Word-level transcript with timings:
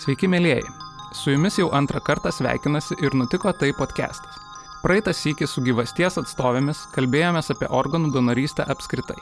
Sveiki, 0.00 0.30
mėlyjeji. 0.32 0.70
Su 1.12 1.34
jumis 1.34 1.58
jau 1.58 1.66
antrą 1.76 2.00
kartą 2.00 2.30
sveikinasi 2.32 2.96
ir 3.04 3.12
nutiko 3.12 3.50
tai 3.52 3.68
podcastas. 3.76 4.38
Praeitą 4.80 5.12
sykį 5.12 5.48
su 5.50 5.60
gyvasties 5.66 6.16
atstovėmis 6.22 6.86
kalbėjomės 6.94 7.52
apie 7.52 7.68
organų 7.68 8.08
donorystę 8.14 8.64
apskritai. 8.72 9.18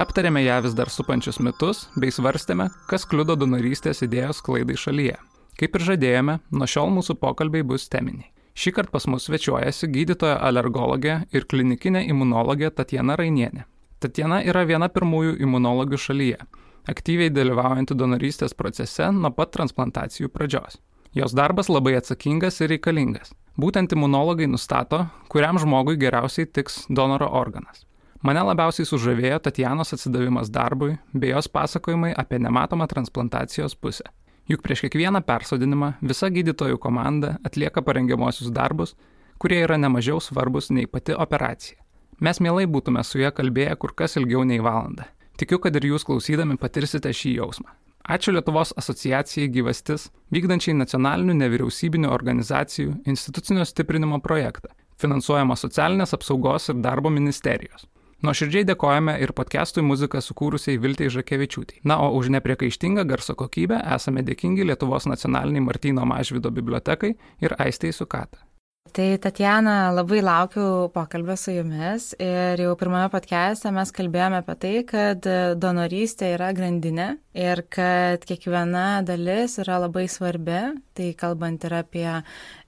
Aptarėme 0.00 0.40
ją 0.40 0.62
vis 0.64 0.76
dar 0.78 0.88
supančius 0.94 1.36
mitus 1.44 1.82
bei 2.00 2.14
svarstėme, 2.16 2.70
kas 2.88 3.04
kliudo 3.10 3.36
donorystės 3.36 4.00
idėjos 4.08 4.40
klaidai 4.46 4.78
šalyje. 4.80 5.18
Kaip 5.60 5.76
ir 5.76 5.86
žadėjome, 5.90 6.38
nuo 6.48 6.70
šiol 6.76 6.88
mūsų 6.96 7.18
pokalbiai 7.20 7.68
bus 7.74 7.84
teminiai. 7.92 8.30
Šį 8.56 8.72
kartą 8.78 8.96
pas 8.96 9.10
mus 9.12 9.28
svečiuojasi 9.28 9.92
gydytoja 9.92 10.40
alergologė 10.48 11.26
ir 11.36 11.44
klinikinė 11.44 12.06
imunologė 12.08 12.72
Tatjana 12.72 13.20
Rainienė. 13.20 13.68
Tatjana 14.00 14.40
yra 14.48 14.64
viena 14.64 14.88
pirmųjų 14.88 15.36
imunologių 15.44 16.00
šalyje 16.08 16.40
aktyviai 16.88 17.30
dalyvaujanti 17.30 17.96
donorystės 17.98 18.56
procese 18.58 19.10
nuo 19.14 19.30
pat 19.34 19.52
transplantacijų 19.56 20.32
pradžios. 20.32 20.80
Jos 21.14 21.34
darbas 21.36 21.68
labai 21.68 21.98
atsakingas 21.98 22.60
ir 22.62 22.72
reikalingas. 22.72 23.34
Būtent 23.60 23.92
imunologai 23.92 24.46
nustato, 24.48 25.04
kuriam 25.28 25.58
žmogui 25.60 25.98
geriausiai 26.00 26.48
tiks 26.48 26.86
donoro 26.88 27.28
organas. 27.36 27.84
Mane 28.22 28.40
labiausiai 28.46 28.86
sužavėjo 28.86 29.42
Tatjanos 29.42 29.92
atsidavimas 29.96 30.48
darbui 30.54 30.94
bei 31.12 31.34
jos 31.34 31.50
pasakojimai 31.52 32.14
apie 32.16 32.38
nematomą 32.38 32.86
transplantacijos 32.88 33.74
pusę. 33.76 34.06
Juk 34.48 34.62
prieš 34.62 34.86
kiekvieną 34.86 35.20
persodinimą 35.26 35.92
visa 36.00 36.30
gydytojų 36.30 36.78
komanda 36.82 37.36
atlieka 37.44 37.82
parengiamosius 37.82 38.50
darbus, 38.54 38.94
kurie 39.42 39.60
yra 39.66 39.76
nemažiau 39.78 40.20
svarbus 40.22 40.70
nei 40.70 40.86
pati 40.86 41.14
operacija. 41.14 41.78
Mes 42.22 42.38
mielai 42.38 42.68
būtume 42.70 43.02
su 43.04 43.18
ja 43.18 43.32
kalbėję 43.34 43.74
kur 43.82 43.92
kas 43.98 44.16
ilgiau 44.16 44.46
nei 44.46 44.62
valandą. 44.62 45.08
Tikiu, 45.42 45.58
kad 45.58 45.74
ir 45.74 45.88
jūs 45.88 46.04
klausydami 46.06 46.54
patirsite 46.54 47.10
šį 47.10 47.32
jausmą. 47.40 47.72
Ačiū 48.14 48.30
Lietuvos 48.30 48.70
asociacijai 48.78 49.48
gyvastis, 49.50 50.04
vykdančiai 50.30 50.76
nacionalinių 50.78 51.34
nevyriausybinių 51.40 52.12
organizacijų 52.14 52.92
institucinio 53.10 53.66
stiprinimo 53.66 54.20
projektą, 54.22 54.70
finansuojama 55.02 55.56
socialinės 55.58 56.14
apsaugos 56.14 56.70
ir 56.70 56.78
darbo 56.84 57.10
ministerijos. 57.10 57.88
Nuoširdžiai 58.22 58.68
dėkojame 58.70 59.16
ir 59.18 59.34
podcastui 59.34 59.82
muziką 59.82 60.22
sukūrusiai 60.22 60.78
Viltei 60.78 61.10
Žakevičiūtai. 61.10 61.82
Na, 61.90 61.98
o 62.06 62.14
už 62.20 62.30
nepriekaištingą 62.36 63.02
garso 63.10 63.34
kokybę 63.34 63.82
esame 63.96 64.22
dėkingi 64.22 64.70
Lietuvos 64.70 65.10
nacionaliniai 65.10 65.66
Martino 65.66 66.06
Mažvido 66.06 66.54
bibliotekai 66.54 67.16
ir 67.42 67.58
Aistei 67.58 67.90
Sukata. 67.90 68.46
Tai 68.90 69.16
Tatjana, 69.16 69.92
labai 69.94 70.18
laukiu 70.20 70.90
pokalbio 70.92 71.36
su 71.38 71.52
jumis 71.54 72.10
ir 72.20 72.60
jau 72.60 72.72
pirmame 72.76 73.06
podcast'e 73.12 73.70
mes 73.72 73.92
kalbėjome 73.94 74.40
apie 74.42 74.56
tai, 74.64 74.72
kad 74.90 75.28
donorystė 75.62 76.32
yra 76.34 76.50
grandinė 76.52 77.06
ir 77.38 77.62
kad 77.72 78.26
kiekviena 78.28 79.04
dalis 79.06 79.54
yra 79.62 79.78
labai 79.86 80.08
svarbi, 80.12 80.58
tai 80.98 81.12
kalbant 81.16 81.64
ir 81.64 81.78
apie 81.78 82.08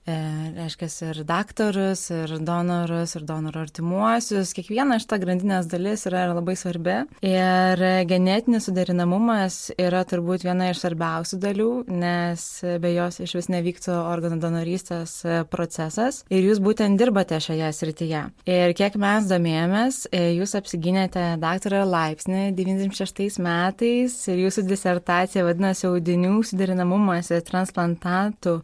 reiškia 0.05 0.87
ir 1.09 1.21
daktarus, 1.25 2.03
ir 2.13 2.35
donorus, 2.45 3.15
ir 3.17 3.25
donorų 3.25 3.63
artimuosius. 3.65 4.53
Kiekviena 4.53 4.99
šita 5.01 5.17
grandinės 5.21 5.69
dalis 5.71 6.05
yra 6.05 6.27
labai 6.33 6.53
svarbi. 6.59 6.97
Ir 7.25 7.81
genetinis 8.09 8.67
suderinamumas 8.69 9.71
yra 9.81 10.03
turbūt 10.05 10.45
viena 10.45 10.69
iš 10.69 10.83
svarbiausių 10.83 11.39
dalių, 11.41 11.69
nes 11.89 12.45
be 12.81 12.93
jos 12.93 13.19
iš 13.25 13.35
vis 13.39 13.49
nevyktų 13.49 13.95
organų 13.95 14.39
donorystės 14.43 15.17
procesas. 15.49 16.21
Ir 16.29 16.45
jūs 16.51 16.61
būtent 16.61 17.01
dirbate 17.01 17.39
šioje 17.41 17.71
srityje. 17.73 18.21
Ir 18.49 18.75
kiek 18.77 18.99
mes 19.01 19.25
domėjomės, 19.29 20.03
e, 20.11 20.35
jūs 20.37 20.53
apsigynėte 20.59 21.25
daktaro 21.41 21.81
laipsnį 21.89 22.51
96 22.57 23.41
metais 23.41 24.19
ir 24.29 24.45
jūsų 24.45 24.67
disertacija 24.69 25.45
vadinasi 25.47 25.89
audinių 25.89 26.37
suderinamumas 26.45 27.31
ir 27.33 27.41
transplantatų 27.45 28.59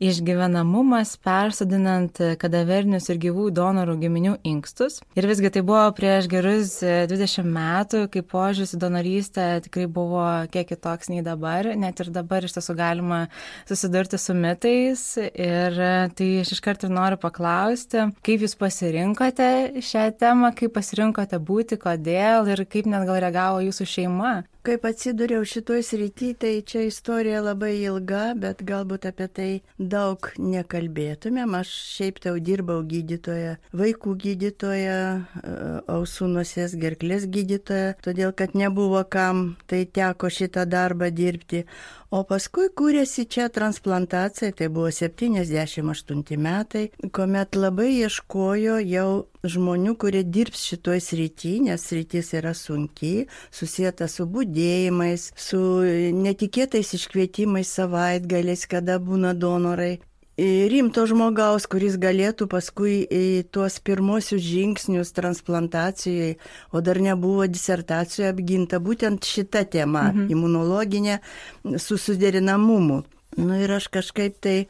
išgyvenamumas 0.00 0.77
įdomumas 0.78 1.16
persodinant 1.18 2.18
kadaverinius 2.38 3.08
ir 3.10 3.18
gyvų 3.18 3.48
donorų 3.50 3.96
giminių 3.98 4.34
inkstus. 4.46 5.00
Ir 5.18 5.26
visgi 5.26 5.50
tai 5.50 5.62
buvo 5.66 5.88
prieš 5.90 6.28
gerus 6.30 6.76
20 6.84 7.42
metų, 7.42 8.04
kai 8.12 8.22
požiūris 8.22 8.76
į 8.76 8.78
donorystę 8.78 9.46
tikrai 9.64 9.88
buvo 9.90 10.22
kiek 10.52 10.68
kitoks 10.70 11.10
nei 11.10 11.24
dabar. 11.26 11.66
Net 11.74 11.98
ir 11.98 12.12
dabar 12.14 12.46
iš 12.46 12.54
tiesų 12.54 12.76
galima 12.78 13.24
susidurti 13.66 14.20
su 14.22 14.36
mitais. 14.38 15.02
Ir 15.18 15.80
tai 16.14 16.28
aš 16.44 16.54
iš 16.54 16.62
karto 16.62 16.86
noriu 16.86 17.18
paklausti, 17.18 18.12
kaip 18.22 18.46
jūs 18.46 18.54
pasirinkote 18.54 19.82
šią 19.82 20.12
temą, 20.20 20.52
kaip 20.54 20.76
pasirinkote 20.78 21.42
būti, 21.42 21.80
kodėl 21.82 22.46
ir 22.54 22.62
kaip 22.70 22.86
net 22.86 23.08
gal 23.08 23.18
reagavo 23.18 23.66
jūsų 23.66 23.88
šeima 23.96 24.36
kaip 24.68 24.84
atsidūriau 24.84 25.46
šitoj 25.48 25.80
srity, 25.86 26.34
tai 26.36 26.50
čia 26.68 26.82
istorija 26.84 27.40
labai 27.40 27.72
ilga, 27.78 28.34
bet 28.36 28.60
galbūt 28.68 29.06
apie 29.08 29.28
tai 29.32 29.46
daug 29.80 30.28
nekalbėtumėm. 30.36 31.54
Aš 31.56 31.70
šiaip 31.94 32.20
tau 32.26 32.34
dirbau 32.44 32.82
gydytoja, 32.90 33.54
vaikų 33.72 34.12
gydytoja, 34.24 34.98
e, 35.40 35.54
ausų 35.94 36.28
nosies 36.34 36.76
gerklės 36.76 37.24
gydytoja, 37.32 37.94
todėl 38.04 38.34
kad 38.36 38.52
nebuvo 38.58 39.00
kam, 39.08 39.56
tai 39.72 39.86
teko 39.88 40.28
šitą 40.28 40.66
darbą 40.68 41.08
dirbti. 41.16 41.64
O 42.08 42.22
paskui 42.24 42.70
kūrėsi 42.72 43.26
čia 43.28 43.50
transplantacija, 43.52 44.54
tai 44.56 44.70
buvo 44.72 44.88
78 44.88 46.38
metai, 46.40 46.86
kuomet 47.12 47.58
labai 47.58 47.90
ieškojo 47.98 48.78
jau 48.80 49.10
žmonių, 49.44 49.92
kurie 50.00 50.22
dirbs 50.24 50.62
šitoj 50.70 51.02
srity, 51.04 51.52
nes 51.66 51.84
sritis 51.84 52.32
yra 52.40 52.54
sunkiai, 52.56 53.26
susijęta 53.52 54.08
su 54.08 54.24
būdėjimais, 54.24 55.28
su 55.36 55.60
netikėtais 56.24 56.94
iškvietimais 56.96 57.76
savaitgaliais, 57.76 58.64
kada 58.72 58.96
būna 58.96 59.36
donorai. 59.36 59.98
Rimto 60.38 61.02
žmogaus, 61.10 61.64
kuris 61.66 61.96
galėtų 61.98 62.46
paskui 62.46 63.00
į 63.10 63.48
tuos 63.50 63.80
pirmosius 63.82 64.44
žingsnius 64.46 65.10
transplantacijai, 65.16 66.36
o 66.70 66.78
dar 66.78 67.00
nebuvo 67.02 67.48
disertacijoje 67.50 68.30
apginta 68.30 68.78
būtent 68.78 69.26
šita 69.26 69.64
tema 69.66 70.12
mhm.- 70.12 70.28
imunologinė 70.34 71.18
su 71.76 71.98
suderinamumu. 71.98 73.02
Na 73.36 73.44
nu, 73.44 73.58
ir 73.58 73.72
aš 73.72 73.90
kažkaip 73.90 74.38
tai 74.40 74.68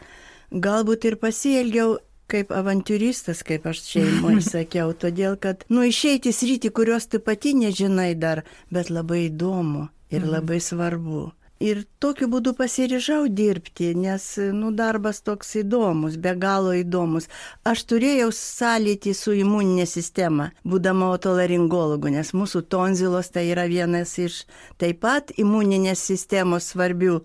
galbūt 0.51 1.05
ir 1.05 1.17
pasielgiau 1.21 1.99
kaip 2.29 2.49
avantūristas, 2.53 3.45
kaip 3.45 3.67
aš 3.69 3.85
šeimoje 3.93 4.41
sakiau, 4.55 4.93
todėl 4.97 5.37
kad, 5.37 5.65
nu, 5.69 5.85
išeiti 5.85 6.33
srity, 6.33 6.73
kurios 6.73 7.09
tu 7.13 7.21
pati 7.21 7.53
nežinai 7.53 8.15
dar, 8.17 8.45
bet 8.73 8.89
labai 8.89 9.27
įdomu 9.29 9.89
ir 10.09 10.25
mhm. 10.25 10.33
labai 10.33 10.61
svarbu. 10.65 11.27
Ir 11.59 11.81
tokiu 11.99 12.29
būdu 12.31 12.53
pasiryžau 12.55 13.25
dirbti, 13.35 13.91
nes, 13.99 14.25
nu, 14.55 14.71
darbas 14.71 15.19
toks 15.27 15.57
įdomus, 15.59 16.15
be 16.23 16.37
galo 16.39 16.71
įdomus. 16.79 17.27
Aš 17.67 17.83
turėjau 17.91 18.29
sąlytį 18.31 19.15
su 19.19 19.35
imuninė 19.35 19.87
sistema, 19.91 20.53
būdama 20.63 21.09
otolaringologu, 21.17 22.13
nes 22.15 22.31
mūsų 22.31 22.63
tonzilos 22.71 23.33
tai 23.35 23.49
yra 23.51 23.65
vienas 23.67 24.13
iš 24.23 24.45
taip 24.79 25.01
pat 25.03 25.33
imuninės 25.35 26.05
sistemos 26.13 26.69
svarbių 26.71 27.17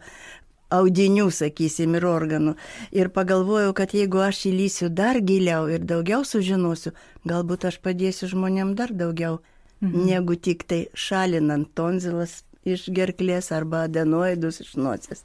audinių, 0.73 1.27
sakysim, 1.29 1.93
ir 1.99 2.07
organų. 2.09 2.55
Ir 2.89 3.11
pagalvojau, 3.13 3.75
kad 3.77 3.93
jeigu 3.93 4.23
aš 4.25 4.47
įlysiu 4.49 4.89
dar 4.89 5.19
giliau 5.21 5.67
ir 5.69 5.85
daugiau 5.85 6.25
sužinosiu, 6.25 6.95
galbūt 7.29 7.69
aš 7.69 7.77
padėsiu 7.85 8.31
žmonėm 8.33 8.73
dar 8.79 8.89
daugiau, 8.89 9.43
mhm. 9.83 10.09
negu 10.09 10.39
tik 10.41 10.65
tai 10.65 10.87
šalinant 10.97 11.69
tonzilas 11.77 12.41
iš 12.65 12.87
gerklės 12.95 13.51
arba 13.55 13.83
adenoidus 13.87 14.61
iš 14.63 14.73
nosies. 14.79 15.23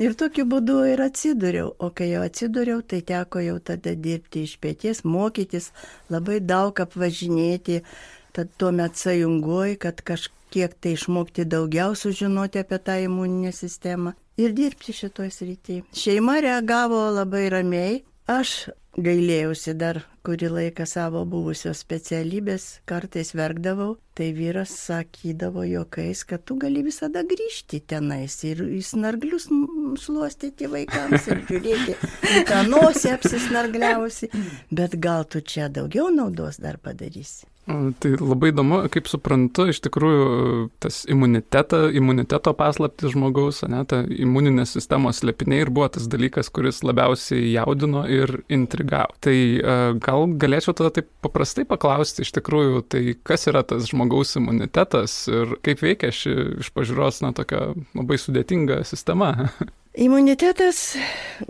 Ir 0.00 0.16
tokiu 0.18 0.46
būdu 0.48 0.80
ir 0.92 1.02
atsidūriau. 1.04 1.74
O 1.78 1.90
kai 1.94 2.10
jau 2.12 2.24
atsidūriau, 2.26 2.82
tai 2.82 3.02
teko 3.06 3.42
jau 3.44 3.58
tada 3.58 3.94
dirbti 3.94 4.44
iš 4.48 4.56
pėties, 4.62 5.04
mokytis, 5.04 5.70
labai 6.12 6.40
daug 6.40 6.80
apvažinėti, 6.84 7.82
tad 8.36 8.52
tuomet 8.58 8.96
sąjungoji, 9.00 9.78
kad 9.84 10.02
kažkiek 10.06 10.74
tai 10.80 10.96
išmokti 10.96 11.46
daugiau 11.48 11.96
sužinoti 11.98 12.62
apie 12.62 12.78
tą 12.78 12.98
imuninę 13.04 13.52
sistemą 13.56 14.14
ir 14.40 14.54
dirbti 14.56 14.94
šitoj 14.96 15.30
srity. 15.34 15.82
Šeima 15.96 16.40
reagavo 16.40 17.02
labai 17.14 17.48
ramiai. 17.52 18.00
Aš 18.30 18.70
gailėjausi 19.04 19.74
dar 19.78 20.02
kurį 20.26 20.50
laiką 20.54 20.84
savo 20.88 21.22
buvusios 21.28 21.80
specialybės, 21.84 22.66
kartais 22.88 23.32
verkdavau, 23.36 23.96
tai 24.16 24.30
vyras 24.36 24.72
sakydavo 24.76 25.64
juokais, 25.68 26.22
kad 26.28 26.44
tu 26.46 26.58
gali 26.60 26.84
visada 26.86 27.24
grįžti 27.26 27.80
tenais 27.92 28.36
ir 28.46 28.62
snarglius 28.84 29.48
šluostyti 30.04 30.68
vaikams 30.70 31.30
ir 31.32 31.44
žiūrėti, 31.50 31.96
tą 32.50 32.64
nosį 32.68 33.14
apsisnargliausi, 33.16 34.30
bet 34.70 35.00
gal 35.00 35.26
tu 35.26 35.42
čia 35.42 35.70
daugiau 35.72 36.12
naudos 36.14 36.60
dar 36.62 36.78
padarysi. 36.78 37.49
Tai 37.68 38.10
labai 38.18 38.50
įdomu, 38.50 38.80
kaip 38.90 39.06
suprantu, 39.10 39.66
iš 39.70 39.78
tikrųjų 39.84 40.70
tas 40.82 41.02
imunitetą, 41.10 41.84
imuniteto 41.94 42.54
paslaptis 42.56 43.12
žmogaus, 43.14 43.60
ne, 43.70 43.82
ta 43.86 44.00
imuninės 44.10 44.72
sistemos 44.74 45.20
lepiniai 45.26 45.66
ir 45.66 45.72
buvo 45.74 45.86
tas 45.92 46.08
dalykas, 46.10 46.50
kuris 46.50 46.80
labiausiai 46.86 47.52
jaudino 47.52 48.06
ir 48.10 48.40
intrigavo. 48.50 49.14
Tai 49.22 49.36
gal 50.02 50.26
galėčiau 50.40 50.74
tada 50.80 50.94
taip 50.98 51.10
paprastai 51.22 51.66
paklausti 51.68 52.24
iš 52.26 52.32
tikrųjų, 52.40 52.84
tai 52.90 53.04
kas 53.28 53.46
yra 53.52 53.62
tas 53.62 53.86
žmogaus 53.92 54.34
imunitetas 54.40 55.20
ir 55.30 55.58
kaip 55.66 55.84
veikia 55.84 56.10
ši 56.16 56.36
iš 56.64 56.72
pažiūros, 56.74 57.22
na, 57.26 57.34
tokia 57.36 57.70
labai 57.94 58.18
sudėtinga 58.18 58.82
sistema? 58.88 59.34
Imunitetas, 59.98 60.94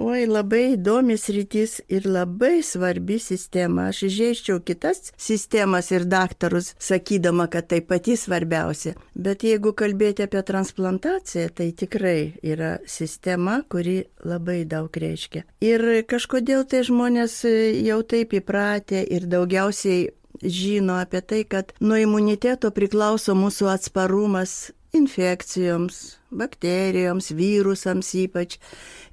oi, 0.01 0.23
labai 0.25 0.71
įdomis 0.73 1.27
rytis 1.29 1.75
ir 1.93 2.07
labai 2.09 2.63
svarbi 2.65 3.19
sistema. 3.21 3.91
Aš 3.93 4.07
išėščiau 4.07 4.63
kitas 4.65 5.11
sistemas 5.21 5.91
ir 5.93 6.07
daktarus, 6.09 6.71
sakydama, 6.81 7.51
kad 7.53 7.69
tai 7.69 7.83
pati 7.85 8.15
svarbiausia. 8.17 8.95
Bet 9.13 9.45
jeigu 9.45 9.75
kalbėti 9.77 10.25
apie 10.25 10.41
transplantaciją, 10.41 11.51
tai 11.53 11.67
tikrai 11.77 12.33
yra 12.41 12.79
sistema, 12.89 13.59
kuri 13.69 14.07
labai 14.25 14.63
daug 14.65 14.89
reiškia. 14.89 15.45
Ir 15.61 15.85
kažkodėl 16.09 16.65
tai 16.65 16.81
žmonės 16.89 17.43
jau 17.85 18.01
taip 18.09 18.33
įpratę 18.41 19.05
ir 19.05 19.29
daugiausiai 19.29 20.15
žino 20.41 20.97
apie 21.03 21.21
tai, 21.21 21.43
kad 21.45 21.77
nuo 21.85 22.01
imuniteto 22.01 22.73
priklauso 22.73 23.37
mūsų 23.37 23.69
atsparumas 23.75 24.71
infekcijoms, 24.97 26.20
bakterijoms, 26.31 27.31
virusams 27.37 28.11
ypač, 28.23 28.57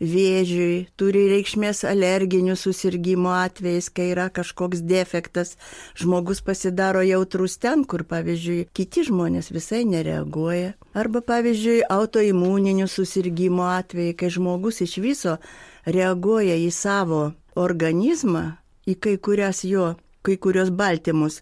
vėžiui, 0.02 0.88
turi 1.00 1.26
reikšmės 1.32 1.84
alerginių 1.90 2.56
susirgymo 2.60 3.34
atvejais, 3.36 3.90
kai 3.90 4.12
yra 4.14 4.28
kažkoks 4.34 4.84
defektas, 4.86 5.56
žmogus 5.98 6.44
pasidaro 6.46 7.04
jautrus 7.06 7.58
ten, 7.62 7.86
kur, 7.90 8.06
pavyzdžiui, 8.08 8.68
kiti 8.78 9.08
žmonės 9.10 9.52
visai 9.54 9.84
nereaguoja. 9.90 10.76
Arba, 10.98 11.24
pavyzdžiui, 11.26 11.84
autoimuninių 11.94 12.90
susirgymo 12.92 13.68
atvejai, 13.74 14.16
kai 14.18 14.32
žmogus 14.34 14.84
iš 14.86 14.98
viso 15.04 15.38
reaguoja 15.86 16.58
į 16.62 16.70
savo 16.74 17.32
organizmą, 17.58 18.58
į 18.88 19.00
kai 19.02 19.18
kurias 19.18 19.66
jo 19.68 19.96
kai 20.28 20.36
kurios 20.44 20.72
baltymus, 20.76 21.40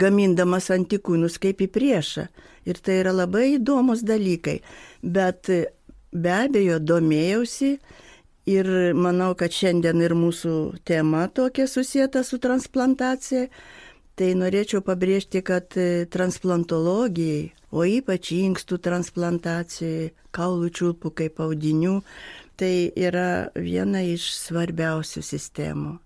gamindamas 0.00 0.70
antikūnus 0.74 1.38
kaip 1.42 1.62
į 1.64 1.70
priešą. 1.72 2.26
Ir 2.66 2.80
tai 2.82 3.00
yra 3.02 3.14
labai 3.14 3.56
įdomus 3.56 4.02
dalykai. 4.06 4.60
Bet 5.02 5.50
be 6.12 6.32
abejo, 6.34 6.80
domėjausi 6.80 7.76
ir 8.46 8.70
manau, 8.94 9.34
kad 9.38 9.54
šiandien 9.54 10.02
ir 10.02 10.14
mūsų 10.18 10.54
tema 10.86 11.26
tokia 11.28 11.66
susijęta 11.70 12.24
su 12.26 12.40
transplantacija. 12.42 13.48
Tai 14.16 14.30
norėčiau 14.40 14.80
pabrėžti, 14.80 15.42
kad 15.44 15.74
transplantologijai, 16.08 17.50
o 17.76 17.84
ypač 17.84 18.30
inkstų 18.32 18.78
transplantacijai, 18.80 20.14
kaulų 20.32 20.70
čiulpų 20.72 21.12
kaip 21.20 21.42
audinių, 21.44 21.98
tai 22.56 22.88
yra 22.96 23.52
viena 23.52 24.00
iš 24.08 24.30
svarbiausių 24.38 25.20
sistemų. 25.20 25.98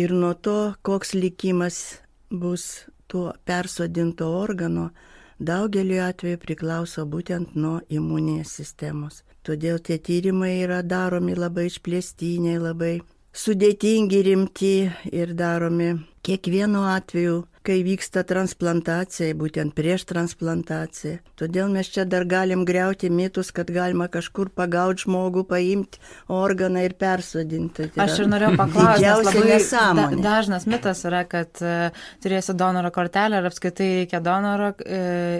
Ir 0.00 0.16
nuo 0.16 0.32
to, 0.32 0.74
koks 0.80 1.12
likimas 1.12 2.00
bus 2.32 2.88
tuo 3.08 3.32
persodinto 3.44 4.28
organo, 4.38 4.90
daugeliu 5.38 6.02
atveju 6.04 6.38
priklauso 6.44 7.06
būtent 7.06 7.56
nuo 7.56 7.78
imuninės 7.88 8.52
sistemos. 8.60 9.22
Todėl 9.46 9.78
tie 9.80 9.98
tyrimai 9.98 10.58
yra 10.64 10.82
daromi 10.82 11.34
labai 11.38 11.68
išplėstiniai, 11.70 12.58
labai 12.60 12.92
sudėtingi, 13.32 14.22
rimti 14.26 14.74
ir 15.12 15.34
daromi 15.38 15.94
kiekvienu 16.26 16.84
atveju 16.94 17.42
kai 17.68 17.82
vyksta 17.84 18.22
transplantacija, 18.24 19.34
būtent 19.36 19.74
prieš 19.76 20.06
transplantaciją. 20.08 21.18
Todėl 21.38 21.68
mes 21.72 21.90
čia 21.92 22.06
dar 22.08 22.24
galim 22.28 22.64
greuti 22.68 23.10
mitus, 23.12 23.50
kad 23.54 23.68
galima 23.72 24.06
kažkur 24.12 24.48
pagauti 24.56 25.04
žmogų, 25.04 25.44
paimti 25.50 26.00
organą 26.32 26.86
ir 26.86 26.94
persodinti. 26.98 27.90
Tai 27.92 28.06
Aš 28.06 28.22
ir 28.22 28.30
norėjau 28.32 28.54
paklausti, 28.58 29.04
labai 29.28 29.58
da, 29.98 30.06
dažnas 30.24 30.64
mitas 30.70 31.04
yra, 31.08 31.24
kad 31.28 31.60
uh, 31.60 31.98
turėsi 32.24 32.56
donoro 32.56 32.92
kortelę 32.94 33.42
ir 33.42 33.50
apskaitai 33.50 33.90
reikia 34.00 34.22
donoro 34.24 34.70
uh, 34.72 34.88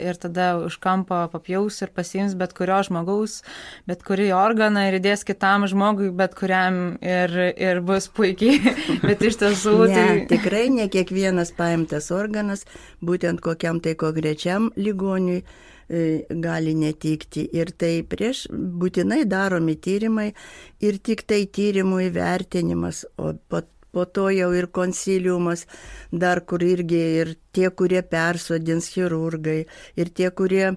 ir 0.04 0.20
tada 0.20 0.50
už 0.66 0.76
kampo 0.84 1.22
papjaus 1.32 1.80
ir 1.86 1.94
pasiims 1.96 2.36
bet 2.38 2.52
kurio 2.56 2.82
žmogaus, 2.84 3.40
bet 3.88 4.04
kurį 4.06 4.30
organą 4.36 4.84
ir 4.90 4.98
įdės 5.00 5.24
kitam 5.28 5.64
žmogui, 5.70 6.10
bet 6.12 6.36
kuriam 6.36 6.98
ir, 7.00 7.34
ir 7.56 7.82
bus 7.88 8.10
puikiai. 8.12 8.76
bet 9.08 9.24
iš 9.24 9.40
tiesų 9.40 9.76
ne, 9.86 9.96
tai... 9.96 10.06
Tikrai 10.36 10.67
ne 10.72 10.88
kiekvienas 10.92 11.52
paimtas 11.56 12.10
organas 12.14 12.28
organas 12.28 12.64
būtent 13.02 13.40
kokiam 13.40 13.80
tai 13.80 13.94
konkrečiam 13.94 14.70
ligoniui 14.76 15.42
e, 15.42 16.24
gali 16.30 16.74
netikti. 16.74 17.48
Ir 17.52 17.72
tai 17.76 18.02
prieš 18.02 18.46
būtinai 18.52 19.24
daromi 19.26 19.76
tyrimai 19.76 20.32
ir 20.80 20.98
tik 20.98 21.26
tai 21.26 21.46
tyrimų 21.46 22.08
įvertinimas, 22.10 23.04
o 23.18 23.34
po, 23.48 23.62
po 23.92 24.04
to 24.04 24.28
jau 24.30 24.52
ir 24.54 24.68
konsiliumas, 24.68 25.66
dar 26.12 26.40
kur 26.44 26.62
irgi 26.62 27.02
ir 27.22 27.36
tie, 27.52 27.70
kurie 27.70 28.02
persodins 28.02 28.90
chirurgai, 28.92 29.66
ir 29.96 30.08
tie, 30.14 30.30
kurie 30.30 30.76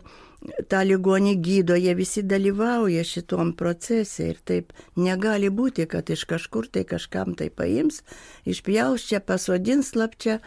tą 0.71 0.81
ligonį 0.87 1.35
gydo, 1.45 1.77
jie 1.77 1.93
visi 1.97 2.23
dalyvauja 2.25 3.03
šitom 3.05 3.53
procese 3.57 4.31
ir 4.31 4.41
taip 4.45 4.73
negali 4.97 5.51
būti, 5.53 5.85
kad 5.89 6.09
iš 6.09 6.25
kažkur 6.29 6.69
tai 6.71 6.85
kažkam 6.89 7.35
tai 7.37 7.51
paims, 7.53 8.01
išpjaus 8.49 9.05
čia, 9.09 9.21
pasodins 9.21 9.93
slapčia, 9.93 10.39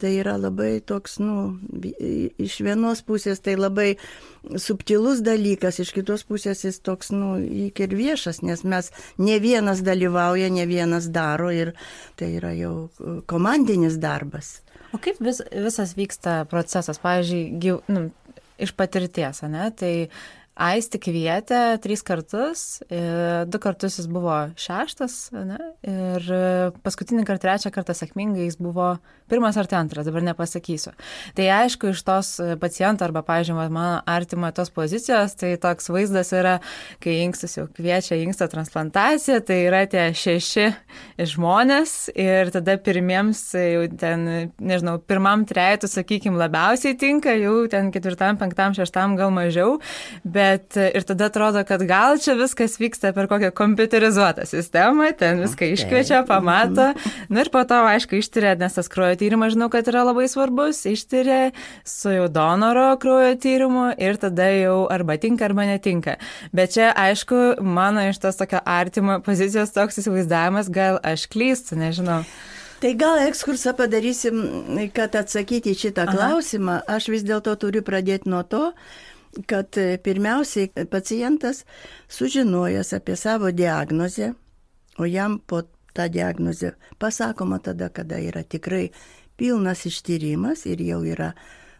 tai 0.00 0.14
yra 0.16 0.36
labai 0.40 0.78
toks, 0.80 1.18
nu, 1.20 1.58
iš 2.40 2.60
vienos 2.64 3.02
pusės 3.04 3.42
tai 3.44 3.56
labai 3.58 3.90
subtilus 4.56 5.20
dalykas, 5.24 5.82
iš 5.82 5.92
kitos 5.96 6.24
pusės 6.28 6.64
jis 6.64 6.80
toks, 6.80 7.12
nu, 7.12 7.34
įk 7.66 7.82
ir 7.84 7.96
viešas, 7.98 8.40
nes 8.46 8.64
mes 8.64 8.88
ne 9.20 9.36
vienas 9.42 9.84
dalyvauja, 9.84 10.48
ne 10.54 10.64
vienas 10.70 11.10
daro 11.12 11.50
ir 11.52 11.74
tai 12.16 12.32
yra 12.38 12.54
jau 12.56 12.88
komandinis 13.28 14.00
darbas. 14.00 14.60
O 14.90 14.98
kaip 14.98 15.20
vis, 15.22 15.38
visas 15.52 15.92
vyksta 15.94 16.40
procesas, 16.50 16.98
pavyzdžiui, 17.02 17.42
gyv, 17.62 17.82
nu, 17.92 18.08
iš 18.60 18.74
patirties, 18.76 19.42
ne? 19.48 19.70
Tai 19.76 19.92
Aisti 20.58 20.98
kvietė 21.00 21.78
trys 21.80 22.02
kartus, 22.04 22.62
du 22.90 23.58
kartus 23.62 24.00
jis 24.00 24.08
buvo 24.10 24.34
šeštas 24.60 25.30
ne, 25.32 25.56
ir 25.86 26.26
paskutinį 26.84 27.22
kartą, 27.24 27.46
trečią 27.46 27.70
kartą 27.72 27.94
sėkmingai 27.96 28.48
jis 28.48 28.58
buvo 28.60 28.96
pirmas 29.30 29.56
ar 29.56 29.68
tai 29.70 29.78
antras, 29.78 30.04
dabar 30.04 30.24
nepasakysiu. 30.26 30.90
Tai 31.38 31.46
aišku, 31.54 31.92
iš 31.94 32.02
tos 32.04 32.32
paciento 32.60 33.06
arba, 33.06 33.22
pažiūrėjau, 33.24 33.70
mano 33.72 34.02
artimo 34.10 34.50
tos 34.52 34.72
pozicijos, 34.74 35.36
tai 35.38 35.54
toks 35.62 35.86
vaizdas 35.94 36.34
yra, 36.34 36.56
kai 37.00 37.20
inkstas 37.22 37.54
jau 37.56 37.68
kviečia 37.70 38.18
inksto 38.18 38.50
transplantaciją, 38.50 39.38
tai 39.46 39.60
yra 39.68 39.84
tie 39.88 40.08
šeši 40.18 40.66
žmonės 41.30 42.10
ir 42.18 42.50
tada 42.52 42.74
pirmiems, 42.82 43.44
jau 43.54 43.86
ten, 44.02 44.26
nežinau, 44.58 44.98
pirmam 44.98 45.46
trejetu, 45.48 45.88
sakykime, 45.88 46.36
labiausiai 46.42 46.98
tinka, 46.98 47.38
jau 47.38 47.62
ten 47.70 47.94
ketvirtam, 47.94 48.36
penktam, 48.42 48.74
šeštam 48.76 49.14
gal 49.16 49.30
mažiau, 49.32 49.78
bet 50.26 50.39
ir 50.76 51.06
tada 51.08 51.28
atrodo, 51.30 51.62
kad 51.68 51.82
gal 51.88 52.18
čia 52.22 52.34
viskas 52.38 52.76
vyksta 52.80 53.12
per 53.16 53.28
kokią 53.30 53.50
kompiuterizuotą 53.56 54.46
sistemą, 54.48 55.10
ten 55.18 55.42
viską 55.44 55.70
iškviečia, 55.74 56.22
pamato, 56.28 56.90
na 57.28 57.44
ir 57.44 57.50
po 57.52 57.62
to, 57.68 57.80
aišku, 57.92 58.18
ištyrė, 58.20 58.54
nes 58.60 58.76
tas 58.76 58.90
kraujo 58.92 59.18
tyrimas 59.20 59.54
žinau, 59.54 59.70
kad 59.72 59.88
yra 59.90 60.04
labai 60.08 60.28
svarbus, 60.30 60.82
ištyrė 60.90 61.40
su 61.86 62.14
jau 62.14 62.28
donoro 62.32 62.92
kraujo 63.02 63.34
tyrimu 63.40 63.90
ir 64.00 64.20
tada 64.20 64.50
jau 64.54 64.78
arba 64.92 65.18
tinka, 65.20 65.48
arba 65.50 65.66
netinka. 65.70 66.16
Bet 66.56 66.76
čia, 66.76 66.92
aišku, 66.94 67.60
mano 67.64 68.04
iš 68.08 68.22
tos 68.22 68.40
tokio 68.40 68.62
artimo 68.64 69.20
pozicijos 69.24 69.74
toks 69.76 70.02
įsivaizdavimas, 70.02 70.72
gal 70.72 71.00
aš 71.06 71.28
klystu, 71.30 71.78
nežinau. 71.80 72.22
Tai 72.80 72.94
gal 72.96 73.18
ekskursą 73.26 73.74
padarysim, 73.76 74.38
kad 74.96 75.12
atsakyti 75.18 75.74
šitą 75.76 76.06
Aha. 76.06 76.14
klausimą. 76.16 76.78
Aš 76.88 77.10
vis 77.12 77.24
dėlto 77.28 77.52
turiu 77.60 77.82
pradėti 77.84 78.30
nuo 78.32 78.40
to, 78.48 78.70
kad 79.46 79.76
pirmiausiai 80.02 80.86
pacientas 80.90 81.64
sužinojęs 82.08 82.92
apie 82.96 83.16
savo 83.16 83.52
diagnozę, 83.52 84.34
o 84.98 85.04
jam 85.04 85.38
po 85.46 85.62
tą 85.94 86.08
diagnozę 86.08 86.72
pasakoma 86.98 87.58
tada, 87.58 87.88
kada 87.88 88.18
yra 88.18 88.42
tikrai 88.42 88.90
pilnas 89.36 89.86
ištyrimas 89.86 90.66
ir 90.66 90.82
jau 90.82 91.02
yra 91.04 91.32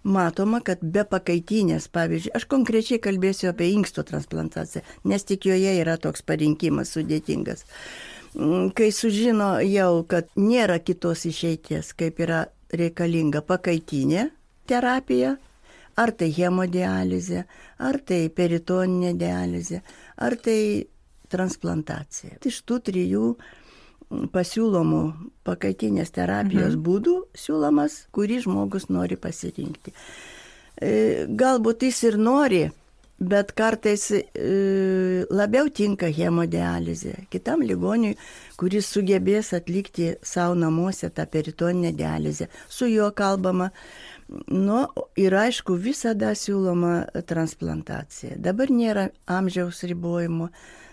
matoma, 0.02 0.61
kad 0.64 0.80
be 0.80 1.04
pakaitinės, 1.04 1.90
pavyzdžiui, 1.92 2.33
aš 2.37 2.47
konkrečiai 2.49 3.00
kalbėsiu 3.02 3.50
apie 3.50 3.69
inksto 3.75 4.04
transplantaciją, 4.07 4.83
nes 5.04 5.26
tik 5.28 5.45
joje 5.50 5.75
yra 5.83 5.99
toks 6.00 6.25
parinkimas 6.25 6.95
sudėtingas. 6.97 7.66
Mm, 8.35 8.71
kai 8.76 8.88
sužino 8.95 9.59
jau, 9.66 10.04
kad 10.09 10.30
nėra 10.40 10.78
kitos 10.80 11.26
išeities, 11.28 11.92
kaip 11.99 12.23
yra 12.23 12.47
reikalinga 12.73 13.42
pakaitinė 13.45 14.30
terapija, 14.71 15.37
ar 15.99 16.13
tai 16.17 16.31
hemodializė, 16.37 17.45
ar 17.79 18.01
tai 18.07 18.29
peritoninė 18.35 19.15
dializė, 19.19 19.83
ar 20.17 20.37
tai 20.37 20.61
transplantacija. 21.31 22.39
Iš 22.47 22.63
tų 22.67 22.81
trijų 22.91 23.25
pasiūlomų 24.35 25.03
pakaitinės 25.47 26.11
terapijos 26.15 26.75
mhm. 26.75 26.83
būdų 26.87 27.17
siūlomas, 27.39 28.05
kurį 28.15 28.43
žmogus 28.47 28.89
nori 28.91 29.19
pasirinkti. 29.21 29.95
E, 30.81 30.93
galbūt 31.29 31.85
jis 31.87 32.03
ir 32.09 32.19
nori, 32.19 32.65
bet 33.21 33.53
kartais 33.53 34.07
e, 34.17 34.23
labiau 35.31 35.69
tinka 35.69 36.09
hemodializė. 36.11 37.27
Kitam 37.31 37.63
ligoniui, 37.63 38.17
kuris 38.59 38.89
sugebės 38.91 39.53
atlikti 39.57 40.15
savo 40.25 40.57
namuose 40.59 41.13
tą 41.13 41.29
peritoninę 41.31 41.93
dializę, 41.97 42.49
su 42.69 42.89
juo 42.91 43.11
kalbama. 43.13 43.71
Nu, 44.51 44.85
ir 45.19 45.35
aišku, 45.35 45.75
visada 45.75 46.35
siūloma 46.39 47.23
transplantacija. 47.27 48.37
Dabar 48.39 48.71
nėra 48.71 49.09
amžiaus 49.27 49.83
ribojimo. 49.91 50.51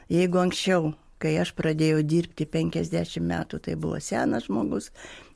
Jeigu 0.10 0.40
anksčiau 0.42 0.94
kai 1.22 1.36
aš 1.42 1.54
pradėjau 1.58 2.02
dirbti 2.06 2.48
50 2.50 3.22
metų, 3.26 3.60
tai 3.66 3.76
buvo 3.80 4.00
senas 4.04 4.48
žmogus, 4.48 4.92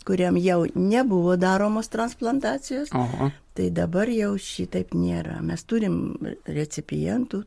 kuriam 0.05 0.37
jau 0.41 0.63
nebuvo 0.75 1.35
daromos 1.41 1.89
transplantacijos, 1.93 2.91
Oho. 2.97 3.31
tai 3.57 3.69
dabar 3.73 4.09
jau 4.13 4.33
šitaip 4.37 4.95
nėra. 4.97 5.39
Mes 5.45 5.63
turim 5.65 5.95
recipientų 6.45 7.43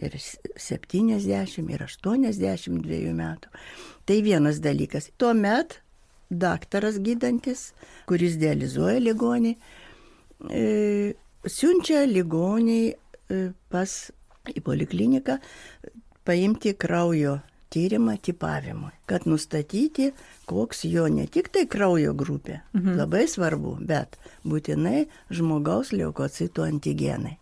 ir 0.00 0.16
70, 0.18 1.70
ir 1.74 1.86
82 1.86 3.14
metų. 3.14 3.54
Tai 4.06 4.18
vienas 4.26 4.58
dalykas. 4.62 5.10
Tuomet 5.18 5.80
daktaras 6.30 6.98
gydantis, 7.02 7.70
kuris 8.06 8.38
dializuoja 8.38 9.00
ligonį, 9.02 9.56
e, 10.48 11.14
siunčia 11.44 12.06
ligonį 12.08 12.80
e, 12.90 13.44
pas 13.72 13.96
į 14.50 14.62
polikliniką 14.64 15.38
paimti 16.24 16.74
kraujo 16.78 17.38
tyrimą 17.70 18.16
tipavimui, 18.18 18.90
kad 19.06 19.26
nustatyti, 19.30 20.10
koks 20.50 20.84
jo 20.90 21.06
ne 21.08 21.26
tik 21.30 21.52
tai 21.54 21.66
kraujo 21.70 22.14
grupė, 22.18 22.60
mhm. 22.74 22.96
labai 22.98 23.26
svarbu, 23.30 23.76
bet 23.86 24.18
būtinai 24.42 25.06
žmogaus 25.30 25.94
leukocitų 25.94 26.66
antigenai. 26.66 27.36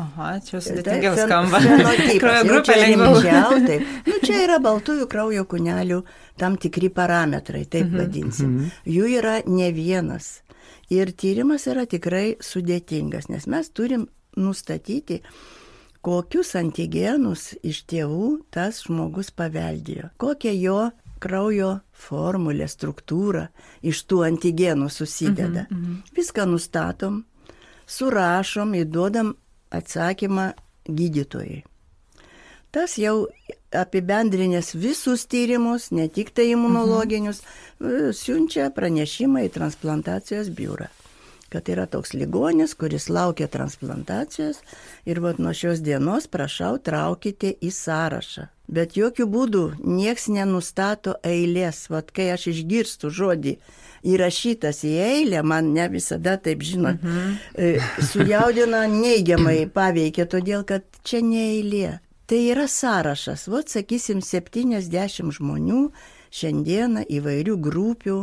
Aha, 0.00 0.38
čia 0.40 0.60
sudėtingiau 0.64 1.16
skamba. 1.18 1.60
Kraujo 2.22 2.44
grupė 2.48 2.76
lengviau. 2.80 3.58
Taip. 3.66 3.90
Nu, 4.08 4.16
čia 4.24 4.38
yra 4.46 4.56
baltųjų 4.64 5.04
kraujo 5.10 5.44
kūnelių 5.48 5.98
tam 6.40 6.56
tikri 6.60 6.88
parametrai, 6.92 7.66
taip 7.68 7.90
mhm. 7.90 7.98
vadinsim. 8.00 8.54
Jų 8.88 9.10
yra 9.18 9.40
ne 9.46 9.68
vienas. 9.76 10.38
Ir 10.92 11.12
tyrimas 11.16 11.64
yra 11.70 11.86
tikrai 11.88 12.36
sudėtingas, 12.42 13.30
nes 13.32 13.46
mes 13.48 13.70
turim 13.72 14.06
nustatyti, 14.36 15.20
kokius 16.04 16.52
antigenus 16.58 17.52
iš 17.64 17.84
tėvų 17.88 18.28
tas 18.52 18.82
žmogus 18.86 19.30
paveldėjo, 19.32 20.10
kokia 20.20 20.52
jo 20.56 20.80
kraujo 21.22 21.76
formulė, 21.94 22.66
struktūra 22.68 23.46
iš 23.86 24.02
tų 24.10 24.24
antigenų 24.26 24.90
susideda. 24.90 25.66
Mhm, 25.70 25.78
mhm. 25.78 26.00
Viską 26.16 26.48
nustatom, 26.50 27.22
surašom, 27.86 28.74
įduodam 28.82 29.36
atsakymą 29.72 30.50
gydytojai. 30.88 31.62
Tas 32.72 32.96
jau 32.98 33.28
apibendrinės 33.76 34.74
visus 34.78 35.26
tyrimus, 35.26 35.90
ne 35.90 36.08
tik 36.08 36.32
tai 36.36 36.50
imunologinius, 36.54 37.42
mhm. 37.80 38.10
siunčia 38.16 38.70
pranešimą 38.74 39.46
į 39.48 39.54
transplantacijos 39.54 40.52
biurą 40.56 40.90
kad 41.52 41.68
yra 41.68 41.86
toks 41.86 42.14
ligonis, 42.16 42.72
kuris 42.74 43.10
laukia 43.12 43.46
transplantacijos 43.52 44.62
ir 45.04 45.20
vat 45.20 45.38
nuo 45.42 45.52
šios 45.52 45.82
dienos 45.84 46.26
prašau 46.32 46.78
traukite 46.80 47.52
į 47.60 47.70
sąrašą. 47.76 48.48
Bet 48.72 48.96
jokių 48.96 49.26
būdų 49.28 49.62
nieks 49.84 50.30
nenustato 50.32 51.18
eilės. 51.28 51.84
Vat 51.92 52.08
kai 52.16 52.30
aš 52.32 52.46
išgirstu 52.54 53.10
žodį 53.12 53.58
įrašytas 54.14 54.80
į 54.88 54.92
eilę, 55.08 55.42
man 55.44 55.74
ne 55.76 55.88
visada 55.92 56.38
taip 56.40 56.64
žinot, 56.64 57.02
mhm. 57.04 57.84
sujaudina 58.12 58.86
neigiamai 58.90 59.66
paveikia, 59.76 60.26
todėl 60.26 60.64
kad 60.64 60.88
čia 61.04 61.20
ne 61.26 61.44
eilė. 61.58 61.98
Tai 62.32 62.46
yra 62.48 62.64
sąrašas, 62.64 63.42
vot 63.52 63.68
sakysim, 63.68 64.22
70 64.24 65.34
žmonių 65.36 65.80
šiandieną 66.32 67.02
įvairių 67.12 67.56
grupių 67.60 68.14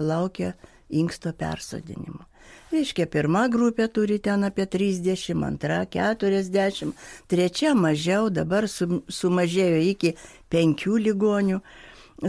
laukia 0.00 0.54
inksto 0.88 1.34
persodinimo. 1.36 2.24
Reiškia, 2.72 3.04
pirma 3.12 3.42
grupė 3.52 3.90
turi 3.92 4.16
ten 4.24 4.46
apie 4.48 4.64
30, 4.64 5.44
antra 5.44 5.82
40, 5.84 6.94
trečia 7.28 7.74
mažiau, 7.76 8.30
dabar 8.32 8.70
sumažėjo 8.72 9.84
iki 9.90 10.14
5 10.56 10.86
ligonių 11.10 11.60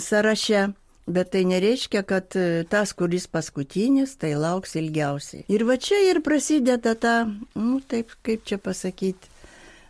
sąraše. 0.09 0.65
Bet 1.07 1.31
tai 1.31 1.45
nereiškia, 1.47 2.01
kad 2.03 2.35
e, 2.35 2.65
tas, 2.67 2.91
kuris 2.91 3.29
paskutinis, 3.31 4.17
tai 4.19 4.33
lauks 4.35 4.75
ilgiausiai. 4.75 5.45
Ir 5.47 5.63
va 5.63 5.79
čia 5.79 6.03
ir 6.09 6.19
prasideda 6.19 6.97
ta, 6.99 7.15
nu 7.55 7.79
taip, 7.79 8.11
kaip 8.27 8.43
čia 8.43 8.59
pasakyti, 8.59 9.36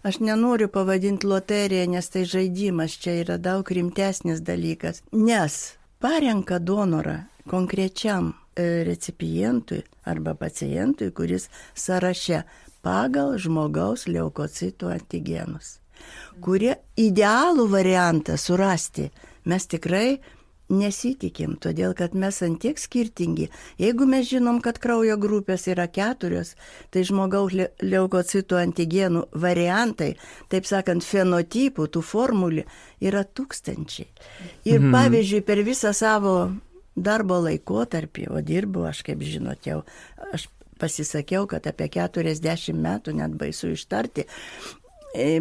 aš 0.08 0.20
nenoriu 0.24 0.70
pavadinti 0.72 1.28
loteriją, 1.28 1.88
nes 1.92 2.10
tai 2.14 2.24
žaidimas, 2.26 2.96
čia 3.02 3.18
yra 3.24 3.38
daug 3.38 3.68
rimtesnis 3.72 4.40
dalykas. 4.46 5.02
Nes 5.12 5.78
parenka 6.00 6.60
donorą 6.60 7.18
konkrečiam 7.50 8.32
e, 8.32 8.84
recipientui 8.88 9.84
arba 10.06 10.36
pacientui, 10.36 11.12
kuris 11.12 11.50
sąraše 11.76 12.44
pagal 12.86 13.36
žmogaus 13.42 14.08
leukocitų 14.08 14.94
antigenus, 14.96 15.78
kurie 16.42 16.78
idealų 16.96 17.68
variantą 17.72 18.38
surasti 18.40 19.10
mes 19.48 19.68
tikrai 19.68 20.20
nesitikim, 20.70 21.56
todėl 21.64 21.94
kad 21.98 22.16
mes 22.18 22.40
antiek 22.46 22.80
skirtingi. 22.80 23.48
Jeigu 23.80 24.08
mes 24.10 24.28
žinom, 24.28 24.60
kad 24.64 24.80
kraujo 24.84 25.18
grupės 25.22 25.68
yra 25.72 25.88
keturios, 25.92 26.56
tai 26.92 27.06
žmogaus 27.08 27.56
leukocitų 27.84 28.60
antigenų 28.62 29.26
variantai, 29.38 30.14
taip 30.52 30.68
sakant, 30.70 31.06
fenotipų, 31.08 31.88
tų 31.94 32.04
formulių 32.04 32.66
yra 33.04 33.24
tūkstančiai. 33.24 34.10
Ir 34.68 34.82
mhm. 34.82 34.92
pavyzdžiui, 34.96 35.44
per 35.48 35.64
visą 35.68 35.94
savo 35.96 36.38
darbo 36.98 37.40
laikotarpį, 37.46 38.28
o 38.34 38.42
dirbu, 38.42 38.88
aš 38.90 39.04
kaip 39.08 39.24
žinot, 39.24 39.68
jau 39.70 39.84
aš 40.34 40.50
pasisakiau, 40.82 41.48
kad 41.50 41.66
apie 41.70 41.90
40 41.94 42.78
metų 42.78 43.16
net 43.18 43.34
baisu 43.38 43.74
ištarti, 43.74 44.28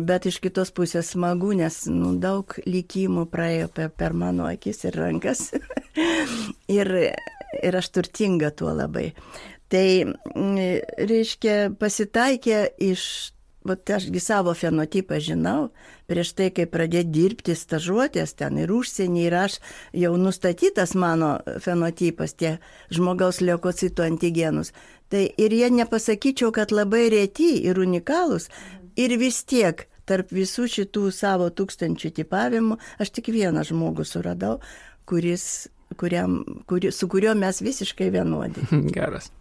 bet 0.07 0.27
iš 0.31 0.39
kitos 0.45 0.73
pusės 0.77 1.13
smagu, 1.15 1.53
nes 1.57 1.83
nu, 1.91 2.15
daug 2.21 2.55
likimų 2.67 3.27
praėjo 3.33 3.69
per, 3.75 3.91
per 3.93 4.17
mano 4.17 4.47
akis 4.49 4.85
ir 4.89 4.99
rankas. 5.01 5.51
ir, 6.79 6.93
ir 7.63 7.79
aš 7.81 7.93
turtinga 7.95 8.53
tuo 8.57 8.75
labai. 8.77 9.11
Tai 9.73 9.87
reiškia, 11.11 11.57
pasitaikė 11.81 12.59
iš, 12.87 13.33
vat 13.67 13.91
ašgi 13.97 14.21
savo 14.23 14.55
fenotipą 14.55 15.19
žinau, 15.19 15.73
prieš 16.07 16.33
tai, 16.39 16.53
kai 16.55 16.69
pradėti 16.71 17.11
dirbti 17.17 17.57
stažuotės 17.59 18.37
ten 18.39 18.61
ir 18.63 18.71
užsienį, 18.71 19.25
ir 19.27 19.39
aš 19.41 19.59
jau 20.05 20.13
nustatytas 20.21 20.95
mano 20.95 21.33
fenotipas, 21.65 22.37
tie 22.39 22.57
žmogaus 22.95 23.43
leukocitų 23.43 24.07
antigenus. 24.07 24.71
Tai 25.11 25.27
ir 25.27 25.55
jie 25.55 25.71
nepasakyčiau, 25.71 26.53
kad 26.55 26.71
labai 26.75 27.09
reti 27.11 27.57
ir 27.67 27.79
unikalūs, 27.83 28.49
Ir 28.97 29.17
vis 29.21 29.43
tiek 29.45 29.87
tarp 30.07 30.31
visų 30.35 30.69
šitų 30.71 31.09
savo 31.15 31.49
tūkstančių 31.51 32.13
tipavimų 32.21 32.79
aš 33.03 33.11
tik 33.19 33.33
vieną 33.35 33.65
žmogų 33.67 34.07
suradau, 34.07 34.61
kuris, 35.09 35.67
kuriam, 36.01 36.41
kuri, 36.71 36.93
su 36.95 37.09
kuriuo 37.11 37.35
mes 37.39 37.61
visiškai 37.65 38.13
vienodi. 38.15 38.65
Geras. 38.97 39.33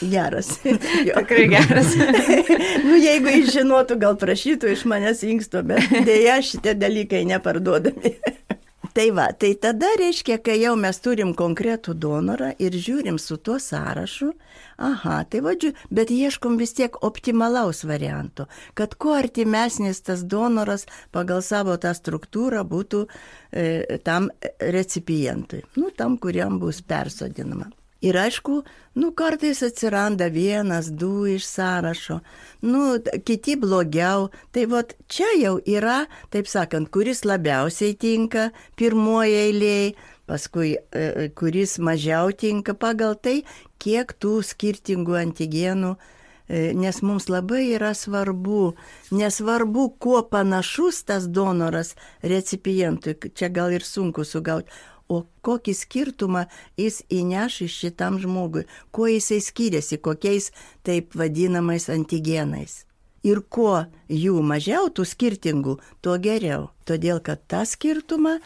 Geras. 0.00 0.54
Tikrai 1.16 1.48
geras. 1.52 1.92
nu, 2.86 2.96
jeigu 2.96 3.34
jis 3.34 3.52
žinotų, 3.58 3.98
gal 4.00 4.16
prašytų 4.20 4.72
iš 4.72 4.86
manęs 4.88 5.20
inksto, 5.28 5.60
bet 5.68 5.90
dėja 6.06 6.38
šitie 6.44 6.72
dalykai 6.80 7.26
neparduodami. 7.28 8.14
Tai 8.96 9.10
va, 9.12 9.26
tai 9.36 9.50
tada 9.60 9.90
reiškia, 10.00 10.38
kai 10.40 10.54
jau 10.56 10.70
mes 10.80 10.96
turim 11.04 11.34
konkretų 11.36 11.92
donorą 12.00 12.54
ir 12.64 12.72
žiūrim 12.80 13.18
su 13.20 13.36
tuo 13.36 13.58
sąrašu, 13.60 14.30
aha, 14.88 15.18
tai 15.28 15.42
vadžiu, 15.44 15.74
bet 15.92 16.08
ieškom 16.14 16.56
vis 16.56 16.72
tiek 16.78 16.96
optimalaus 17.04 17.84
varianto, 17.84 18.48
kad 18.72 18.96
kuo 18.96 19.12
artimesnis 19.18 20.00
tas 20.00 20.24
donoras 20.24 20.88
pagal 21.12 21.44
savo 21.44 21.76
tą 21.76 21.92
struktūrą 21.92 22.64
būtų 22.64 23.04
e, 23.04 24.00
tam 24.08 24.30
recipientui, 24.64 25.66
nu, 25.76 25.92
tam, 25.92 26.16
kuriam 26.16 26.56
bus 26.62 26.80
persodinama. 26.80 27.68
Ir 28.04 28.16
aišku, 28.20 28.58
nu 29.00 29.10
kartais 29.16 29.62
atsiranda 29.64 30.26
vienas, 30.28 30.90
du 30.92 31.24
iš 31.26 31.46
sąrašo, 31.48 32.18
nu 32.68 32.98
kiti 33.24 33.56
blogiau. 33.56 34.28
Tai 34.52 34.66
vat 34.68 34.92
čia 35.08 35.30
jau 35.40 35.56
yra, 35.64 36.02
taip 36.30 36.48
sakant, 36.50 36.90
kuris 36.92 37.24
labiausiai 37.24 37.96
tinka 37.96 38.50
pirmoje 38.76 39.46
eilėje, 39.46 39.94
paskui 40.28 40.74
e, 40.76 41.30
kuris 41.38 41.78
mažiau 41.78 42.34
tinka 42.36 42.74
pagal 42.76 43.16
tai, 43.16 43.38
kiek 43.80 44.12
tų 44.20 44.42
skirtingų 44.44 45.16
antigenų 45.22 45.94
e, 45.96 46.74
nes 46.76 47.00
mums 47.00 47.30
labai 47.32 47.62
yra 47.78 47.94
svarbu, 47.96 48.74
nesvarbu, 49.14 49.86
kuo 50.02 50.20
panašus 50.28 51.00
tas 51.08 51.30
donoras 51.30 51.94
recipientui, 52.20 53.16
čia 53.32 53.48
gal 53.48 53.72
ir 53.72 53.86
sunku 53.86 54.26
sugauti, 54.26 54.68
o 55.08 55.22
kokį 55.46 55.74
skirtumą 55.76 56.46
jis 56.80 57.02
įneš 57.12 57.60
iš 57.66 57.78
šitam 57.84 58.18
žmogui, 58.22 58.66
kuo 58.90 59.08
jisai 59.10 59.40
skiriasi, 59.44 60.00
kokiais 60.02 60.50
taip 60.86 61.14
vadinamais 61.18 61.88
antigenais. 61.92 62.84
Ir 63.26 63.42
kuo 63.50 63.86
jų 64.12 64.38
mažiau, 64.46 64.90
tų 64.90 65.06
skirtingų, 65.06 65.78
tuo 66.04 66.14
geriau. 66.22 66.70
Todėl, 66.86 67.18
kad 67.24 67.42
tą 67.50 67.64
skirtumą 67.66 68.36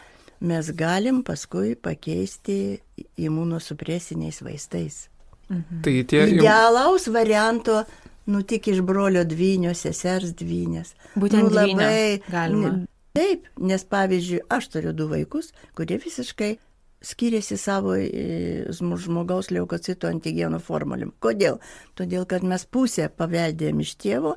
mes 0.41 0.71
galim 0.73 1.21
paskui 1.25 1.75
pakeisti 1.77 2.81
imunosupresiniais 3.17 4.41
vaistais. 4.41 5.07
Mhm. 5.49 5.81
Tai 5.85 5.97
tie... 6.09 6.23
Idealaus 6.33 7.07
varianto 7.13 7.83
nu 8.25 8.41
tik 8.41 8.67
iš 8.71 8.81
brolio 8.85 9.23
dvynio, 9.27 9.73
sesers 9.77 10.33
dvynės. 10.37 10.95
Būtent 11.19 11.49
nu, 11.49 11.55
labai 11.57 12.21
galima. 12.31 12.73
Taip, 13.17 13.47
nes 13.59 13.83
pavyzdžiui, 13.91 14.45
aš 14.49 14.69
turiu 14.71 14.93
du 14.95 15.09
vaikus, 15.11 15.51
kurie 15.75 15.97
visiškai 15.99 16.53
skiriasi 17.01 17.57
savo 17.57 17.95
e, 17.97 18.65
žmogaus 18.71 19.49
leukocito 19.51 20.07
antigenų 20.07 20.61
formulėm. 20.63 21.11
Kodėl? 21.19 21.59
Todėl, 21.97 22.27
kad 22.29 22.45
mes 22.47 22.65
pusę 22.65 23.09
paveldėjom 23.17 23.81
iš 23.83 23.95
tėvo, 23.99 24.35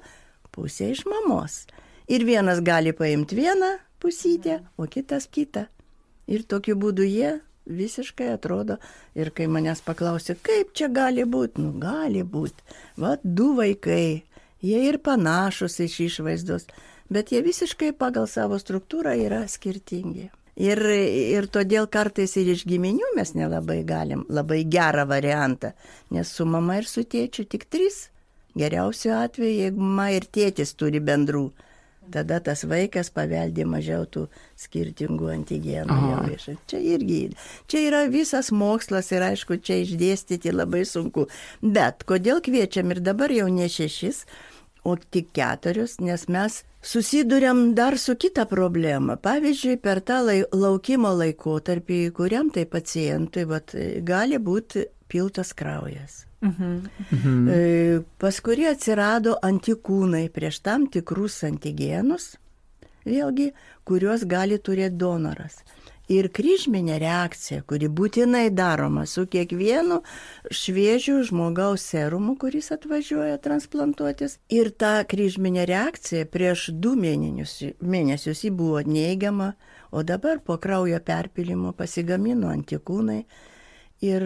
pusę 0.54 0.90
iš 0.94 1.04
mamos. 1.10 1.64
Ir 2.10 2.24
vienas 2.26 2.60
gali 2.64 2.92
paimti 2.96 3.36
vieną 3.38 3.76
pusytę, 4.02 4.62
o 4.76 4.88
kitas 4.90 5.28
kitą. 5.30 5.68
Ir 6.26 6.44
tokiu 6.48 6.76
būdu 6.80 7.04
jie 7.04 7.38
visiškai 7.64 8.32
atrodo. 8.34 8.78
Ir 9.16 9.30
kai 9.36 9.46
manęs 9.48 9.84
paklausė, 9.84 10.36
kaip 10.40 10.72
čia 10.76 10.90
gali 10.92 11.24
būti, 11.24 11.62
nu 11.64 11.72
gali 11.80 12.24
būti. 12.24 12.64
Va, 13.00 13.16
du 13.24 13.52
vaikai, 13.58 14.24
jie 14.64 14.82
ir 14.88 15.00
panašus 15.04 15.80
iš 15.84 16.00
išvaizdos, 16.08 16.68
bet 17.10 17.32
jie 17.32 17.42
visiškai 17.44 17.92
pagal 17.98 18.28
savo 18.30 18.58
struktūrą 18.60 19.14
yra 19.26 19.44
skirtingi. 19.48 20.30
Ir, 20.54 20.78
ir 20.86 21.48
todėl 21.50 21.88
kartais 21.90 22.36
ir 22.38 22.52
iš 22.52 22.62
giminių 22.70 23.16
mes 23.16 23.32
nelabai 23.34 23.80
galim 23.86 24.22
labai 24.30 24.62
gerą 24.70 25.02
variantą, 25.10 25.72
nes 26.14 26.30
su 26.30 26.46
mama 26.46 26.78
ir 26.78 26.86
su 26.86 27.02
tėčiu 27.02 27.48
tik 27.50 27.66
trys. 27.66 28.08
Geriausiu 28.54 29.16
atveju, 29.18 29.64
jeigu 29.64 29.82
mama 29.82 30.12
ir 30.14 30.28
tėtis 30.30 30.76
turi 30.78 31.00
bendrų, 31.02 31.48
tada 32.14 32.38
tas 32.44 32.62
vaikas 32.70 33.10
paveldė 33.10 33.64
mažiau 33.66 34.04
tų 34.06 34.28
skirtingų 34.62 35.32
antigenų. 35.34 36.36
Čia 36.70 36.78
irgi, 36.78 37.18
čia 37.66 37.82
yra 37.88 38.04
visas 38.12 38.52
mokslas 38.54 39.10
ir 39.10 39.26
aišku, 39.26 39.58
čia 39.58 39.80
išdėstyti 39.82 40.54
labai 40.54 40.84
sunku. 40.86 41.26
Bet 41.62 42.06
kodėl 42.06 42.38
kviečiam 42.46 42.94
ir 42.94 43.02
dabar 43.02 43.34
jau 43.34 43.48
ne 43.50 43.66
šešis, 43.66 44.22
o 44.86 44.94
tik 44.94 45.32
keturius, 45.34 45.98
nes 45.98 46.28
mes 46.28 46.62
susidurėm 46.84 47.72
dar 47.74 47.96
su 47.98 48.14
kita 48.20 48.44
problema. 48.50 49.16
Pavyzdžiui, 49.16 49.78
per 49.82 50.02
tą 50.04 50.20
lai, 50.26 50.38
laukimo 50.52 51.14
laikotarpį, 51.16 52.00
kuriam 52.16 52.50
tai 52.54 52.66
pacientui 52.70 53.46
vat, 53.48 53.74
gali 54.04 54.38
būti 54.38 54.86
piltas 55.08 55.54
kraujas. 55.56 56.24
Mhm. 56.44 56.72
Mhm. 57.10 57.48
E, 57.48 58.00
pas 58.20 58.40
kurį 58.44 58.68
atsirado 58.74 59.38
antikūnai 59.42 60.26
prieš 60.28 60.60
tam 60.60 60.88
tikrus 60.92 61.40
antigenus, 61.48 62.34
vėlgi, 63.08 63.52
kuriuos 63.88 64.26
gali 64.28 64.60
turėti 64.60 65.00
donoras 65.00 65.62
ir 66.12 66.28
kryžminė 66.34 66.98
reakcija, 67.00 67.62
kuri 67.68 67.88
būtinai 67.88 68.48
daroma 68.54 69.06
su 69.08 69.24
kiekvienu 69.30 70.00
šviežiu 70.52 71.20
žmogaus 71.28 71.86
serumu, 71.92 72.36
kuris 72.40 72.70
atvažiuoja 72.74 73.38
transplantuotis. 73.44 74.38
Ir 74.52 74.70
ta 74.70 74.96
kryžminė 75.08 75.66
reakcija 75.70 76.28
prieš 76.30 76.68
du 76.72 76.94
mėnesius, 76.98 77.76
mėnesius 77.80 78.44
jį 78.44 78.52
buvo 78.58 78.84
neigiama, 78.86 79.54
o 79.94 80.02
dabar 80.02 80.40
po 80.44 80.58
kraujo 80.58 81.00
perpilimo 81.04 81.72
pasigamino 81.76 82.50
antikūnai. 82.52 83.24
Ir 84.04 84.24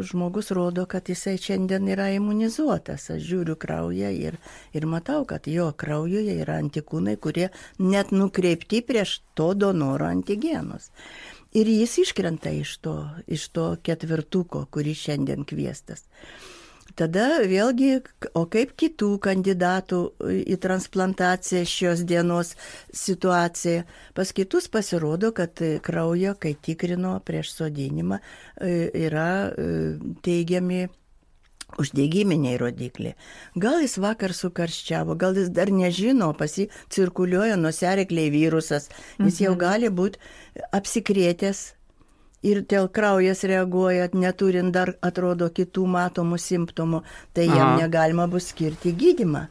žmogus 0.00 0.50
rodo, 0.50 0.86
kad 0.86 1.08
jisai 1.08 1.36
šiandien 1.38 1.88
yra 1.94 2.08
imunizuotas. 2.14 3.10
Aš 3.14 3.22
žiūriu 3.26 3.56
kraują 3.60 4.12
ir, 4.14 4.38
ir 4.72 4.86
matau, 4.86 5.24
kad 5.28 5.48
jo 5.50 5.70
kraujuje 5.76 6.38
yra 6.44 6.58
antikūnai, 6.62 7.16
kurie 7.16 7.50
net 7.78 8.12
nukreipti 8.12 8.82
prieš 8.86 9.20
to 9.34 9.52
donoro 9.54 10.08
antigenus. 10.08 10.90
Ir 11.52 11.68
jis 11.68 11.98
iškrenta 12.06 12.50
iš 12.56 12.78
to, 12.84 12.96
iš 13.26 13.48
to 13.52 13.68
ketvirtuko, 13.84 14.66
kuris 14.72 15.04
šiandien 15.04 15.44
kviestas. 15.44 16.06
Tada 16.98 17.26
vėlgi, 17.48 17.90
o 18.36 18.44
kaip 18.52 18.74
kitų 18.78 19.10
kandidatų 19.24 20.00
į 20.42 20.56
transplantaciją 20.62 21.62
šios 21.68 22.02
dienos 22.08 22.54
situacija. 22.92 23.84
Pas 24.16 24.32
kitus 24.36 24.68
pasirodo, 24.72 25.32
kad 25.36 25.62
kraujo, 25.84 26.34
kai 26.40 26.54
tikrino 26.54 27.14
prieš 27.24 27.54
sodinimą, 27.58 28.18
e, 28.60 28.74
yra 29.06 29.30
e, 29.48 29.70
teigiami 30.24 30.86
uždegiminiai 31.80 32.58
rodikliai. 32.60 33.16
Gal 33.56 33.80
jis 33.80 33.96
vakar 34.02 34.34
sukarščiavo, 34.36 35.16
gal 35.20 35.36
jis 35.38 35.48
dar 35.54 35.72
nežino, 35.72 36.32
pas 36.36 36.58
jį 36.58 36.68
cirkuliuoja 36.92 37.56
nuserekliai 37.60 38.32
virusas, 38.34 38.90
jis 39.20 39.40
jau 39.46 39.54
mhm. 39.54 39.60
gali 39.62 39.92
būti 39.92 40.20
apsikrėtęs 40.76 41.70
ir 42.42 42.62
dėl 42.68 42.88
kraujas 42.92 43.44
reaguoja, 43.48 44.08
neturint 44.14 44.74
dar 44.74 44.94
atrodo 45.02 45.48
kitų 45.50 45.86
matomų 45.96 46.38
simptomų, 46.42 47.02
tai 47.34 47.48
Aha. 47.48 47.56
jam 47.58 47.80
negalima 47.80 48.26
bus 48.28 48.50
skirti 48.52 48.92
gydimą, 48.98 49.46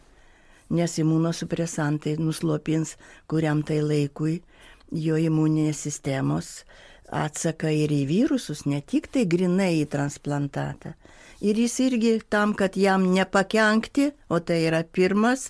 nes 0.71 0.97
imunosupresantai 0.99 2.17
nuslopins 2.19 2.95
kuriam 3.27 3.63
tai 3.63 3.82
laikui 3.82 4.41
jo 4.91 5.17
imuninės 5.17 5.84
sistemos 5.88 6.62
atsaką 7.12 7.71
ir 7.75 7.91
į 7.91 8.06
virusus, 8.08 8.65
ne 8.65 8.80
tik 8.82 9.10
tai 9.12 9.25
grinai 9.27 9.82
į 9.82 9.89
transplantatą. 9.91 10.95
Ir 11.41 11.58
jis 11.58 11.80
irgi 11.84 12.13
tam, 12.30 12.54
kad 12.54 12.77
jam 12.77 13.08
nepakenkti, 13.12 14.12
o 14.30 14.39
tai 14.39 14.62
yra 14.69 14.84
pirmas 14.84 15.49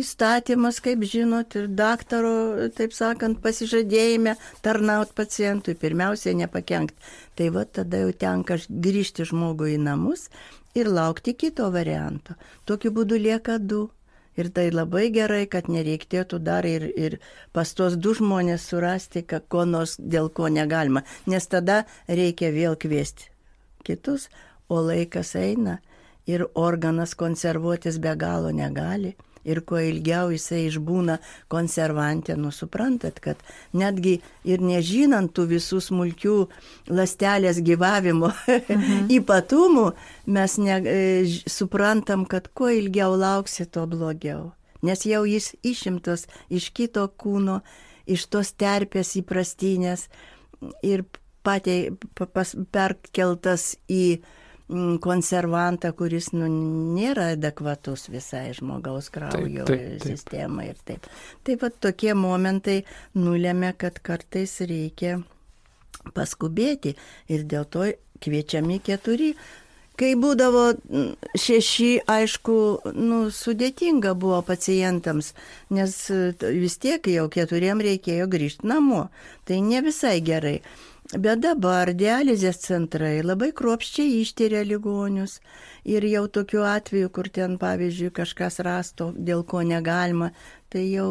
įstatymas, 0.00 0.80
kaip 0.84 1.04
žinot, 1.06 1.54
ir 1.58 1.68
daktaro, 1.76 2.68
taip 2.76 2.94
sakant, 2.96 3.40
pasižadėjime 3.44 4.36
tarnauti 4.64 5.16
pacientui, 5.16 5.76
pirmiausia, 5.78 6.34
nepakenkti. 6.38 6.98
Tai 7.38 7.48
va 7.54 7.64
tada 7.64 8.02
jau 8.04 8.12
tenka 8.24 8.58
grįžti 8.68 9.28
žmogui 9.30 9.76
į 9.76 9.84
namus 9.84 10.28
ir 10.74 10.90
laukti 10.90 11.34
kito 11.34 11.70
varianto. 11.74 12.36
Tokiu 12.64 12.92
būdu 12.96 13.20
lieka 13.20 13.58
du. 13.58 13.88
Ir 14.38 14.48
tai 14.54 14.68
labai 14.70 15.08
gerai, 15.12 15.42
kad 15.50 15.66
nereikėtų 15.68 16.38
dar 16.40 16.64
ir, 16.64 16.86
ir 16.96 17.18
pas 17.52 17.68
tos 17.74 17.96
du 17.98 18.14
žmonės 18.16 18.62
surasti, 18.70 19.24
ko 19.26 19.64
nors 19.66 19.96
dėl 19.98 20.30
ko 20.32 20.48
negalima, 20.48 21.02
nes 21.26 21.50
tada 21.50 21.82
reikia 22.08 22.52
vėl 22.54 22.78
kviesti 22.78 23.26
kitus, 23.84 24.28
o 24.70 24.78
laikas 24.86 25.34
eina 25.36 25.80
ir 26.30 26.46
organas 26.54 27.16
konservuotis 27.18 27.98
be 27.98 28.14
galo 28.16 28.54
negali 28.54 29.16
ir 29.44 29.62
kuo 29.66 29.80
ilgiau 29.82 30.30
jisai 30.34 30.66
išbūna 30.68 31.18
konservantė, 31.52 32.36
nu 32.40 32.52
suprantat, 32.54 33.20
kad 33.24 33.40
netgi 33.76 34.18
ir 34.44 34.64
nežinant 34.64 35.32
tų 35.36 35.46
visų 35.54 35.80
smulkių 35.84 36.36
lastelės 36.92 37.62
gyvavimo 37.64 38.32
mhm. 38.32 39.06
ypatumų, 39.18 39.86
mes 40.26 40.56
ne, 40.60 40.80
e, 40.84 40.98
suprantam, 41.48 42.26
kad 42.28 42.50
kuo 42.54 42.72
ilgiau 42.74 43.16
lauksi, 43.18 43.66
to 43.66 43.86
blogiau. 43.90 44.50
Nes 44.86 45.04
jau 45.04 45.26
jis 45.28 45.52
išimtas 45.66 46.26
iš 46.48 46.70
kito 46.72 47.04
kūno, 47.20 47.60
iš 48.08 48.26
tos 48.32 48.54
terpės 48.56 49.12
įprastinės 49.20 50.06
ir 50.84 51.04
patei, 51.44 51.92
pas, 52.16 52.54
perkeltas 52.72 53.74
į 53.88 54.20
konservantą, 55.02 55.92
kuris 55.96 56.30
nu, 56.36 56.46
nėra 56.94 57.30
adekvatus 57.34 58.08
visai 58.12 58.50
žmogaus 58.56 59.10
kraujo 59.12 59.66
taip, 59.66 59.80
taip, 59.80 59.96
taip. 60.02 60.06
sistemai 60.06 60.68
ir 60.70 60.82
taip. 60.86 61.08
Taip 61.46 61.62
pat 61.64 61.80
tokie 61.82 62.12
momentai 62.14 62.82
nulėmė, 63.18 63.74
kad 63.80 63.98
kartais 64.04 64.60
reikia 64.62 65.18
paskubėti 66.14 66.94
ir 67.28 67.44
dėl 67.48 67.66
to 67.66 67.90
kviečiami 68.22 68.80
keturi. 68.84 69.34
Kai 70.00 70.14
būdavo 70.16 70.62
mm, 70.72 71.08
šeši, 71.36 71.90
aišku, 72.08 72.54
nu, 72.96 73.18
sudėtinga 73.34 74.14
buvo 74.16 74.38
pacientams, 74.46 75.34
nes 75.68 75.96
vis 76.40 76.78
tiek 76.80 77.10
jau 77.12 77.26
keturiem 77.32 77.82
reikėjo 77.84 78.30
grįžti 78.32 78.70
namo. 78.70 79.08
Tai 79.44 79.58
ne 79.66 79.82
visai 79.84 80.16
gerai. 80.24 80.60
Bet 81.10 81.40
dabar 81.42 81.90
dializės 81.90 82.60
centrai 82.62 83.16
labai 83.24 83.48
kruopščiai 83.50 84.20
ištiria 84.20 84.60
ligonius. 84.62 85.40
Ir 85.82 86.06
jau 86.06 86.28
tokiu 86.30 86.62
atveju, 86.62 87.08
kur 87.10 87.26
ten 87.34 87.56
pavyzdžiui 87.58 88.12
kažkas 88.14 88.60
rasto, 88.62 89.10
dėl 89.16 89.42
ko 89.42 89.64
negalima, 89.66 90.30
tai 90.70 90.84
jau 90.92 91.08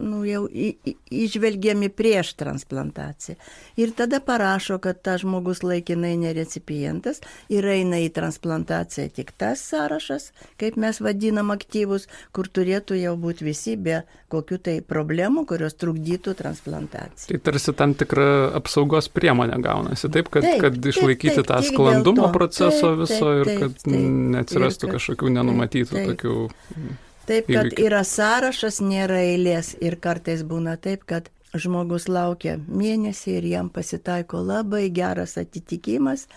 nu, 0.00 0.22
jau 0.26 0.44
išvelgiami 0.50 1.90
prieš 1.92 2.32
transplantaciją. 2.40 3.36
Ir 3.80 3.92
tada 3.96 4.20
parašo, 4.24 4.78
kad 4.82 5.02
tas 5.02 5.22
žmogus 5.24 5.62
laikinai 5.64 6.14
nerecipientas 6.20 7.20
ir 7.52 7.66
eina 7.68 8.00
į 8.02 8.10
transplantaciją 8.16 9.10
tik 9.16 9.32
tas 9.38 9.62
sąrašas, 9.70 10.30
kaip 10.60 10.78
mes 10.80 11.00
vadinam 11.04 11.52
aktyvus, 11.54 12.08
kur 12.36 12.48
turėtų 12.48 12.98
jau 13.00 13.16
būti 13.20 13.46
visi 13.46 13.76
be 13.76 14.02
kokių 14.30 14.60
tai 14.62 14.76
problemų, 14.86 15.44
kurios 15.50 15.76
trukdytų 15.80 16.36
transplantaciją. 16.38 17.30
Tai 17.32 17.42
tarsi 17.50 17.74
tam 17.76 17.94
tikra 17.98 18.30
apsaugos 18.58 19.10
priemonė 19.12 19.58
gaunasi, 19.64 20.10
taip, 20.12 20.30
kad, 20.32 20.46
taip, 20.46 20.62
kad 20.64 20.90
išlaikyti 20.92 21.40
taip, 21.40 21.46
taip, 21.46 21.52
tą 21.52 21.60
sklandumą 21.68 22.30
proceso 22.34 22.94
taip, 22.94 23.04
viso 23.04 23.20
taip, 23.20 23.44
taip, 23.44 23.54
ir 23.54 23.62
kad 23.64 23.84
taip, 23.84 24.10
neatsirastų 24.36 24.86
ir 24.86 24.92
kad, 24.92 24.98
kažkokių 24.98 25.36
nenumatytų 25.38 25.96
taip, 25.96 26.10
tokių. 26.12 26.36
Taip, 26.70 27.06
kad 27.46 27.70
įvykių. 27.70 27.86
yra 27.86 28.02
sąrašas, 28.06 28.80
nėra 28.84 29.20
eilės 29.30 29.74
ir 29.80 29.96
kartais 30.02 30.42
būna 30.46 30.76
taip, 30.82 31.06
kad 31.08 31.30
žmogus 31.54 32.08
laukia 32.10 32.56
mėnesį 32.58 33.36
ir 33.40 33.50
jam 33.54 33.70
pasitaiko 33.74 34.42
labai 34.42 34.88
geras 34.94 35.36
atitikimas 35.40 36.28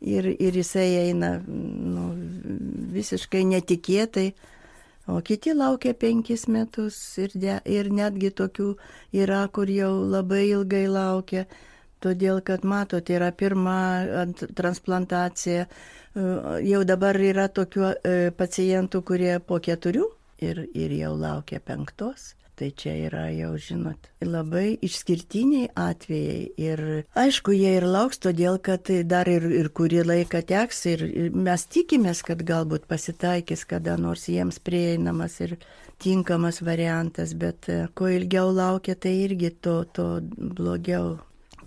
ir, 0.00 0.26
ir 0.26 0.58
jisai 0.58 0.88
eina 1.08 1.36
nu, 1.46 2.10
visiškai 2.94 3.44
netikėtai 3.54 4.32
O 5.06 5.20
kiti 5.20 5.50
laukia 5.54 5.94
penkis 5.98 6.46
metus 6.46 6.96
ir, 7.18 7.32
de, 7.34 7.56
ir 7.66 7.88
netgi 7.90 8.30
tokių 8.38 8.68
yra, 9.18 9.40
kur 9.50 9.70
jau 9.70 9.90
labai 10.06 10.44
ilgai 10.52 10.84
laukia. 10.86 11.46
Todėl, 12.02 12.38
kad 12.46 12.62
matot, 12.66 13.10
yra 13.10 13.30
pirma 13.34 13.74
transplantacija, 14.58 15.66
jau 16.66 16.80
dabar 16.86 17.18
yra 17.18 17.48
tokių 17.48 17.84
e, 17.90 18.14
pacientų, 18.38 19.02
kurie 19.06 19.36
po 19.46 19.58
keturių 19.62 20.06
ir, 20.44 20.64
ir 20.74 20.94
jau 21.00 21.16
laukia 21.18 21.60
penktos. 21.60 22.32
Tai 22.52 22.68
čia 22.76 22.92
yra 23.08 23.22
jau, 23.32 23.54
žinot, 23.56 24.10
labai 24.20 24.74
išskirtiniai 24.84 25.70
atvejai. 25.72 26.42
Ir 26.60 26.82
aišku, 27.16 27.54
jie 27.56 27.72
ir 27.78 27.86
lauks, 27.88 28.20
todėl 28.20 28.58
kad 28.60 28.90
dar 29.08 29.30
ir, 29.32 29.46
ir 29.56 29.70
kurį 29.72 30.02
laiką 30.04 30.42
teks. 30.50 30.82
Ir, 30.92 31.06
ir 31.08 31.32
mes 31.48 31.64
tikimės, 31.64 32.20
kad 32.28 32.44
galbūt 32.46 32.84
pasitaikys 32.92 33.64
kada 33.70 33.96
nors 33.96 34.28
jiems 34.28 34.60
prieinamas 34.60 35.40
ir 35.40 35.56
tinkamas 36.04 36.60
variantas. 36.60 37.32
Bet 37.32 37.72
e, 37.72 37.86
kuo 37.96 38.12
ilgiau 38.12 38.52
laukia, 38.52 38.98
tai 39.00 39.16
irgi 39.24 39.54
to, 39.64 39.80
to 39.96 40.08
blogiau 40.36 41.16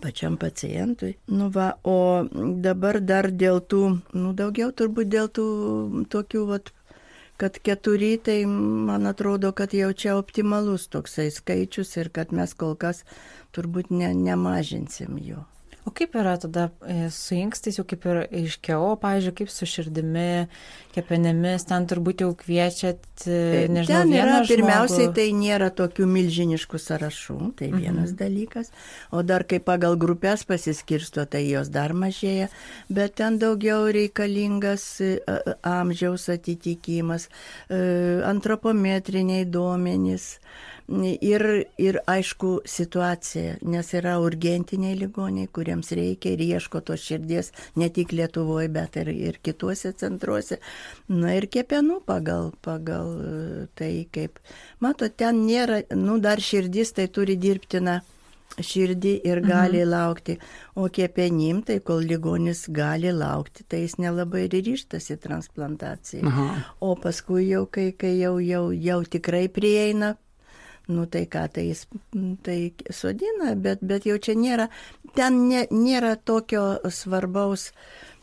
pačiam 0.06 0.38
pacientui. 0.38 1.16
Nu 1.34 1.50
va, 1.50 1.74
o 1.82 2.24
dabar 2.62 3.02
dar 3.02 3.32
dėl 3.34 3.64
tų, 3.66 3.84
nu 4.14 4.38
daugiau 4.38 4.70
turbūt 4.70 5.10
dėl 5.10 5.34
tų 5.34 5.46
tokių 6.14 6.48
vat 6.54 6.76
kad 7.38 7.60
keturi, 7.60 8.15
tai 8.17 8.38
man 8.45 9.08
atrodo, 9.10 9.52
kad 9.52 9.74
jau 9.76 9.91
čia 9.93 10.15
optimalus 10.19 10.88
toksai 10.91 11.28
skaičius 11.34 11.98
ir 11.98 12.12
kad 12.15 12.32
mes 12.36 12.54
kol 12.54 12.76
kas 12.80 13.04
turbūt 13.56 13.91
ne, 13.91 14.13
nemažinsim 14.13 15.19
jų. 15.19 15.43
O 15.86 15.91
kaip 15.93 16.15
yra 16.17 16.34
tada 16.41 16.71
e, 16.89 17.10
su 17.13 17.36
inkstais, 17.38 17.76
jau 17.78 17.86
kaip 17.86 18.08
ir 18.10 18.19
aiškiau, 18.24 18.95
pavyzdžiui, 19.04 19.34
kaip 19.38 19.52
su 19.54 19.67
širdimi, 19.69 20.48
kepenėmis, 20.95 21.67
ten 21.69 21.86
turbūt 21.91 22.24
jau 22.26 22.32
kviečiat, 22.39 23.04
e, 23.30 23.67
nežinau, 23.69 24.02
ten 24.02 24.15
yra, 24.15 24.39
žmogų. 24.39 24.50
pirmiausiai 24.50 25.12
tai 25.13 25.28
nėra 25.38 25.69
tokių 25.78 26.08
milžiniškų 26.10 26.82
sąrašų, 26.82 27.38
tai 27.62 27.69
mhm. 27.69 27.84
vienas 27.84 28.10
mhm. 28.15 28.17
dalykas, 28.24 28.74
o 29.13 29.21
dar 29.21 29.45
kai 29.45 29.62
pagal 29.62 30.00
grupės 30.02 30.48
pasiskirsto, 30.50 31.28
tai 31.30 31.45
jos 31.45 31.69
dar 31.69 31.93
mažėja, 31.93 32.50
bet 32.89 33.19
ten 33.21 33.38
daugiau 33.41 33.86
reikalingas 33.86 34.88
e, 35.06 35.19
amžiaus 35.62 36.32
atitikimas, 36.34 37.30
antropometriniai 37.69 39.45
duomenys 39.45 40.32
ir, 40.88 41.65
ir 41.78 42.00
aišku 42.08 42.60
situacija, 42.65 43.58
nes 43.62 43.91
yra 43.98 44.17
urgentiniai 44.21 44.95
ligoniai, 45.00 45.48
kuriems 45.48 45.91
reikia 45.98 46.36
ir 46.36 46.43
ieško 46.45 46.82
tos 46.86 47.02
širdies 47.02 47.52
ne 47.76 47.89
tik 47.89 48.13
Lietuvoje, 48.13 48.69
bet 48.69 48.98
ir, 49.02 49.10
ir 49.10 49.39
kituose 49.43 49.93
centruose. 49.98 50.60
Na 51.10 51.36
ir 51.36 51.50
kepenų 51.52 52.02
pagal, 52.06 52.52
pagal 52.62 53.13
e, 53.19 53.67
tai 53.76 53.93
kaip. 54.12 54.39
Mato, 54.80 55.10
ten 55.10 55.45
nėra, 55.48 55.82
nu 55.95 56.19
dar 56.21 56.41
širdis 56.41 56.93
tai 56.95 57.08
turi 57.08 57.38
dirbtina 57.38 58.02
širdį 58.56 59.15
ir 59.26 59.41
mhm. 59.41 59.50
gali 59.50 59.82
mhm. 59.82 59.89
laukti, 59.89 60.36
o 60.80 60.86
kepenim, 60.93 61.63
tai 61.65 61.80
kol 61.84 62.06
ligonis 62.06 62.65
gali 62.71 63.12
laukti, 63.12 63.65
tai 63.67 63.82
jis 63.84 63.98
nelabai 64.00 64.45
ir 64.45 64.54
ryštasi 64.54 65.17
transplantacijai. 65.24 66.24
Aha. 66.30 66.45
O 66.80 66.93
paskui 66.95 67.50
jau, 67.50 67.65
kai, 67.65 67.89
kai 67.98 68.13
jau, 68.19 68.38
jau, 68.39 68.69
jau 68.71 69.02
tikrai 69.17 69.48
prieina 69.52 70.13
nu 70.88 71.06
tai 71.10 71.26
ką, 71.32 71.48
tai 71.54 71.69
jis 71.69 71.86
tai 72.45 72.60
sodina, 72.93 73.56
bet, 73.56 73.82
bet 73.82 74.06
jau 74.10 74.17
čia 74.21 74.36
nėra, 74.38 74.67
ten 75.15 75.48
ne, 75.50 75.65
nėra 75.71 76.15
tokio 76.17 76.65
svarbaus 76.93 77.71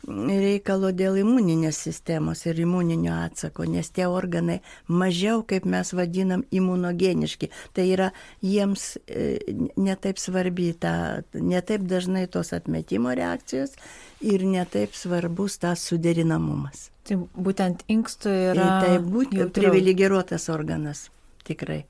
reikalo 0.07 0.91
dėl 0.91 1.21
imuninės 1.21 1.77
sistemos 1.85 2.43
ir 2.45 2.59
imuninio 2.59 3.13
atsako, 3.23 3.65
nes 3.71 3.89
tie 3.95 4.05
organai 4.09 4.59
mažiau, 4.87 5.43
kaip 5.47 5.65
mes 5.69 5.93
vadinam, 5.95 6.43
imunogeniški. 6.51 7.49
Tai 7.73 7.85
yra 7.87 8.09
jiems 8.43 8.97
e, 9.07 9.39
netaip 9.79 10.19
svarbi, 10.19 10.73
ta, 10.75 11.23
netaip 11.33 11.87
dažnai 11.87 12.25
tos 12.27 12.51
atmetimo 12.55 13.15
reakcijos 13.15 13.77
ir 14.21 14.43
netaip 14.47 14.95
svarbus 14.97 15.57
tas 15.63 15.87
suderinamumas. 15.87 16.89
Tai 17.07 17.19
būtent 17.35 17.83
inkstų 17.91 18.37
yra. 18.51 18.69
Tai 18.83 18.99
būtent 19.03 19.55
privilegijuotas 19.55 20.49
organas, 20.51 21.07
tikrai. 21.47 21.83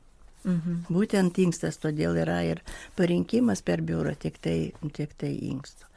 Mhm. 0.44 0.86
Būtent 0.92 1.40
inkstas, 1.40 1.80
todėl 1.80 2.18
yra 2.20 2.42
ir 2.44 2.62
parinkimas 2.98 3.64
per 3.64 3.82
biurą 3.82 4.16
tik 4.20 4.42
tai, 4.44 4.74
tik 4.94 5.16
tai 5.18 5.32
inkstų. 5.50 5.88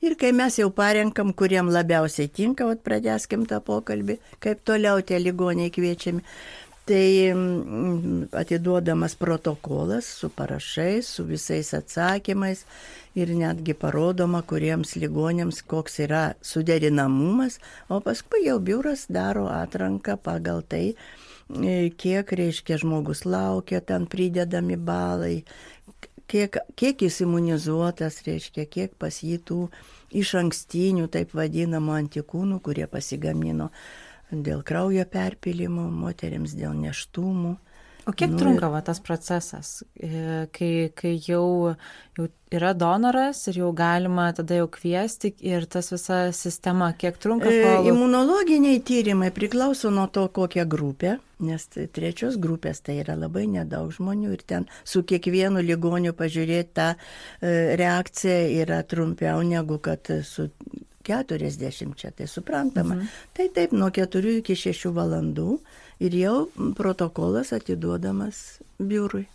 Ir 0.00 0.14
kai 0.16 0.30
mes 0.32 0.54
jau 0.56 0.70
parenkam, 0.72 1.34
kuriem 1.36 1.68
labiausiai 1.68 2.30
tinka, 2.32 2.64
vat 2.64 2.80
pradėskim 2.80 3.44
tą 3.48 3.58
pokalbį, 3.60 4.16
kaip 4.40 4.62
toliau 4.64 5.02
tie 5.04 5.18
ligoniai 5.20 5.68
kviečiami, 5.74 6.24
tai 6.88 7.32
mm, 7.34 8.30
atiduodamas 8.32 9.14
protokolas 9.20 10.08
su 10.08 10.30
parašais, 10.32 11.06
su 11.06 11.26
visais 11.28 11.74
atsakymais 11.76 12.64
ir 13.14 13.34
netgi 13.36 13.76
parodoma, 13.76 14.40
kuriems 14.42 14.96
ligonėms 14.96 15.60
koks 15.68 16.00
yra 16.06 16.24
suderinamumas, 16.40 17.60
o 17.92 18.00
paskui 18.00 18.46
jau 18.48 18.56
biuras 18.58 19.04
daro 19.12 19.50
atranką 19.52 20.16
pagal 20.16 20.64
tai, 20.64 20.94
kiek, 21.96 22.32
reiškia, 22.32 22.78
žmogus 22.78 23.24
laukia, 23.24 23.80
ten 23.80 24.06
pridedami 24.06 24.76
balai, 24.76 25.44
kiek, 26.30 26.60
kiek 26.78 27.02
jis 27.02 27.20
imunizuotas, 27.24 28.20
reiškia, 28.26 28.66
kiek 28.70 28.94
pas 28.98 29.22
jį 29.22 29.40
tų 29.46 29.64
iš 30.10 30.34
ankstinių, 30.40 31.08
taip 31.10 31.34
vadinamų 31.34 31.96
antikūnų, 32.04 32.60
kurie 32.62 32.86
pasigamino 32.90 33.70
dėl 34.30 34.62
kraujo 34.62 35.04
perpilimo, 35.10 35.88
moteriams 35.90 36.54
dėl 36.54 36.76
neštumų. 36.78 37.56
O 38.10 38.12
kiek 38.12 38.32
nu, 38.32 38.38
trunka 38.40 38.68
va, 38.72 38.80
tas 38.82 38.98
procesas, 39.00 39.84
e, 39.94 40.46
kai, 40.56 40.90
kai 40.98 41.12
jau, 41.22 41.76
jau 42.18 42.26
yra 42.50 42.72
donoras 42.74 43.44
ir 43.50 43.60
jau 43.60 43.70
galima 43.76 44.26
tada 44.34 44.58
jau 44.58 44.66
kviesti 44.74 45.30
ir 45.46 45.68
tas 45.70 45.92
visa 45.94 46.18
sistema, 46.34 46.90
kiek 46.98 47.20
trunka? 47.22 47.52
E, 47.52 47.62
kol... 47.62 47.90
Imunologiniai 47.92 48.82
tyrimai 48.82 49.30
priklauso 49.36 49.92
nuo 49.94 50.08
to, 50.10 50.26
kokią 50.34 50.66
grupę, 50.74 51.16
nes 51.46 51.68
trečios 51.70 52.36
grupės 52.42 52.82
tai 52.82 52.98
yra 53.04 53.14
labai 53.20 53.46
nedaug 53.52 53.94
žmonių 53.94 54.34
ir 54.34 54.42
ten 54.42 54.66
su 54.82 55.04
kiekvienu 55.06 55.62
ligoniu 55.62 56.16
pažiūrėti 56.18 56.76
tą 56.76 56.92
e, 56.92 57.76
reakciją 57.80 58.40
yra 58.64 58.82
trumpiau 58.82 59.44
negu 59.46 59.78
kad 59.78 60.10
su 60.26 60.50
40, 61.06 62.10
tai 62.16 62.26
suprantama. 62.26 62.94
Mhm. 62.94 63.06
Tai 63.32 63.48
taip 63.54 63.72
nuo 63.72 63.90
4 63.90 64.36
iki 64.40 64.58
6 64.58 64.90
valandų 64.94 65.60
ir 66.00 66.16
jau 66.16 66.36
protokolas 66.76 67.52
atiduodamas 67.56 68.60
biurui. 68.78 69.26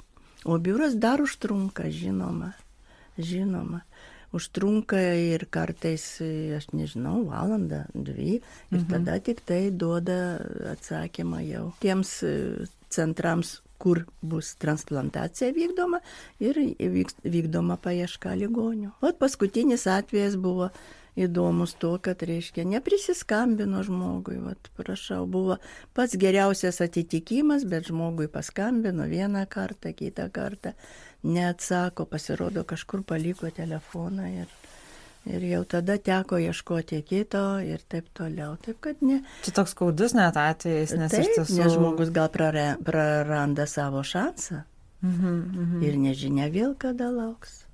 O 0.45 0.57
biuras 0.61 0.93
dar 1.01 1.21
užtrunka, 1.21 1.89
žinoma, 1.89 2.53
žinoma. 3.17 3.81
Užtrunka 4.35 4.99
ir 5.15 5.45
kartais, 5.49 6.03
aš 6.57 6.67
nežinau, 6.75 7.21
valandą, 7.29 7.85
dvi 7.93 8.35
ir 8.35 8.79
mhm. 8.81 8.89
tada 8.91 9.19
tik 9.23 9.39
tai 9.47 9.69
duoda 9.71 10.41
atsakymą 10.73 11.39
jau 11.47 11.69
tiems 11.81 12.17
e, 12.27 12.33
centrams, 12.91 13.59
kur 13.79 14.03
bus 14.21 14.53
transplantacija 14.59 15.51
vykdoma 15.55 15.99
ir 16.43 16.57
vykdoma 17.23 17.79
paieška 17.81 18.35
ligonių. 18.39 18.93
O 19.03 19.11
paskutinis 19.19 19.87
atvejas 19.91 20.37
buvo 20.39 20.69
įdomus 21.15 21.75
tuo, 21.79 21.95
kad, 22.03 22.23
reiškia, 22.27 22.65
neprisiskambino 22.67 23.83
žmogui, 23.87 24.37
vat, 24.43 24.69
prašau, 24.77 25.23
buvo 25.31 25.57
pats 25.95 26.17
geriausias 26.19 26.81
atitikimas, 26.83 27.65
bet 27.69 27.89
žmogui 27.89 28.27
paskambino 28.31 29.07
vieną 29.09 29.45
kartą, 29.49 29.93
kitą 29.95 30.27
kartą, 30.35 30.75
neatsako, 31.23 32.05
pasirodo, 32.11 32.65
kažkur 32.67 33.03
paliko 33.07 33.49
telefoną 33.49 34.27
ir, 34.41 34.51
ir 35.31 35.47
jau 35.53 35.63
tada 35.77 35.97
teko 35.97 36.39
ieškoti 36.43 37.01
kito 37.07 37.45
ir 37.63 37.83
taip 37.89 38.11
toliau. 38.13 38.57
Taip 38.61 38.81
kad 38.83 39.01
ne. 39.01 39.21
Čia 39.47 39.55
toks 39.55 39.75
skaudus 39.75 40.13
net 40.17 40.37
atvejis, 40.37 40.97
nes 40.99 41.15
taip, 41.15 41.23
iš 41.23 41.39
tiesų. 41.39 41.59
Nes 41.63 41.77
žmogus 41.77 42.11
gal 42.15 42.31
praranda 42.31 43.67
savo 43.69 44.03
šansą. 44.03 44.65
Mhm, 45.05 45.37
mhm. 45.63 45.85
Ir 45.85 45.97
nežinia 46.01 46.49
vėl 46.51 46.73
kada 46.79 47.11
lauks 47.13 47.64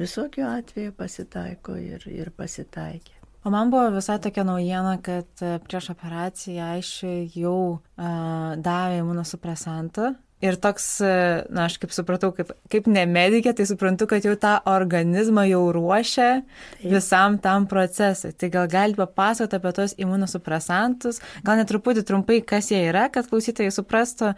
visokių 0.00 0.46
atvejų 0.48 0.94
pasitaiko 0.98 1.76
ir, 1.80 2.06
ir 2.10 2.30
pasitaikė. 2.34 3.20
O 3.44 3.52
man 3.52 3.68
buvo 3.72 3.90
visai 3.92 4.16
tokia 4.24 4.44
naujiena, 4.48 4.96
kad 5.04 5.42
e, 5.44 5.58
prieš 5.66 5.90
operaciją 5.92 6.70
aš 6.78 6.92
jau 7.36 7.58
uh, 7.76 8.54
davė 8.56 9.02
imunosupresantą 9.02 10.14
Ir 10.44 10.58
toks, 10.60 10.86
na, 11.00 11.64
aš 11.64 11.78
kaip 11.80 11.94
supratau, 11.94 12.28
kaip, 12.36 12.50
kaip 12.72 12.88
ne 12.90 13.06
medikė, 13.08 13.54
tai 13.56 13.64
suprantu, 13.68 14.08
kad 14.10 14.26
jau 14.26 14.34
tą 14.40 14.58
organizmą 14.68 15.46
jau 15.48 15.62
ruošia 15.72 16.28
Taip. 16.42 16.88
visam 16.92 17.38
tam 17.40 17.68
procesui. 17.70 18.34
Tai 18.36 18.50
gal 18.52 18.68
galite 18.68 19.00
papasakoti 19.00 19.56
apie 19.56 19.72
tos 19.78 19.96
imunosupresantus, 19.96 21.22
gal 21.46 21.60
net 21.60 21.70
truputį 21.72 22.04
trumpai, 22.04 22.42
kas 22.44 22.68
jie 22.74 22.82
yra, 22.90 23.06
kad 23.14 23.30
klausytojai 23.30 23.72
suprastų 23.72 24.34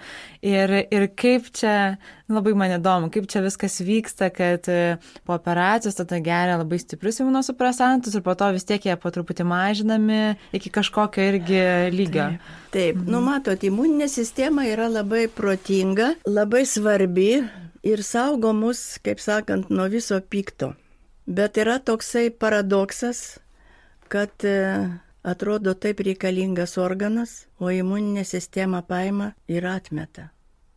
ir, 0.47 0.77
ir 0.95 1.09
kaip 1.19 1.51
čia, 1.57 1.97
labai 2.31 2.55
man 2.59 2.77
įdomu, 2.77 3.11
kaip 3.14 3.27
čia 3.31 3.42
viskas 3.45 3.81
vyksta, 3.83 4.31
kad 4.35 4.66
e, 4.71 4.97
po 5.27 5.37
operacijos 5.37 5.99
tada 5.99 6.19
geria 6.23 6.59
labai 6.59 6.79
stiprius 6.83 7.21
imunosupresantus 7.23 8.14
ir 8.14 8.25
po 8.27 8.35
to 8.38 8.53
vis 8.55 8.66
tiek 8.66 8.87
jie 8.87 8.95
po 8.99 9.11
truputį 9.14 9.47
mažinami 9.47 10.21
iki 10.57 10.71
kažkokio 10.75 11.27
irgi 11.33 11.61
lygio. 11.95 12.31
Taip, 12.37 12.66
Taip. 12.77 12.97
Mhm. 12.99 13.11
nu 13.11 13.23
matot, 13.25 13.62
imuninė 13.64 14.07
sistema 14.12 14.66
yra 14.69 14.90
labai 14.92 15.27
protinga, 15.33 15.95
labai 16.26 16.64
svarbi 16.66 17.30
ir 17.87 18.02
saugo 18.02 18.52
mus, 18.52 18.98
kaip 19.04 19.20
sakant, 19.22 19.70
nuo 19.70 19.88
viso 19.88 20.20
pikto. 20.20 20.74
Bet 21.26 21.59
yra 21.59 21.78
toksai 21.78 22.30
paradoksas, 22.30 23.38
kad 24.09 24.44
e, 24.46 24.56
atrodo 25.26 25.74
taip 25.74 26.04
reikalingas 26.06 26.76
organas, 26.78 27.46
o 27.59 27.70
imuninė 27.74 28.24
sistema 28.24 28.82
paima 28.82 29.32
ir 29.48 29.66
atmeta. 29.66 30.30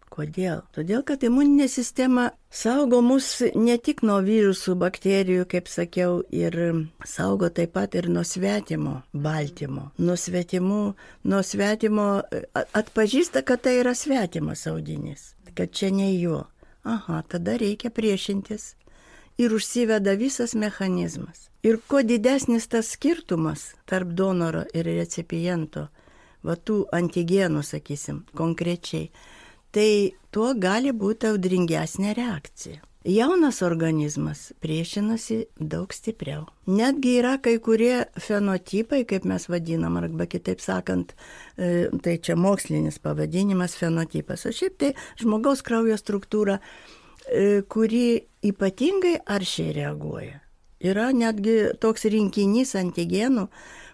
Kodėl? 0.10 0.64
Todėl, 0.74 1.04
kad 1.06 1.22
imuninė 1.24 1.68
sistema 1.70 2.30
saugo 2.50 3.00
mus 3.06 3.28
ne 3.56 3.76
tik 3.78 4.02
nuo 4.04 4.18
virusų, 4.26 4.74
bakterijų, 4.82 5.46
kaip 5.52 5.70
sakiau, 5.70 6.24
ir 6.34 6.58
saugo 7.06 7.52
taip 7.54 7.76
pat 7.78 7.96
ir 7.96 8.10
nuo 8.10 8.26
svetimo 8.26 8.96
baltymo. 9.14 9.92
Nuo 10.02 10.18
svetimų, 10.18 10.82
nuo 11.30 11.42
svetimo 11.46 12.08
atpažįsta, 12.56 13.46
kad 13.46 13.64
tai 13.68 13.78
yra 13.84 13.94
svetimas 13.96 14.66
audinys, 14.72 15.34
kad 15.54 15.72
čia 15.72 15.94
ne 15.94 16.10
jo. 16.16 16.44
Aha, 16.84 17.22
tada 17.30 17.58
reikia 17.62 17.94
priešintis. 17.94 18.74
Ir 19.40 19.54
užsiveda 19.56 20.18
visas 20.20 20.56
mechanizmas. 20.56 21.48
Ir 21.64 21.78
kuo 21.88 22.02
didesnis 22.04 22.68
tas 22.68 22.90
skirtumas 22.96 23.74
tarp 23.88 24.12
donoro 24.16 24.66
ir 24.74 24.88
recipiento, 24.88 25.88
va 26.44 26.56
tų 26.56 26.86
antigenų, 26.96 27.64
sakysim, 27.68 28.24
konkrečiai, 28.36 29.10
tai 29.76 29.90
tuo 30.34 30.54
gali 30.58 30.94
būti 30.96 31.30
audringesnė 31.30 32.14
reakcija. 32.18 32.84
Jaunas 33.08 33.62
organizmas 33.64 34.52
priešinasi 34.60 35.38
daug 35.56 35.94
stipriau. 35.96 36.44
Netgi 36.68 37.14
yra 37.22 37.38
kai 37.40 37.56
kurie 37.64 38.04
fenotipai, 38.20 39.06
kaip 39.08 39.24
mes 39.30 39.48
vadinam, 39.48 39.96
arba 40.02 40.28
kitaip 40.28 40.60
sakant, 40.60 41.14
e, 41.56 41.88
tai 42.04 42.18
čia 42.20 42.36
mokslinis 42.36 43.00
pavadinimas 43.00 43.78
fenotipas, 43.80 44.44
o 44.46 44.52
šiaip 44.52 44.76
tai 44.84 44.92
žmogaus 45.22 45.64
kraujo 45.64 45.96
struktūra, 45.96 46.60
e, 47.32 47.62
kuri 47.72 48.20
ypatingai 48.44 49.16
aršiai 49.24 49.78
reaguoja. 49.80 50.42
Yra 50.84 51.10
netgi 51.16 51.80
toks 51.80 52.04
rinkinys 52.12 52.76
antigenų, 52.76 53.48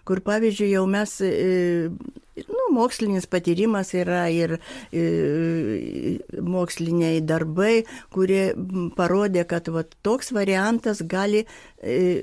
kur 0.06 0.22
pavyzdžiui 0.26 0.72
jau 0.74 0.84
mes 0.90 1.14
e, 1.22 1.90
mokslinis 2.76 3.28
patyrimas 3.30 3.92
yra 3.96 4.26
ir, 4.32 4.56
ir 4.92 6.40
moksliniai 6.44 7.22
darbai, 7.26 7.84
kurie 8.14 8.50
parodė, 8.96 9.46
kad 9.48 9.70
va, 9.72 9.84
toks 10.06 10.32
variantas 10.36 11.02
gali 11.02 11.44
e, 11.44 11.48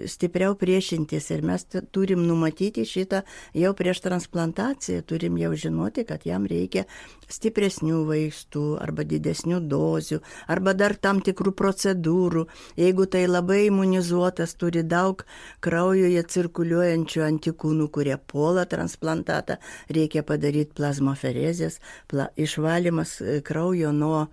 stipriau 0.07 0.55
priešintis 0.59 1.29
ir 1.35 1.43
mes 1.45 1.65
turim 1.91 2.23
numatyti 2.27 2.85
šitą 2.87 3.23
jau 3.57 3.73
prieš 3.77 4.03
transplantaciją, 4.05 5.01
turim 5.09 5.37
jau 5.41 5.51
žinoti, 5.65 6.05
kad 6.07 6.23
jam 6.25 6.47
reikia 6.49 6.85
stipresnių 7.33 8.03
vaistų 8.07 8.63
arba 8.83 9.03
didesnių 9.07 9.59
dozių 9.67 10.21
arba 10.47 10.75
dar 10.77 10.95
tam 10.95 11.19
tikrų 11.25 11.55
procedūrų. 11.57 12.45
Jeigu 12.79 13.07
tai 13.09 13.25
labai 13.27 13.65
imunizuotas, 13.67 14.55
turi 14.55 14.85
daug 14.87 15.25
kraujoje 15.63 16.23
cirkuliuojančių 16.35 17.25
antikūnų, 17.27 17.89
kurie 17.93 18.17
puola 18.17 18.67
transplantatą, 18.69 19.57
reikia 19.89 20.13
reikia 20.13 20.23
padaryti 20.23 20.73
plazmoferezės, 20.75 21.79
pla, 22.07 22.29
išvalymas 22.37 23.21
e, 23.21 23.41
kraujo 23.41 23.91
nuo 23.91 24.27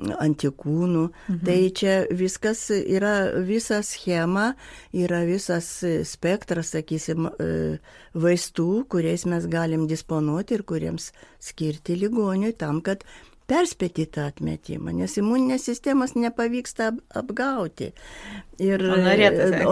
antikūnų. 0.00 1.04
Mhm. 1.10 1.40
Tai 1.46 1.58
čia 1.76 1.94
viskas 2.10 2.66
yra 2.74 3.14
visa 3.46 3.80
schema, 3.86 4.54
yra 4.92 5.22
visas 5.28 5.68
spektras, 6.08 6.74
sakysim, 6.74 7.28
e, 7.28 7.78
vaistų, 8.14 8.86
kuriais 8.90 9.26
mes 9.26 9.46
galim 9.50 9.86
disponuoti 9.90 10.56
ir 10.58 10.64
kuriems 10.66 11.10
skirti 11.40 11.96
ligoniui 12.00 12.56
tam, 12.58 12.80
kad 12.80 13.04
perspėti 13.50 14.06
tą 14.14 14.28
atmetimą, 14.30 14.94
nes 14.94 15.16
imuninės 15.18 15.64
sistemas 15.66 16.14
nepavyksta 16.14 16.92
apgauti. 17.18 17.90
Ir, 18.60 18.82
o 18.92 18.96
norėtume. 19.00 19.64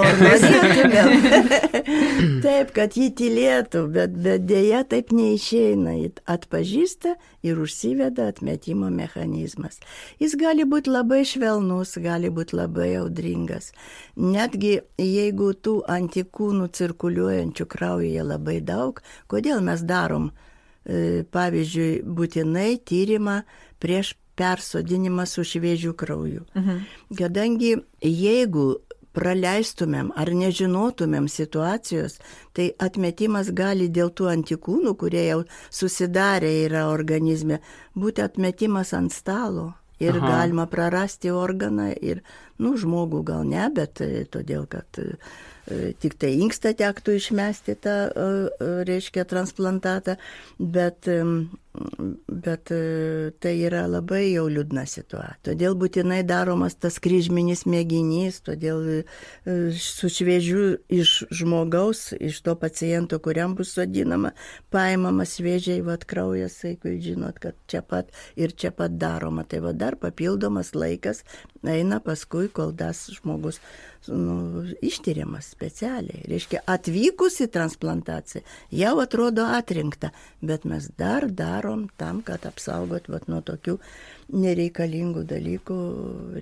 Taip, 2.45 2.71
kad 2.77 2.97
jį 2.97 3.09
tylėtų, 3.21 3.83
bet, 3.93 4.15
bet 4.25 4.47
dėja 4.49 4.81
taip 4.89 5.13
neišeina. 5.13 5.93
Atpažįsta 6.25 7.13
ir 7.45 7.61
užsiveda 7.61 8.31
atmetimo 8.33 8.89
mechanizmas. 8.93 9.77
Jis 10.23 10.39
gali 10.41 10.65
būti 10.69 10.93
labai 10.95 11.21
švelnus, 11.29 11.99
gali 12.01 12.33
būti 12.33 12.57
labai 12.57 12.95
audringas. 13.03 13.73
Netgi 14.17 14.79
jeigu 14.97 15.53
tų 15.53 15.83
antikūnų 15.99 16.73
cirkuliuojančių 16.81 17.69
kraujyje 17.69 18.25
labai 18.25 18.61
daug, 18.65 19.05
kodėl 19.29 19.61
mes 19.69 19.85
darom, 19.85 20.33
e, 20.89 21.29
pavyzdžiui, 21.29 22.09
būtinai 22.09 22.71
tyrimą 22.89 23.43
prieš 23.83 24.15
persodinimą 24.39 25.27
su 25.27 25.45
šviežiu 25.45 25.95
krauju. 25.99 26.45
Mhm. 26.55 26.85
Kadangi 27.19 27.77
jeigu 28.03 28.77
praleistumėm 29.19 30.13
ar 30.17 30.31
nežinotumėm 30.37 31.27
situacijos, 31.33 32.19
tai 32.55 32.71
atmetimas 32.79 33.51
gali 33.51 33.89
dėl 33.91 34.13
tų 34.15 34.31
antikūnų, 34.35 34.95
kurie 35.01 35.25
jau 35.27 35.43
susidarė 35.75 36.53
yra 36.67 36.87
organizme, 36.93 37.61
būti 37.99 38.25
atmetimas 38.25 38.95
ant 38.95 39.15
stalo. 39.15 39.73
Ir 39.99 40.15
Aha. 40.15 40.29
galima 40.31 40.69
prarasti 40.71 41.33
organą 41.35 41.89
ir, 41.91 42.21
nu, 42.63 42.77
žmogų 42.79 43.25
gal 43.27 43.43
ne, 43.43 43.65
bet 43.75 43.99
e, 44.05 44.23
todėl, 44.31 44.69
kad 44.71 45.01
e, 45.03 45.09
tik 45.99 46.15
tai 46.23 46.37
inkstą 46.39 46.71
tektų 46.79 47.17
išmesti 47.19 47.75
tą, 47.83 47.97
e, 48.07 48.69
reiškia, 48.87 49.27
transplantatą, 49.27 50.15
bet 50.63 51.11
bet 52.29 52.71
e, 52.71 53.31
tai 53.41 53.55
yra 53.67 53.85
labai 53.91 54.25
jau 54.33 54.47
liūdna 54.51 54.85
situacija. 54.89 55.39
Todėl 55.49 55.77
būtinai 55.79 56.21
daromas 56.27 56.77
tas 56.81 56.99
kryžminis 57.03 57.65
mėginys, 57.69 58.41
todėl 58.47 58.83
e, 58.93 58.99
su 59.79 60.11
šviežiu 60.13 60.79
iš 60.93 61.15
žmogaus, 61.41 62.13
iš 62.19 62.41
to 62.47 62.55
paciento, 62.59 63.21
kuriam 63.23 63.57
bus 63.59 63.75
sodinama, 63.77 64.35
paimamas 64.75 65.37
šviežiai 65.39 65.83
vat 65.87 66.07
kraujas, 66.09 66.59
jeigu 66.65 66.97
žinot, 67.03 67.39
kad 67.43 67.59
čia 67.71 67.83
pat 67.83 68.11
ir 68.37 68.55
čia 68.55 68.73
pat 68.75 68.99
daroma. 68.99 69.47
Tai 69.49 69.63
va 69.69 69.75
dar 69.77 69.99
papildomas 70.01 70.75
laikas 70.75 71.25
eina 71.67 72.01
paskui, 72.05 72.49
kol 72.55 72.73
tas 72.77 73.09
žmogus 73.19 73.59
nu, 74.07 74.65
ištyriamas 74.85 75.51
specialiai. 75.53 76.23
Reiškia, 76.31 76.63
atvykus 76.71 77.41
į 77.45 77.49
transplantaciją 77.53 78.45
jau 78.75 78.95
atrodo 79.03 79.47
atrinkta, 79.59 80.13
bet 80.41 80.65
mes 80.69 80.89
dar 80.99 81.29
darom 81.29 81.68
tam, 82.01 82.23
kad 82.27 82.47
apsaugot 82.49 83.09
vat, 83.13 83.27
nuo 83.31 83.41
tokių 83.45 83.79
nereikalingų 84.35 85.25
dalykų, 85.29 85.81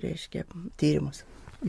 reiškia, 0.03 0.45
tyrimus. 0.77 1.23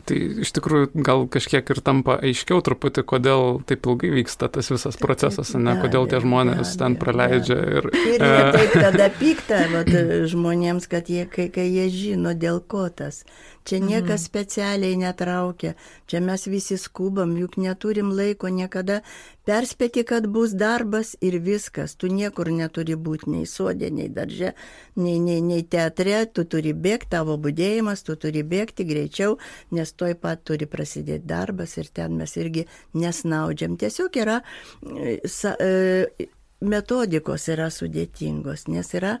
Tai 0.05 0.15
iš 0.43 0.51
tikrųjų 0.53 1.01
gal 1.01 1.23
kažkiek 1.33 1.65
ir 1.73 1.79
tampa 1.81 2.19
aiškiau 2.21 2.61
truputį, 2.61 3.01
kodėl 3.09 3.55
taip 3.65 3.87
ilgai 3.89 4.11
vyksta 4.19 4.45
tas 4.53 4.69
visas 4.69 4.99
procesas, 5.01 5.55
ne, 5.57 5.73
kodėl 5.81 6.05
tie 6.11 6.19
žmonės 6.21 6.75
ten 6.77 6.93
praleidžia. 7.01 7.57
Ir, 7.79 7.87
ir 7.97 8.21
jie 8.21 8.43
taip 8.53 8.75
tada 8.85 9.07
pikta 9.17 9.63
vat, 9.73 9.89
žmonėms, 10.29 10.85
kad 10.91 11.09
jie, 11.09 11.25
kai, 11.31 11.47
kai 11.53 11.65
jie 11.65 11.87
žino, 11.89 12.35
dėl 12.37 12.61
ko 12.61 12.85
tas. 12.93 13.23
Čia 13.65 13.81
niekas 13.81 14.21
mhm. 14.21 14.27
specialiai 14.29 15.01
netraukia, 15.01 15.73
čia 16.05 16.21
mes 16.21 16.45
visi 16.45 16.77
skubam, 16.77 17.33
juk 17.41 17.57
neturim 17.57 18.13
laiko 18.13 18.53
niekada 18.53 19.01
perspėti, 19.49 20.05
kad 20.05 20.27
bus 20.29 20.53
darbas 20.57 21.15
ir 21.25 21.39
viskas. 21.43 21.95
Tu 21.99 22.11
niekur 22.13 22.51
neturi 22.53 22.95
būti 22.95 23.31
nei 23.33 23.47
sodė, 23.49 23.89
nei 23.93 24.09
darže, 24.13 24.53
nei, 24.99 25.17
nei, 25.23 25.41
nei 25.45 25.63
teatre, 25.65 26.21
tu 26.33 26.45
turi 26.45 26.75
bėgti, 26.77 27.09
tavo 27.15 27.37
būdėjimas, 27.41 28.05
tu 28.05 28.15
turi 28.21 28.43
bėgti 28.45 28.85
greičiau, 28.85 29.37
nes 29.75 29.93
toj 29.97 30.17
pat 30.21 30.43
turi 30.45 30.69
prasidėti 30.69 31.25
darbas 31.29 31.77
ir 31.81 31.89
ten 31.93 32.19
mes 32.19 32.35
irgi 32.37 32.67
nesnaudžiam. 32.93 33.77
Tiesiog 33.79 34.19
yra 34.21 34.41
e, 34.41 35.17
sa, 35.25 35.55
e, 35.57 36.29
metodikos 36.59 37.47
yra 37.49 37.69
sudėtingos, 37.73 38.67
nes 38.69 38.93
yra 38.97 39.15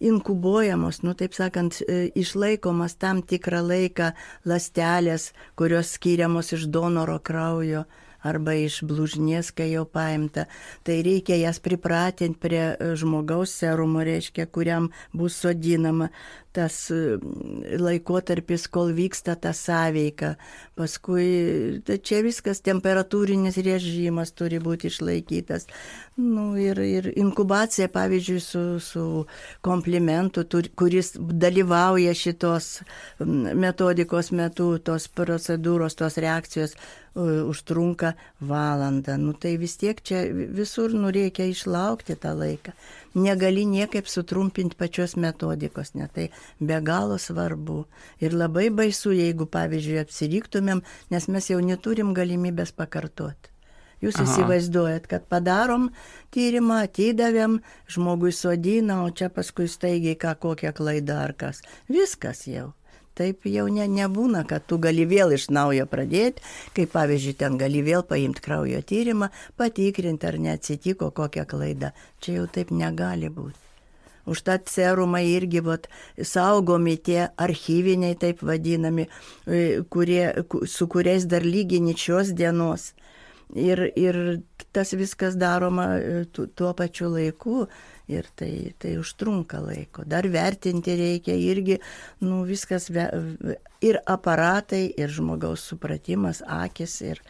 inkubuojamos, 0.00 1.02
nu 1.04 1.12
taip 1.18 1.36
sakant, 1.36 1.82
e, 1.82 2.06
išlaikomas 2.16 2.96
tam 3.02 3.20
tikrą 3.22 3.60
laiką 3.66 4.14
lastelės, 4.48 5.32
kurios 5.58 5.92
skiriamos 5.98 6.54
iš 6.56 6.70
donoro 6.72 7.18
kraujo 7.20 7.84
arba 8.24 8.56
iš 8.58 8.80
blūžnies, 8.88 9.52
kai 9.56 9.70
jau 9.72 9.84
paimta. 9.88 10.46
Tai 10.86 11.00
reikia 11.06 11.38
jas 11.40 11.60
pripratinti 11.64 12.40
prie 12.40 12.64
žmogaus 12.98 13.54
serumo, 13.60 14.04
reiškia, 14.06 14.48
kuriam 14.50 14.90
bus 15.12 15.38
sodinama 15.44 16.10
tas 16.54 16.76
laikotarpis, 17.82 18.68
kol 18.70 18.92
vyksta 18.94 19.34
ta 19.34 19.50
sąveika. 19.56 20.34
Paskui 20.78 21.80
tai 21.86 21.98
čia 21.98 22.20
viskas 22.22 22.62
temperatūrinis 22.64 23.58
režimas 23.66 24.30
turi 24.38 24.60
būti 24.62 24.90
išlaikytas. 24.90 25.66
Nu, 26.14 26.52
ir, 26.60 26.78
ir 26.78 27.10
inkubacija, 27.18 27.88
pavyzdžiui, 27.90 28.40
su, 28.42 28.64
su 28.78 29.06
komplimentu, 29.66 30.46
tur, 30.46 30.70
kuris 30.78 31.14
dalyvauja 31.18 32.14
šitos 32.14 32.76
metodikos 33.18 34.30
metu, 34.30 34.76
tos 34.78 35.08
procedūros, 35.10 35.98
tos 35.98 36.20
reakcijos 36.22 36.78
užtrunka 37.14 38.12
valandą. 38.40 39.16
Nu, 39.18 39.32
tai 39.32 39.56
vis 39.58 39.76
tiek 39.76 40.02
čia 40.02 40.24
visur 40.32 40.94
nu, 40.94 41.12
reikia 41.14 41.46
išlaukti 41.50 42.16
tą 42.18 42.34
laiką. 42.34 42.74
Negali 43.14 43.64
niekaip 43.70 44.10
sutrumpinti 44.10 44.76
pačios 44.76 45.14
metodikos, 45.16 45.94
ne 45.94 46.08
tai 46.10 46.28
be 46.60 46.80
galo 46.82 47.18
svarbu. 47.18 47.84
Ir 48.20 48.34
labai 48.34 48.70
baisu, 48.70 49.14
jeigu, 49.14 49.46
pavyzdžiui, 49.46 50.02
apsiriktumėm, 50.02 50.82
nes 51.10 51.28
mes 51.28 51.50
jau 51.50 51.60
neturim 51.62 52.14
galimybės 52.14 52.74
pakartoti. 52.74 53.54
Jūs 54.02 54.18
Aha. 54.18 54.26
įsivaizduojat, 54.26 55.06
kad 55.08 55.24
padarom 55.30 55.88
tyrimą, 56.34 56.82
atidavėm, 56.88 57.60
žmogui 57.88 58.34
sodina, 58.36 59.04
o 59.04 59.10
čia 59.14 59.30
paskui 59.32 59.68
staigiai 59.70 60.18
ką 60.18 60.34
kokia 60.42 60.74
klaida 60.76 61.22
ar 61.24 61.32
kas. 61.38 61.62
Viskas 61.88 62.44
jau. 62.50 62.72
Taip 63.14 63.46
jau 63.46 63.68
ne, 63.70 63.84
nebūna, 63.86 64.42
kad 64.50 64.64
tu 64.66 64.78
gali 64.82 65.04
vėl 65.06 65.36
iš 65.36 65.46
naujo 65.54 65.86
pradėti, 65.86 66.42
kaip 66.74 66.90
pavyzdžiui, 66.96 67.36
ten 67.38 67.58
gali 67.60 67.82
vėl 67.86 68.02
paimti 68.08 68.42
kraujo 68.42 68.80
tyrimą, 68.82 69.28
patikrinti, 69.60 70.26
ar 70.26 70.40
neatsitiko 70.42 71.12
kokia 71.14 71.46
klaida. 71.46 71.92
Čia 72.18 72.40
jau 72.40 72.48
taip 72.50 72.72
negali 72.74 73.30
būti. 73.30 73.60
Užtat 74.26 74.70
serumai 74.72 75.26
irgi 75.34 75.60
vat, 75.60 75.86
saugomi 76.16 76.96
tie 76.96 77.28
archyviniai, 77.36 78.16
taip 78.18 78.40
vadinami, 78.42 79.06
e, 79.46 79.82
kurie, 79.92 80.24
su 80.66 80.88
kuriais 80.88 81.28
dar 81.28 81.44
lygini 81.44 81.94
šios 81.94 82.32
dienos. 82.34 82.94
Ir, 83.54 83.84
ir 84.00 84.40
tas 84.72 84.94
viskas 84.96 85.36
daroma 85.38 85.90
e, 86.00 86.24
tuo 86.32 86.72
pačiu 86.74 87.12
laiku 87.12 87.66
ir 88.10 88.28
tai, 88.36 88.74
tai 88.78 88.96
užtrunka 89.00 89.60
laiko. 89.64 90.04
Dar 90.06 90.26
vertinti 90.28 90.96
reikia 90.98 91.36
irgi, 91.40 91.78
nu, 92.24 92.42
viskas, 92.48 92.90
ir 93.84 94.00
aparatai, 94.06 94.86
ir 94.96 95.12
žmogaus 95.12 95.64
supratimas, 95.70 96.42
akis. 96.44 97.00
Ir, 97.04 97.22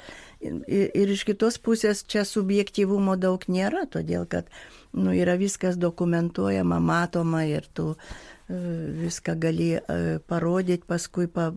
ir, 0.43 0.91
ir 0.91 1.15
iš 1.15 1.25
kitos 1.29 1.59
pusės 1.63 2.05
čia 2.07 2.25
subjektyvumo 2.29 3.17
daug 3.21 3.45
nėra, 3.49 3.87
todėl 3.91 4.27
kad 4.31 4.51
nu, 4.93 5.15
yra 5.15 5.39
viskas 5.41 5.79
dokumentuojama, 5.81 6.81
matoma 6.83 7.45
ir 7.47 7.69
tu 7.75 7.93
e, 7.95 8.59
viską 9.05 9.39
gali 9.43 9.71
e, 9.79 10.01
parodyti, 10.27 10.87
paskui 10.91 11.31
pa, 11.31 11.53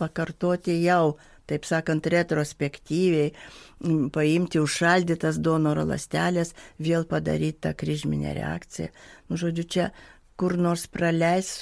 pakartoti 0.00 0.80
jau 0.82 1.18
taip 1.50 1.66
sakant, 1.68 2.06
retrospektyviai 2.06 3.32
paimti 4.14 4.62
užšaldytas 4.62 5.40
donoro 5.42 5.84
lastelės, 5.88 6.54
vėl 6.78 7.06
padaryti 7.08 7.64
tą 7.66 7.74
kryžminę 7.78 8.34
reakciją. 8.38 8.90
Nu, 9.28 9.38
žodžiu, 9.40 9.66
čia 9.66 9.86
kur 10.38 10.56
nors 10.58 10.86
praleis, 10.90 11.52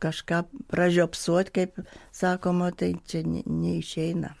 kažką 0.00 0.44
pražiopsuot, 0.72 1.52
kaip 1.54 1.80
sakoma, 2.12 2.70
tai 2.72 2.94
čia 3.08 3.22
neišeina. 3.26 4.34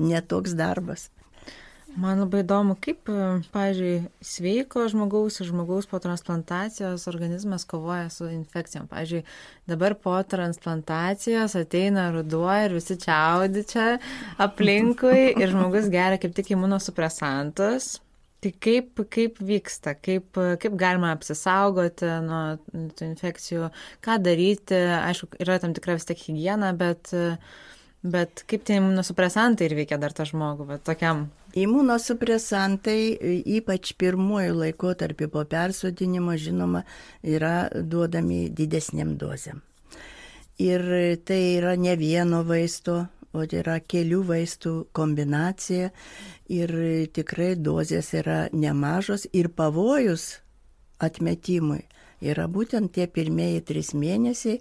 Netoks 0.00 0.54
darbas. 0.56 1.10
Man 1.98 2.20
labai 2.22 2.44
įdomu, 2.44 2.76
kaip, 2.78 3.08
pavyzdžiui, 3.50 3.94
sveiko 4.22 4.84
žmogaus 4.92 5.40
ir 5.42 5.48
žmogaus 5.48 5.88
po 5.90 5.98
transplantacijos 6.02 7.08
organizmas 7.10 7.64
kovoja 7.68 8.06
su 8.14 8.28
infekcijom. 8.30 8.86
Pavyzdžiui, 8.90 9.24
dabar 9.70 9.96
po 9.98 10.14
transplantacijos 10.22 11.56
ateina 11.58 12.06
ruduo 12.14 12.52
ir 12.62 12.76
visi 12.76 12.94
čiaudi 13.00 13.64
čia 13.72 13.88
aplinkui 14.38 15.32
ir 15.42 15.50
žmogus 15.50 15.90
geria 15.90 16.20
kaip 16.22 16.36
tik 16.36 16.52
imunosupresantus. 16.54 17.96
Tai 18.40 18.52
kaip, 18.56 19.02
kaip 19.12 19.42
vyksta, 19.44 19.96
kaip, 20.00 20.38
kaip 20.62 20.76
galima 20.80 21.10
apsisaugoti 21.12 22.06
nuo 22.24 22.44
tų 22.70 23.10
infekcijų, 23.10 23.66
ką 24.06 24.16
daryti, 24.24 24.78
aišku, 25.00 25.34
yra 25.42 25.58
tam 25.60 25.74
tikra 25.76 25.98
vis 25.98 26.08
tiek 26.08 26.22
hygiena, 26.30 26.70
bet 26.72 27.12
Bet 28.00 28.46
kaip 28.48 28.62
tie 28.64 28.78
imunosupresantai 28.80 29.66
ir 29.68 29.74
veikia 29.76 29.98
dar 30.00 30.14
tą 30.16 30.24
žmogų, 30.24 30.64
bet 30.70 30.86
tokiam? 30.88 31.26
Imunosupresantai, 31.58 33.16
ypač 33.58 33.94
pirmuoju 33.98 34.54
laikotarpiu 34.60 35.30
po 35.32 35.44
persodinimo, 35.44 36.36
žinoma, 36.38 36.84
yra 37.26 37.68
duodami 37.74 38.48
didesniam 38.54 39.16
dozėm. 39.18 39.62
Ir 40.60 40.84
tai 41.24 41.40
yra 41.56 41.74
ne 41.80 41.96
vieno 41.96 42.44
vaisto, 42.46 43.06
o 43.32 43.46
tai 43.46 43.62
yra 43.62 43.78
kelių 43.80 44.20
vaistų 44.28 44.74
kombinacija 44.92 45.90
ir 46.50 46.74
tikrai 47.14 47.54
dozės 47.56 48.12
yra 48.18 48.42
nemažos 48.52 49.26
ir 49.32 49.48
pavojus 49.54 50.40
atmetimui 51.00 51.84
yra 52.20 52.46
būtent 52.48 52.92
tie 52.94 53.06
pirmieji 53.08 53.62
trys 53.64 53.94
mėnesiai, 53.96 54.60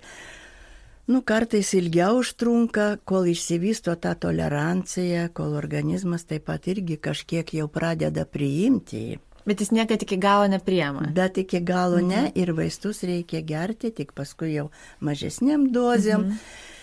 Nu, 1.09 1.23
kartais 1.25 1.71
ilgiau 1.73 2.19
užtrunka, 2.21 2.99
kol 3.09 3.31
išsivysto 3.31 3.95
ta 3.97 4.11
tolerancija, 4.13 5.31
kol 5.33 5.55
organizmas 5.57 6.27
taip 6.29 6.45
pat 6.45 6.67
irgi 6.69 6.99
kažkiek 7.01 7.49
jau 7.57 7.65
pradeda 7.67 8.27
priimti 8.29 9.01
jį. 9.07 9.17
Bet 9.49 9.63
jis 9.63 9.71
niekada 9.73 10.05
iki 10.05 10.19
galo 10.21 10.45
nepriema. 10.51 11.07
Bet 11.15 11.39
iki 11.41 11.63
galo 11.65 11.97
mhm. 11.97 12.09
ne 12.11 12.31
ir 12.37 12.53
vaistus 12.53 13.01
reikia 13.01 13.41
gerti, 13.41 13.89
tik 13.89 14.13
paskui 14.13 14.53
jau 14.53 14.67
mažesniam 15.01 15.65
dozėm. 15.73 16.27
Mhm. 16.27 16.77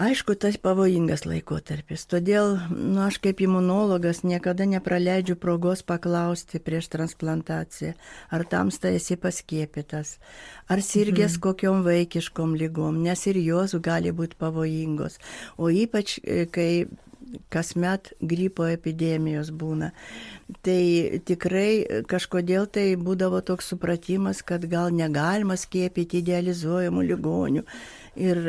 Aišku, 0.00 0.32
tas 0.40 0.56
pavojingas 0.56 1.26
laikotarpis. 1.28 2.06
Todėl, 2.08 2.54
nu, 2.72 3.02
aš 3.04 3.18
kaip 3.20 3.42
imunologas 3.44 4.22
niekada 4.24 4.64
nepraleidžiu 4.64 5.36
progos 5.36 5.82
paklausti 5.84 6.56
prieš 6.64 6.88
transplantaciją, 6.94 7.92
ar 8.32 8.46
tamsta 8.48 8.94
esi 8.96 9.18
paskiepytas, 9.20 10.14
ar 10.72 10.80
sirgės 10.80 11.36
mhm. 11.36 11.42
kokiom 11.44 11.84
vaikiškom 11.84 12.56
lygom, 12.62 13.02
nes 13.04 13.26
ir 13.28 13.42
jos 13.44 13.76
gali 13.84 14.14
būti 14.16 14.40
pavojingos. 14.40 15.20
O 15.60 15.68
ypač, 15.68 16.16
e, 16.24 16.46
kai 16.48 16.72
kasmet 17.52 18.14
gripo 18.20 18.64
epidemijos 18.66 19.52
būna. 19.52 19.92
Tai 20.64 20.82
tikrai 21.28 22.02
kažkodėl 22.08 22.66
tai 22.72 22.94
būdavo 22.96 23.44
toks 23.44 23.68
supratimas, 23.74 24.40
kad 24.42 24.64
gal 24.70 24.90
negalima 24.94 25.60
skiepyti 25.60 26.24
idealizuojamų 26.24 27.04
ligonių 27.12 27.66
ir, 28.20 28.40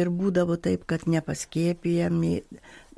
ir 0.00 0.10
būdavo 0.10 0.56
taip, 0.62 0.86
kad 0.90 1.06
nepaskėpijami 1.10 2.40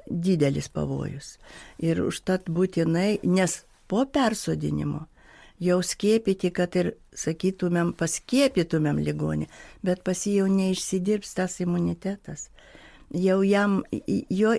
didelis 0.06 0.68
pavojus. 0.72 1.36
Ir 1.82 2.02
užtat 2.04 2.48
būtinai, 2.50 3.22
nes 3.24 3.62
po 3.90 4.04
persodinimo 4.06 5.06
jau 5.62 5.78
skiepyti, 5.86 6.50
kad 6.54 6.74
ir, 6.80 6.94
sakytumėm, 7.14 7.92
paskiepytumėm 7.98 8.98
ligonį, 9.04 9.46
bet 9.86 10.02
pas 10.06 10.26
jį 10.26 10.40
jau 10.40 10.48
neišsidirbs 10.50 11.36
tas 11.38 11.60
imunitetas 11.62 12.48
jau 13.14 13.38
jam, 13.44 13.80
jo 14.30 14.52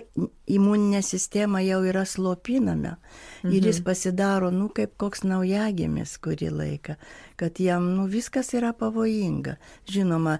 imuninė 0.50 1.00
sistema 1.02 1.60
jau 1.64 1.80
yra 1.86 2.04
slopinama 2.06 2.96
mhm. 2.96 3.52
ir 3.52 3.68
jis 3.68 3.80
mhm. 3.80 3.84
pasidaro, 3.86 4.50
nu, 4.54 4.68
kaip 4.74 4.96
koks 5.00 5.24
naujagimis 5.26 6.16
kurį 6.22 6.50
laiką, 6.54 6.96
kad 7.40 7.60
jam, 7.60 7.90
nu, 7.96 8.06
viskas 8.10 8.52
yra 8.54 8.72
pavojinga. 8.78 9.56
Žinoma, 9.90 10.38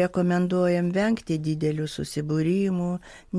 rekomenduojam 0.00 0.90
vengti 0.94 1.38
didelių 1.42 1.88
susibūrimų, 1.90 2.90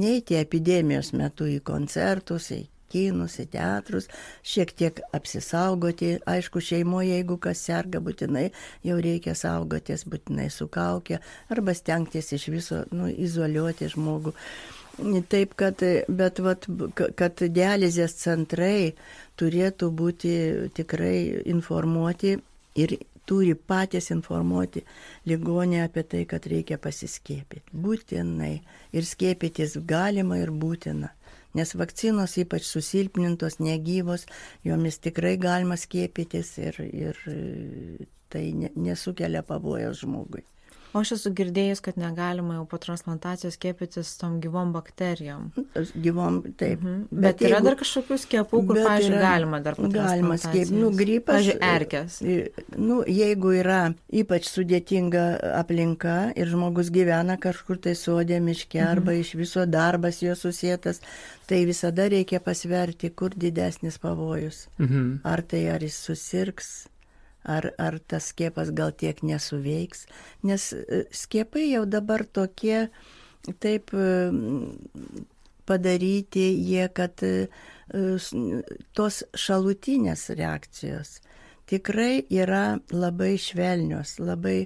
neiti 0.01 0.39
epidemijos 0.39 1.13
metu 1.17 1.49
į 1.49 1.59
koncertus, 1.65 2.51
į 2.55 2.63
kinus, 2.91 3.39
į 3.41 3.47
teatrus, 3.55 4.07
šiek 4.45 4.71
tiek 4.77 5.01
apsisaugoti. 5.15 6.15
Aišku, 6.29 6.61
šeimoje, 6.63 7.15
jeigu 7.15 7.37
kas 7.41 7.63
serga, 7.67 8.01
būtinai 8.03 8.47
jau 8.85 8.97
reikia 9.01 9.35
saugotis, 9.37 10.05
būtinai 10.09 10.49
su 10.53 10.69
kaukė 10.71 11.19
arba 11.53 11.75
stengtis 11.77 12.33
iš 12.35 12.49
viso 12.53 12.83
nu, 12.95 13.09
izoliuoti 13.09 13.91
žmogų. 13.95 14.35
Taip, 15.27 15.57
kad, 15.59 15.81
bet 16.07 16.39
vat, 16.39 16.67
kad 17.19 17.41
dializės 17.51 18.15
centrai 18.15 18.93
turėtų 19.35 19.89
būti 19.91 20.35
tikrai 20.77 21.17
informuoti 21.51 22.37
ir 22.79 22.95
turi 23.25 23.55
patys 23.55 24.11
informuoti 24.13 24.85
ligonę 25.25 25.83
apie 25.83 26.03
tai, 26.03 26.23
kad 26.29 26.47
reikia 26.47 26.77
pasiskiepyti. 26.79 27.73
Būtinai. 27.73 28.53
Ir 28.95 29.07
skiepytis 29.07 29.75
galima 29.83 30.39
ir 30.39 30.53
būtina 30.53 31.11
nes 31.55 31.75
vakcinos 31.79 32.35
ypač 32.41 32.67
susilpnintos, 32.67 33.59
negyvos, 33.63 34.27
jomis 34.67 34.99
tikrai 35.03 35.35
galima 35.41 35.77
skiepytis 35.79 36.57
ir, 36.61 36.81
ir 36.91 37.21
tai 38.29 38.45
nesukelia 38.75 39.43
pavojaus 39.47 40.03
žmogui. 40.03 40.43
O 40.95 41.01
aš 41.03 41.09
esu 41.17 41.29
girdėjęs, 41.35 41.81
kad 41.83 41.97
negalima 41.99 42.55
jau 42.55 42.65
po 42.71 42.77
transplantacijos 42.79 43.57
skiepytis 43.57 44.13
tom 44.15 44.37
gyvom 44.39 44.69
bakterijom. 44.71 45.49
Gyvom, 45.75 46.37
taip. 46.55 46.79
Mhm. 46.79 47.01
Bet, 47.09 47.25
bet 47.25 47.43
yra 47.43 47.57
jeigu, 47.57 47.67
dar 47.67 47.75
kažkokių 47.81 48.19
skiepų, 48.21 48.61
kur, 48.69 48.79
pavyzdžiui, 48.79 49.19
galima 49.19 49.59
dar 49.65 49.75
po 49.75 49.89
Galima 49.91 50.37
skiepyti. 50.39 50.77
Nu, 50.79 50.93
gripas. 50.95 51.35
Pavyzdžiui, 51.35 51.57
erkės. 51.73 52.21
Nu, 52.79 53.01
jeigu 53.11 53.51
yra 53.59 53.81
ypač 54.23 54.47
sudėtinga 54.53 55.25
aplinka 55.59 56.15
ir 56.39 56.53
žmogus 56.53 56.93
gyvena 56.95 57.35
kažkur 57.43 57.83
tai 57.83 57.97
sodė 57.99 58.39
miške 58.39 58.79
mhm. 58.79 58.95
arba 58.95 59.19
iš 59.19 59.35
viso 59.35 59.67
darbas 59.67 60.23
jo 60.23 60.31
susijęs, 60.39 61.03
tai 61.51 61.65
visada 61.67 62.07
reikia 62.07 62.39
pasverti, 62.39 63.11
kur 63.11 63.35
didesnis 63.35 63.99
pavojus. 63.99 64.69
Mhm. 64.79 65.25
Ar 65.27 65.43
tai 65.43 65.65
ar 65.75 65.83
jis 65.83 65.99
susirgs, 66.07 66.75
ar, 67.45 67.69
ar 67.77 67.99
tas 68.07 68.31
skiepas 68.33 68.71
gal 68.75 68.93
tiek 68.97 69.21
nesuveiks, 69.23 70.05
nes 70.43 70.71
e, 70.73 71.03
skiepai 71.13 71.69
jau 71.69 71.85
dabar 71.85 72.25
tokie 72.25 72.87
taip 73.61 73.93
e, 73.93 74.09
padaryti 75.65 76.47
jie, 76.65 76.87
kad 76.93 77.21
e, 77.25 77.47
tos 78.97 79.21
šalutinės 79.37 80.29
reakcijos 80.37 81.19
tikrai 81.69 82.25
yra 82.33 82.77
labai 82.93 83.35
švelnios, 83.41 84.17
labai 84.21 84.65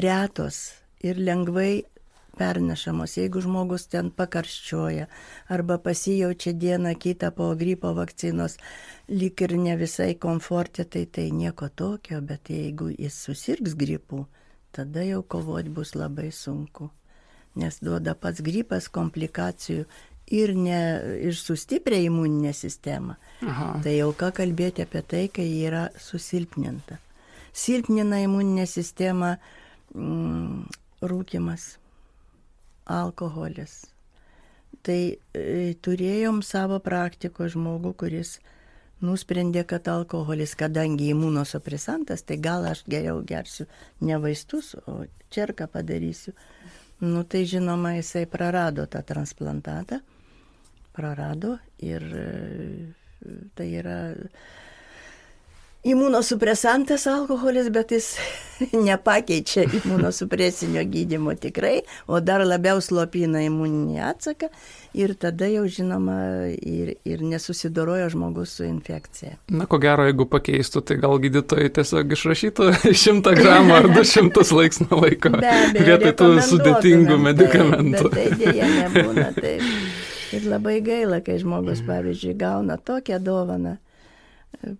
retos 0.00 0.60
ir 1.04 1.20
lengvai 1.20 1.82
pernešamos, 2.38 3.16
jeigu 3.18 3.42
žmogus 3.44 3.86
ten 3.90 4.10
pakarščioja 4.10 5.06
arba 5.48 5.78
pasijaučia 5.82 6.52
dieną 6.52 6.94
kitą 6.98 7.30
po 7.36 7.50
gripo 7.58 7.94
vakcinos, 7.96 8.56
lyg 9.08 9.42
ir 9.46 9.56
ne 9.58 9.76
visai 9.80 10.14
komfortė, 10.14 10.84
tai 10.84 11.06
tai 11.06 11.30
nieko 11.34 11.68
tokio, 11.68 12.20
bet 12.20 12.52
jeigu 12.52 12.90
jis 12.94 13.16
susirgs 13.26 13.74
gripu, 13.78 14.26
tada 14.72 15.04
jau 15.06 15.22
kovoti 15.22 15.72
bus 15.74 15.94
labai 15.94 16.30
sunku, 16.34 16.90
nes 17.58 17.80
duoda 17.82 18.14
pats 18.14 18.42
gripas 18.46 18.88
komplikacijų 18.88 19.86
ir, 20.30 20.54
ne, 20.54 20.80
ir 21.26 21.36
sustiprė 21.36 22.00
imuninę 22.06 22.52
sistemą. 22.56 23.16
Aha. 23.46 23.72
Tai 23.84 23.94
jau 23.96 24.10
ką 24.16 24.30
kalbėti 24.36 24.84
apie 24.86 25.02
tai, 25.02 25.24
kai 25.32 25.46
yra 25.66 25.88
susilpninta. 25.98 27.00
Silpnina 27.52 28.20
imuninę 28.22 28.66
sistemą 28.70 29.34
mm, 29.94 30.68
rūkimas, 31.02 31.79
alkoholis. 32.90 33.84
Tai 34.86 34.98
e, 35.36 35.74
turėjom 35.84 36.40
savo 36.46 36.78
praktiko 36.82 37.48
žmogų, 37.50 37.92
kuris 38.02 38.38
nusprendė, 39.04 39.64
kad 39.68 39.88
alkoholis, 39.88 40.54
kadangi 40.58 41.10
imunosupresantas, 41.14 42.24
tai 42.26 42.38
gal 42.42 42.66
aš 42.68 42.84
geriau 42.90 43.22
gersiu 43.26 43.66
ne 44.04 44.18
vaistus, 44.20 44.74
o 44.86 45.04
čerką 45.32 45.68
padarysiu. 45.72 46.34
Nu 47.00 47.24
tai 47.24 47.46
žinoma, 47.48 47.94
jisai 47.96 48.26
prarado 48.28 48.84
tą 48.90 49.00
transplantatą, 49.06 50.02
prarado 50.96 51.56
ir 51.80 52.04
e, 52.04 52.26
tai 53.56 53.68
yra 53.80 54.00
Imunosupresantas 55.84 57.06
alkoholis, 57.06 57.70
bet 57.72 57.92
jis 57.94 58.18
nepakeičia 58.86 59.62
imunosupresinio 59.78 60.82
gydimo 60.84 61.32
tikrai, 61.34 61.80
o 62.06 62.20
dar 62.20 62.44
labiau 62.44 62.82
slopina 62.84 63.40
imuninį 63.46 63.96
atsaką 64.04 64.50
ir 65.00 65.14
tada 65.16 65.48
jau 65.48 65.64
žinoma 65.64 66.18
ir, 66.52 66.92
ir 67.08 67.24
nesusidoroja 67.24 68.10
žmogus 68.12 68.58
su 68.58 68.68
infekcija. 68.68 69.38
Na, 69.48 69.64
ko 69.64 69.80
gero, 69.80 70.04
jeigu 70.10 70.28
pakeistų, 70.28 70.84
tai 70.84 71.00
gal 71.00 71.16
gydytojai 71.24 71.72
tiesiog 71.80 72.12
išrašytų 72.18 72.70
100 73.06 73.36
gramų 73.40 73.76
ar 73.80 73.92
200 73.96 74.48
laiksnio 74.60 75.00
laiko 75.00 75.32
abejo, 75.40 75.74
vietoj 75.80 76.16
tų 76.20 76.32
sudėtingų 76.52 77.20
medikamentų. 77.24 78.08
Taip, 78.12 78.34
tai 78.36 78.40
dėja 78.44 78.72
nebūna 78.76 79.30
taip. 79.40 79.64
Ir 80.36 80.44
labai 80.46 80.82
gaila, 80.84 81.24
kai 81.24 81.40
žmogus, 81.40 81.80
pavyzdžiui, 81.88 82.36
gauna 82.38 82.76
tokią 82.76 83.16
dovaną 83.24 83.80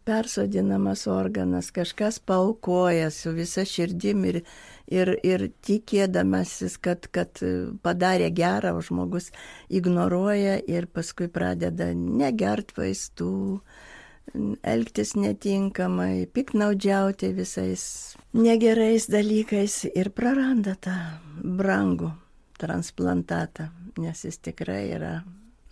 persodinamas 0.04 1.06
organas, 1.06 1.70
kažkas 1.70 2.18
paukoja 2.18 3.10
su 3.10 3.32
visa 3.32 3.64
širdim 3.64 4.24
ir, 4.28 4.40
ir, 4.86 5.14
ir 5.24 5.46
tikėdamasis, 5.64 6.76
kad, 6.82 7.06
kad 7.14 7.40
padarė 7.82 8.30
gerą, 8.34 8.74
o 8.76 8.84
žmogus 8.84 9.30
ignoruoja 9.68 10.58
ir 10.68 10.88
paskui 10.90 11.30
pradeda 11.32 11.92
negert 11.94 12.74
vaistų, 12.76 13.32
elgtis 14.62 15.16
netinkamai, 15.18 16.28
piknaudžiauti 16.30 17.32
visais 17.34 17.84
negerais 18.36 19.08
dalykais 19.10 19.82
ir 19.90 20.12
praranda 20.14 20.76
tą 20.78 20.96
brangų 21.40 22.12
transplantatą, 22.60 23.70
nes 23.98 24.26
jis 24.26 24.38
tikrai 24.44 24.84
yra 24.92 25.14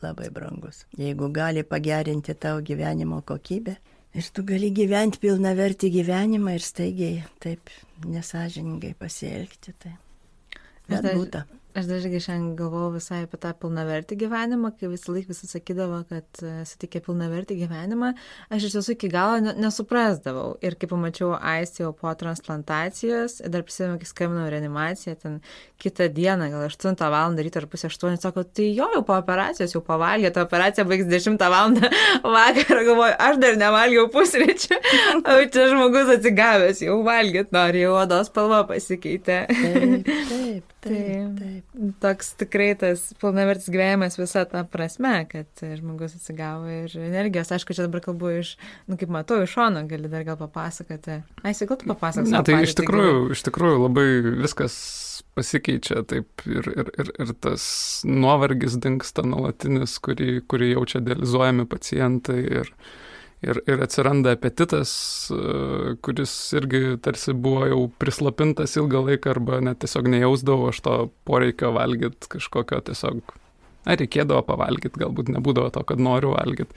labai 0.03 0.31
brangus. 0.35 0.85
Jeigu 0.99 1.31
gali 1.35 1.63
pagerinti 1.67 2.35
tavo 2.35 2.63
gyvenimo 2.65 3.23
kokybę, 3.27 3.77
Ir 4.17 4.25
tu 4.35 4.43
gali 4.43 4.71
gyventi 4.75 5.21
pilna 5.21 5.53
verti 5.55 5.91
gyvenimą 5.93 6.55
ir 6.57 6.65
staigiai 6.65 7.19
taip 7.45 7.71
nesažiningai 8.09 8.95
pasielgti. 8.99 9.75
Tai. 9.79 9.93
Bet 10.89 11.05
būtų. 11.13 11.43
Aš 11.77 11.85
dažnai 11.85 12.21
šiandien 12.23 12.55
galvojau 12.57 12.95
visai 12.95 13.21
apie 13.27 13.39
tą 13.41 13.51
pilnavertį 13.61 14.17
gyvenimą, 14.23 14.71
kai 14.79 14.89
visą 14.89 15.13
laiką 15.13 15.31
visi 15.31 15.49
sakydavo, 15.51 15.99
kad 16.09 16.41
sutikė 16.67 17.03
pilnavertį 17.05 17.59
gyvenimą, 17.61 18.15
aš 18.49 18.69
iš 18.69 18.77
tiesų 18.79 18.95
iki 18.95 19.11
galo 19.13 19.53
nesuprasdavau. 19.53 20.57
Ir 20.65 20.79
kai 20.81 20.89
pamačiau 20.91 21.35
Aistį 21.37 21.85
jau 21.85 21.93
po 21.97 22.11
transplantacijos, 22.19 23.43
dar 23.53 23.67
prisimenu, 23.67 23.99
kai 24.01 24.09
skambinau 24.09 24.49
reanimaciją, 24.51 25.15
ten 25.21 25.37
kitą 25.79 26.09
dieną, 26.17 26.49
gal 26.55 26.65
8 26.67 26.97
val. 27.13 27.37
ryto 27.37 27.61
ar 27.61 27.69
pusę 27.69 27.93
8, 27.93 28.17
sako, 28.17 28.45
tai 28.45 28.71
jo, 28.75 28.89
jau 28.97 29.05
po 29.05 29.15
operacijos, 29.21 29.77
jau 29.77 29.85
pavalgė, 29.85 30.33
ta 30.33 30.47
operacija 30.49 30.87
baigs 30.89 31.07
10 31.07 31.39
val. 31.53 31.77
vakarą, 32.39 32.83
galvoju, 32.89 33.15
aš 33.29 33.39
dar 33.45 33.61
nevalgiau 33.61 34.09
pusryčių, 34.15 34.81
o 35.31 35.39
čia 35.53 35.69
žmogus 35.75 36.17
atsigavęs, 36.17 36.83
jau 36.89 36.99
valgyt 37.07 37.53
nori, 37.55 37.85
jau 37.85 37.95
odos 38.01 38.33
spalva 38.33 38.65
pasikeitė. 38.73 39.41
Taip, 39.53 40.11
taip, 40.85 41.35
taip. 41.39 41.39
taip 41.39 41.97
toks 42.03 42.33
tikrai 42.41 42.71
tas 42.79 43.03
pilnavertis 43.21 43.71
gyvenimas 43.73 44.19
visą 44.21 44.45
tą 44.51 44.65
prasme, 44.71 45.15
kad 45.31 45.65
žmogus 45.79 46.17
atsigavo 46.19 46.69
ir 46.71 46.95
energijos. 47.09 47.53
Aišku, 47.55 47.77
čia 47.77 47.87
dabar 47.89 48.05
kalbu 48.05 48.33
iš, 48.41 48.55
nu 48.91 48.99
kaip 49.01 49.13
matau, 49.15 49.41
iš 49.45 49.57
šono, 49.57 49.85
gali 49.91 50.11
dar 50.13 50.27
gal 50.29 50.39
papasakoti. 50.41 51.21
Ai, 51.43 51.55
gal 51.55 51.77
tu 51.81 51.91
papasakosi? 51.91 52.35
Ne, 52.35 52.45
tai 52.47 52.63
iš 52.67 52.77
tikrųjų, 52.79 53.29
iš 53.37 53.45
tikrųjų 53.49 53.83
labai 53.87 54.09
viskas 54.45 54.79
pasikeičia 55.39 56.03
taip 56.09 56.47
ir, 56.49 56.67
ir, 56.73 56.91
ir, 56.99 57.13
ir 57.23 57.35
tas 57.43 57.65
nuovargis 58.09 58.79
dinksta 58.83 59.25
nuolatinis, 59.27 59.99
kurį, 60.03 60.41
kurį 60.51 60.73
jaučia 60.75 61.03
dializuojami 61.05 61.69
pacientai. 61.71 62.41
Ir, 62.63 62.73
ir, 63.43 63.61
ir 63.71 63.83
atsiranda 63.85 64.33
apetitas, 64.37 64.93
e, 65.35 65.95
kuris 66.05 66.33
irgi 66.59 66.97
tarsi 67.05 67.35
buvo 67.35 67.67
jau 67.71 67.83
prislapintas 68.03 68.77
ilgą 68.81 69.05
laiką 69.11 69.35
arba 69.35 69.61
net 69.65 69.83
tiesiog 69.85 70.11
nejausdavau 70.15 70.71
aš 70.73 70.81
to 70.87 70.97
poreikio 71.29 71.73
valgyti 71.77 72.31
kažkokio 72.37 72.81
tiesiog, 72.91 73.37
ar 73.89 74.01
reikėdavo 74.01 74.43
pavalgyti, 74.49 75.01
galbūt 75.01 75.33
nebūdavo 75.37 75.73
to, 75.75 75.85
kad 75.89 76.03
noriu 76.03 76.35
valgyti. 76.37 76.75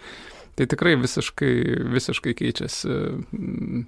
Tai 0.59 0.67
tikrai 0.67 0.97
visiškai, 0.99 1.53
visiškai 1.93 2.35
keičiasi 2.37 2.91
mm, 2.91 3.85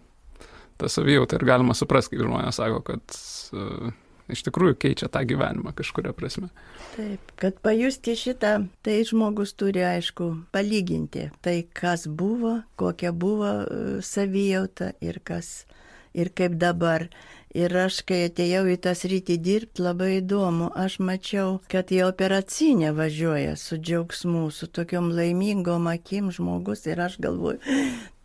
ta 0.79 0.89
savijauta 0.89 1.37
ir 1.37 1.45
galima 1.47 1.75
suprasti, 1.77 2.15
kai 2.15 2.25
žmonės 2.25 2.57
sako, 2.57 2.79
kad 2.87 3.17
uh, 3.57 3.91
iš 4.31 4.43
tikrųjų 4.47 4.77
keičia 4.85 5.09
tą 5.11 5.23
gyvenimą 5.27 5.73
kažkuria 5.77 6.13
prasme. 6.15 6.49
Taip, 6.95 7.33
kad 7.39 7.59
pajusti 7.65 8.15
šitą, 8.19 8.53
tai 8.85 8.99
žmogus 9.07 9.55
turi, 9.57 9.83
aišku, 9.87 10.29
palyginti 10.55 11.29
tai, 11.43 11.63
kas 11.75 12.07
buvo, 12.07 12.59
kokia 12.79 13.11
buvo 13.11 13.53
e, 13.63 14.01
savijauta 14.05 14.93
ir 15.03 15.19
kas 15.25 15.63
ir 16.13 16.29
kaip 16.35 16.59
dabar. 16.61 17.09
Ir 17.53 17.69
aš, 17.77 17.99
kai 18.09 18.23
atėjau 18.25 18.63
į 18.73 18.79
tas 18.81 19.03
rytį 19.05 19.35
dirbti, 19.45 19.83
labai 19.85 20.15
įdomu, 20.15 20.71
aš 20.73 20.95
mačiau, 21.05 21.59
kad 21.69 21.91
į 21.93 21.99
operacinę 22.07 22.89
važiuoja 22.97 23.53
su 23.61 23.77
džiaugsmu, 23.77 24.47
su 24.49 24.65
tokiom 24.73 25.11
laimingom 25.13 25.85
akim 25.91 26.31
žmogus 26.33 26.87
ir 26.89 27.03
aš 27.05 27.19
galvoju, 27.21 27.61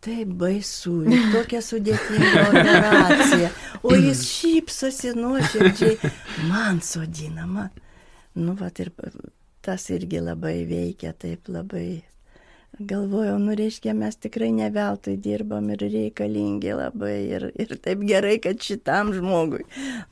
Taip 0.04 0.30
baisu, 0.38 0.92
tokia 1.32 1.58
sudėtinga 1.64 2.44
operacija, 2.52 3.48
o 3.82 3.96
jis 3.98 4.20
šypsosi 4.28 5.10
nuoširdžiai, 5.18 6.12
man 6.46 6.78
sodinama. 6.86 7.66
Nu, 8.38 8.54
va 8.60 8.70
ir 8.78 8.92
tas 9.64 9.88
irgi 9.90 10.22
labai 10.22 10.60
veikia, 10.68 11.10
taip 11.18 11.50
labai 11.50 12.04
galvojau, 12.78 13.38
nu 13.42 13.54
reiškia, 13.58 13.92
mes 13.94 14.16
tikrai 14.16 14.50
ne 14.54 14.68
veltui 14.70 15.16
dirbam 15.18 15.66
ir 15.74 15.82
reikalingi 15.82 16.74
labai 16.78 17.16
ir, 17.26 17.46
ir 17.58 17.74
taip 17.82 18.04
gerai, 18.06 18.36
kad 18.42 18.62
šitam 18.62 19.10
žmogui. 19.16 19.64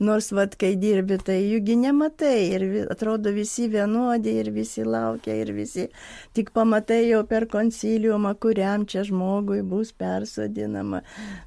Nors 0.03 0.29
vad, 0.35 0.57
kai 0.59 0.73
dirbi, 0.79 1.17
tai 1.23 1.37
jūgi 1.45 1.77
nematai 1.79 2.35
ir 2.57 2.67
atrodo 2.91 3.31
visi 3.35 3.69
vienodi 3.71 4.35
ir 4.41 4.51
visi 4.55 4.83
laukia 4.83 5.37
ir 5.39 5.53
visi 5.55 5.87
tik 6.35 6.51
pamatai 6.55 7.01
jau 7.07 7.23
per 7.29 7.47
konsiliumą, 7.51 8.35
kuriam 8.35 8.85
čia 8.85 9.05
žmogui 9.07 9.63
bus 9.63 9.93
persodinama. 9.95 11.03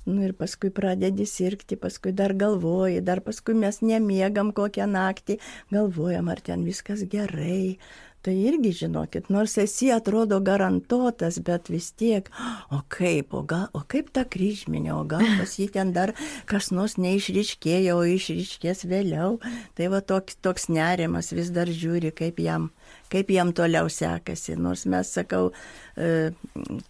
Nu 0.09 0.25
ir 0.25 0.37
paskui 0.39 0.73
pradedi 0.75 1.29
sirgti, 1.29 1.77
paskui 1.81 2.17
dar 2.17 2.33
galvoji, 2.33 3.05
dar 3.05 3.21
paskui 3.25 3.59
mes 3.61 3.83
nemiegam 3.85 4.55
kokią 4.57 4.89
naktį, 4.89 5.41
galvojam, 5.75 6.33
ar 6.33 6.41
ten 6.45 6.65
viskas 6.65 7.05
gerai 7.13 7.77
Tai 8.21 8.35
irgi 8.37 8.75
žinokit, 8.83 9.31
nors 9.33 9.55
esi 9.63 9.87
atrodo 9.95 10.43
garantuotas, 10.45 11.39
bet 11.45 11.71
vis 11.73 11.87
tiek, 11.97 12.27
o 12.77 12.83
kaip, 12.93 13.33
o, 13.33 13.41
gal, 13.49 13.71
o 13.73 13.81
kaip 13.89 14.11
ta 14.13 14.27
kryžminė, 14.29 14.93
o 14.93 15.07
gal 15.09 15.25
pas 15.39 15.55
jį 15.57 15.71
ten 15.77 15.95
dar 15.97 16.13
kas 16.51 16.69
nors 16.77 16.99
neišriškėjo, 17.01 17.97
o 17.97 18.05
išriškės 18.05 18.85
vėliau. 18.91 19.39
Tai 19.79 19.89
va 19.95 20.03
toks, 20.05 20.37
toks 20.45 20.69
nerimas 20.69 21.33
vis 21.33 21.49
dar 21.55 21.73
žiūri, 21.73 22.13
kaip 22.17 22.43
jam, 22.45 22.69
kaip 23.13 23.33
jam 23.33 23.55
toliau 23.57 23.89
sekasi. 23.89 24.59
Nors 24.61 24.85
mes, 24.85 25.15
sakau, 25.17 25.49
e, 25.97 26.35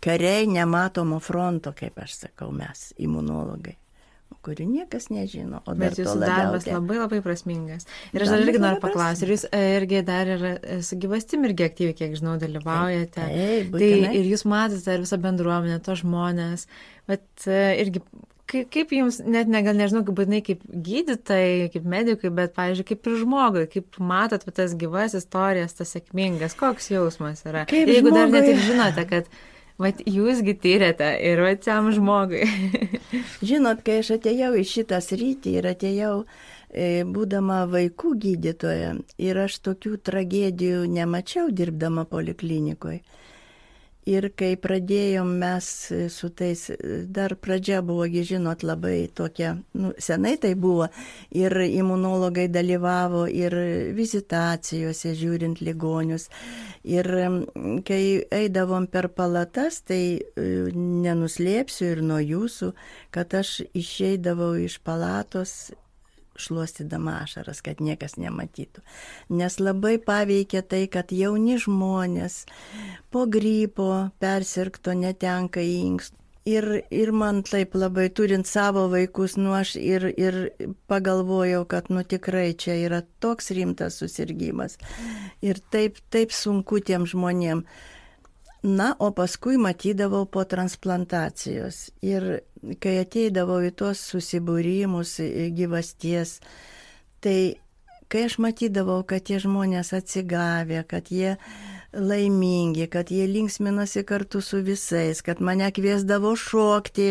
kariai 0.03 0.51
nematomo 0.51 1.23
fronto, 1.23 1.71
kaip 1.79 2.03
aš 2.03 2.25
sakau, 2.25 2.51
mes, 2.51 2.91
imunologai 2.99 3.77
kurių 4.47 4.67
niekas 4.71 5.11
nežino. 5.13 5.61
O 5.69 5.75
Bet 5.79 5.99
jūsų 6.01 6.17
darbas 6.23 6.65
labiausia. 6.65 6.77
labai 6.79 6.99
labai 7.01 7.21
prasmingas. 7.25 7.87
Ir 8.15 8.25
aš 8.25 8.33
dar 8.33 8.45
irgi 8.45 8.63
noriu 8.63 8.81
paklausti, 8.83 9.27
ir 9.27 9.35
jūs 9.35 9.47
e, 9.51 9.61
irgi 9.77 10.03
dar 10.07 10.31
ir 10.37 10.47
e, 10.49 10.79
su 10.87 10.99
gyvastim 11.01 11.45
irgi 11.49 11.67
aktyviai, 11.69 11.99
kiek 11.99 12.17
žinau, 12.19 12.39
dalyvaujate. 12.41 13.21
Taip, 13.21 13.71
taip, 13.75 13.77
tai 13.77 14.17
ir 14.21 14.33
jūs 14.33 14.47
matote 14.49 14.97
ir 14.97 15.05
visą 15.05 15.21
bendruomenę, 15.21 15.81
to 15.85 15.99
žmonės. 16.01 16.67
Bet 17.11 17.49
e, 17.51 17.63
irgi 17.85 18.05
kaip, 18.51 18.71
kaip 18.73 18.95
jums, 18.95 19.21
net 19.27 19.51
negal 19.51 19.77
nežinau, 19.79 20.03
kaip 20.07 20.19
būtinai 20.19 20.41
kaip 20.47 20.65
gydytojai, 20.89 21.71
kaip 21.75 21.87
medikai, 21.95 22.33
bet, 22.35 22.55
pavyzdžiui, 22.57 22.89
kaip 22.91 23.09
ir 23.11 23.21
žmogui, 23.23 23.65
kaip 23.71 24.01
matot 24.03 24.45
tas 24.57 24.75
gyvas 24.79 25.17
istorijas, 25.19 25.77
tas 25.79 25.95
sėkmingas, 25.97 26.57
koks 26.59 26.91
jausmas 26.95 27.45
yra. 27.47 27.67
Kaip 27.71 27.91
Jeigu 27.91 28.11
žmogui... 28.11 28.19
dar 28.19 28.35
net 28.35 28.51
ir 28.53 28.63
žinote, 28.67 29.07
kad 29.11 29.31
Vat 29.81 30.03
jūsgi 30.05 30.55
tyrėte 30.61 31.09
ir 31.25 31.41
va 31.41 31.55
tam 31.57 31.89
žmogui. 31.97 32.45
Žinot, 33.49 33.81
kai 33.87 34.01
aš 34.03 34.17
atėjau 34.19 34.53
į 34.61 34.65
šitą 34.69 34.99
sritį 35.01 35.55
ir 35.57 35.69
atėjau 35.71 36.15
e, 36.21 37.07
būdama 37.09 37.63
vaikų 37.71 38.13
gydytoja 38.25 38.93
ir 39.17 39.41
aš 39.47 39.57
tokių 39.71 39.97
tragedijų 40.05 40.85
nemačiau 40.85 41.49
dirbdama 41.49 42.05
poliklinikoje. 42.13 43.01
Ir 44.11 44.27
kai 44.35 44.55
pradėjom 44.59 45.29
mes 45.39 45.67
su 46.11 46.31
tais, 46.35 46.65
dar 47.15 47.37
pradžia 47.39 47.81
buvo, 47.87 48.09
žinot, 48.11 48.65
labai 48.67 49.09
tokia, 49.15 49.53
nu, 49.79 49.93
senai 50.03 50.35
tai 50.43 50.55
buvo, 50.59 50.89
ir 51.31 51.55
imunologai 51.67 52.49
dalyvavo, 52.51 53.27
ir 53.31 53.55
vizitacijose 53.95 55.15
žiūrint 55.21 55.63
ligonius. 55.63 56.29
Ir 56.83 57.07
kai 57.87 58.03
eidavom 58.35 58.89
per 58.91 59.11
palatas, 59.15 59.83
tai 59.87 60.03
e, 60.19 60.49
nenuslėpsiu 60.75 61.93
ir 61.93 62.03
nuo 62.03 62.19
jūsų, 62.25 62.73
kad 63.15 63.37
aš 63.37 63.61
išeidavau 63.77 64.55
iš 64.65 64.81
palatos 64.83 65.71
šluostydama 66.41 67.21
ašaras, 67.25 67.61
kad 67.65 67.83
niekas 67.85 68.17
nematytų. 68.21 68.85
Nes 69.37 69.59
labai 69.61 69.99
paveikia 70.03 70.63
tai, 70.63 70.87
kad 70.93 71.13
jauni 71.15 71.59
žmonės 71.61 72.45
po 73.13 73.27
grypo 73.31 74.11
persirkto 74.23 74.97
netenka 74.97 75.65
inkstų. 75.65 76.17
Ir, 76.49 76.65
ir 76.89 77.11
man 77.13 77.43
taip 77.45 77.75
labai 77.77 78.07
turint 78.17 78.49
savo 78.49 78.87
vaikus, 78.89 79.35
nu 79.37 79.53
aš 79.53 79.75
ir, 79.77 80.07
ir 80.17 80.39
pagalvojau, 80.89 81.67
kad 81.69 81.91
nu 81.93 82.01
tikrai 82.01 82.55
čia 82.57 82.79
yra 82.81 83.03
toks 83.21 83.53
rimtas 83.55 84.01
susirgymas. 84.01 84.79
Ir 85.45 85.61
taip, 85.71 86.01
taip 86.09 86.33
sunku 86.33 86.81
tiem 86.81 87.05
žmonėm. 87.05 87.67
Na, 88.63 88.93
o 88.99 89.09
paskui 89.17 89.57
matydavau 89.57 90.27
po 90.29 90.45
transplantacijos. 90.45 91.89
Ir 92.05 92.43
kai 92.83 92.99
ateidavau 93.01 93.63
į 93.65 93.73
tuos 93.73 94.03
susibūrimus 94.11 95.15
gyvasties, 95.57 96.39
tai 97.25 97.57
kai 98.13 98.27
aš 98.29 98.37
matydavau, 98.43 99.01
kad 99.09 99.25
tie 99.25 99.39
žmonės 99.41 99.95
atsigavę, 99.97 100.83
kad 100.91 101.09
jie 101.09 101.39
laimingi, 101.93 102.87
kad 102.87 103.11
jie 103.11 103.27
linksminosi 103.27 104.05
kartu 104.07 104.41
su 104.41 104.61
visais, 104.63 105.23
kad 105.23 105.41
mane 105.41 105.71
kviesdavo 105.75 106.37
šokti. 106.37 107.09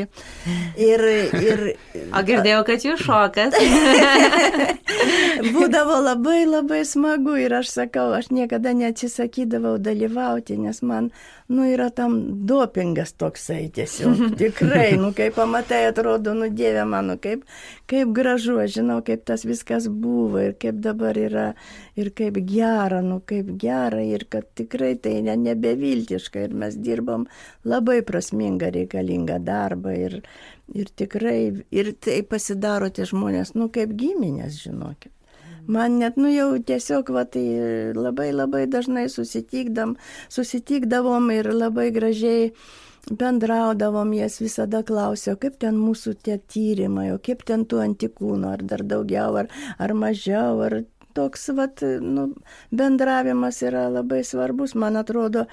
Ir, 0.78 1.04
ir, 1.42 1.66
o 2.16 2.24
girdėjau, 2.26 2.64
kad 2.68 2.86
jūs 2.88 3.04
šokat. 3.04 3.58
Būdavo 5.56 6.00
labai 6.04 6.44
labai 6.48 6.82
smagu 6.88 7.36
ir 7.40 7.54
aš 7.60 7.74
sakau, 7.76 8.10
aš 8.16 8.32
niekada 8.36 8.74
neatsisakydavau 8.76 9.78
dalyvauti, 9.84 10.58
nes 10.60 10.82
man, 10.84 11.12
nu, 11.50 11.66
yra 11.68 11.90
tam 11.96 12.18
dopingas 12.48 13.14
toksai 13.20 13.70
tiesiog. 13.76 14.26
Tikrai, 14.42 14.94
nu, 15.02 15.12
kai 15.18 15.30
pamatai, 15.36 15.86
atrodo, 15.90 16.36
nu, 16.38 16.50
Dieve 16.54 16.86
mano, 16.88 17.18
kaip, 17.22 17.46
kaip 17.90 18.12
gražu, 18.16 18.60
aš 18.64 18.80
žinau, 18.80 19.00
kaip 19.06 19.24
tas 19.28 19.46
viskas 19.48 19.90
buvo 19.90 20.42
ir 20.44 20.56
kaip 20.60 20.82
dabar 20.84 21.18
yra 21.20 21.48
ir 22.00 22.12
kaip 22.16 22.40
gera, 22.48 23.02
nu, 23.06 23.20
kaip 23.26 23.54
gera 23.60 24.02
ir 24.06 24.26
kad 24.32 24.48
tik 24.56 24.69
tikrai 24.70 24.96
tai 25.02 25.22
ne, 25.26 25.36
nebeviltiška 25.36 26.46
ir 26.46 26.54
mes 26.54 26.78
dirbom 26.78 27.26
labai 27.66 28.02
prasmingą 28.06 28.70
reikalingą 28.76 29.40
darbą 29.44 29.94
ir, 29.98 30.20
ir 30.74 30.90
tikrai, 30.96 31.66
ir 31.72 31.94
tai 32.00 32.22
pasidaro 32.24 32.90
tie 32.90 33.06
žmonės, 33.10 33.56
nu 33.56 33.70
kaip 33.70 33.96
giminės, 33.98 34.62
žinokit. 34.64 35.12
Man 35.70 36.00
net, 36.00 36.18
nu 36.18 36.30
jau 36.34 36.58
tiesiog, 36.58 37.12
va, 37.14 37.26
tai 37.30 37.44
labai 37.94 38.32
labai 38.34 38.66
dažnai 38.66 39.08
susitikdam, 39.10 39.98
susitikdavom 40.30 41.30
ir 41.36 41.52
labai 41.54 41.90
gražiai 41.94 42.54
bendraudavom, 43.10 44.14
jas 44.18 44.40
visada 44.42 44.82
klausė, 44.86 45.36
kaip 45.38 45.60
ten 45.62 45.78
mūsų 45.78 46.16
tie 46.26 46.40
tyrimai, 46.42 47.12
o 47.14 47.20
kaip 47.22 47.46
ten 47.46 47.66
tų 47.70 47.84
antikūnų, 47.86 48.50
ar 48.50 48.66
dar 48.66 48.82
daugiau, 48.86 49.38
ar, 49.44 49.52
ar 49.78 49.94
mažiau, 49.94 50.58
ar 50.66 50.82
toks 51.18 51.49
vat, 51.57 51.84
nu, 52.01 52.30
bendravimas 52.72 53.62
yra 53.66 53.88
labai 53.91 54.24
svarbus. 54.28 54.76
Man 54.76 54.99
atrodo, 54.99 55.45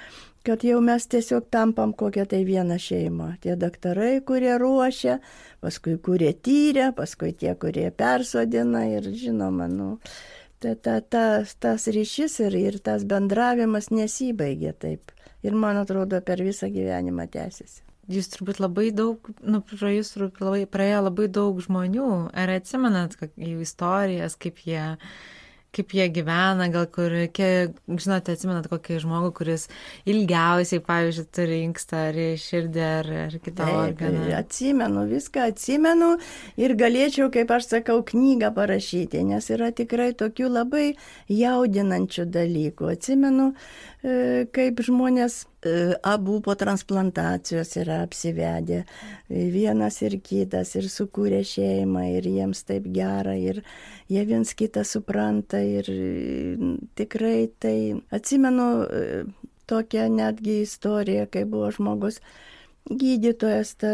kad 0.47 0.65
jau 0.65 0.81
mes 0.85 1.09
tiesiog 1.11 1.49
tampam 1.51 1.93
kokią 1.97 2.27
tai 2.31 2.45
vieną 2.47 2.79
šeimą. 2.83 3.33
Tie 3.43 3.57
daktarai, 3.59 4.21
kurie 4.27 4.55
ruošia, 4.63 5.19
paskui 5.65 5.97
kurie 6.03 6.33
tyria, 6.35 6.93
paskui 6.97 7.33
tie, 7.35 7.55
kurie 7.59 7.89
persodina 7.91 8.87
ir 8.93 9.09
žinoma, 9.11 9.67
nu, 9.71 9.97
ta, 10.63 10.75
ta, 10.75 11.01
ta, 11.01 11.27
tas 11.61 11.89
ryšys 11.91 12.39
ir, 12.47 12.61
ir 12.61 12.79
tas 12.79 13.05
bendravimas 13.09 13.91
nesibaigia 13.91 14.77
taip. 14.77 15.13
Ir 15.47 15.55
man 15.55 15.79
atrodo, 15.83 16.21
per 16.27 16.43
visą 16.43 16.71
gyvenimą 16.73 17.27
tęsiasi. 17.31 17.83
Jūs 18.07 18.29
turbūt 18.31 18.61
labai 18.63 18.93
daug, 18.95 19.25
nu, 19.43 19.59
pro 19.67 19.89
jūs 19.91 20.13
praėjo 20.71 21.01
labai 21.09 21.27
daug 21.27 21.59
žmonių. 21.63 22.11
Ar 22.39 22.53
atsimenat 22.55 23.17
jų 23.19 23.65
istorijas, 23.65 24.39
kaip 24.39 24.63
jie 24.63 24.85
kaip 25.77 25.95
jie 25.97 26.07
gyvena, 26.13 26.69
gal 26.73 26.87
kur, 26.93 27.13
kiek, 27.37 27.77
žinote, 27.87 28.35
atsimenat 28.37 28.69
kokį 28.71 29.01
žmogų, 29.05 29.33
kuris 29.37 29.67
ilgiausiai, 30.09 30.83
pavyzdžiui, 30.87 31.27
turi 31.37 31.61
inkstą 31.67 32.03
ar 32.11 32.21
širdį 32.43 32.85
ar, 32.87 33.11
ar 33.27 33.37
kitą 33.39 33.65
Taip, 33.65 33.79
organą. 33.83 34.27
Atsimenu, 34.39 35.07
viską 35.11 35.49
atsimenu 35.53 36.13
ir 36.61 36.77
galėčiau, 36.79 37.29
kaip 37.35 37.53
aš 37.57 37.71
sakau, 37.75 38.01
knygą 38.07 38.53
parašyti, 38.57 39.25
nes 39.29 39.51
yra 39.53 39.73
tikrai 39.77 40.13
tokių 40.19 40.53
labai 40.53 40.87
jaudinančių 41.33 42.29
dalykų. 42.39 42.93
Atsimenu, 42.97 43.53
kaip 44.55 44.81
žmonės 44.87 45.41
e, 45.67 45.95
abu 46.07 46.39
po 46.45 46.55
transplantacijos 46.59 47.73
yra 47.81 48.03
apsivedę, 48.05 48.85
vienas 49.29 49.99
ir 50.07 50.19
kitas, 50.23 50.75
ir 50.79 50.87
sukūrė 50.93 51.41
šeimą, 51.47 52.05
ir 52.19 52.29
jiems 52.31 52.63
taip 52.69 52.87
gera, 52.95 53.35
ir 53.35 53.63
jie 54.13 54.23
viens 54.29 54.53
kitą 54.55 54.85
supranta, 54.87 55.59
ir 55.59 55.91
tikrai 56.99 57.49
tai 57.59 57.79
atsimenu 58.15 58.69
e, 58.85 59.25
tokią 59.67 60.07
netgi 60.15 60.61
istoriją, 60.63 61.27
kai 61.33 61.43
buvo 61.51 61.73
žmogus 61.75 62.21
gydytojas, 62.87 63.75
ta, 63.81 63.91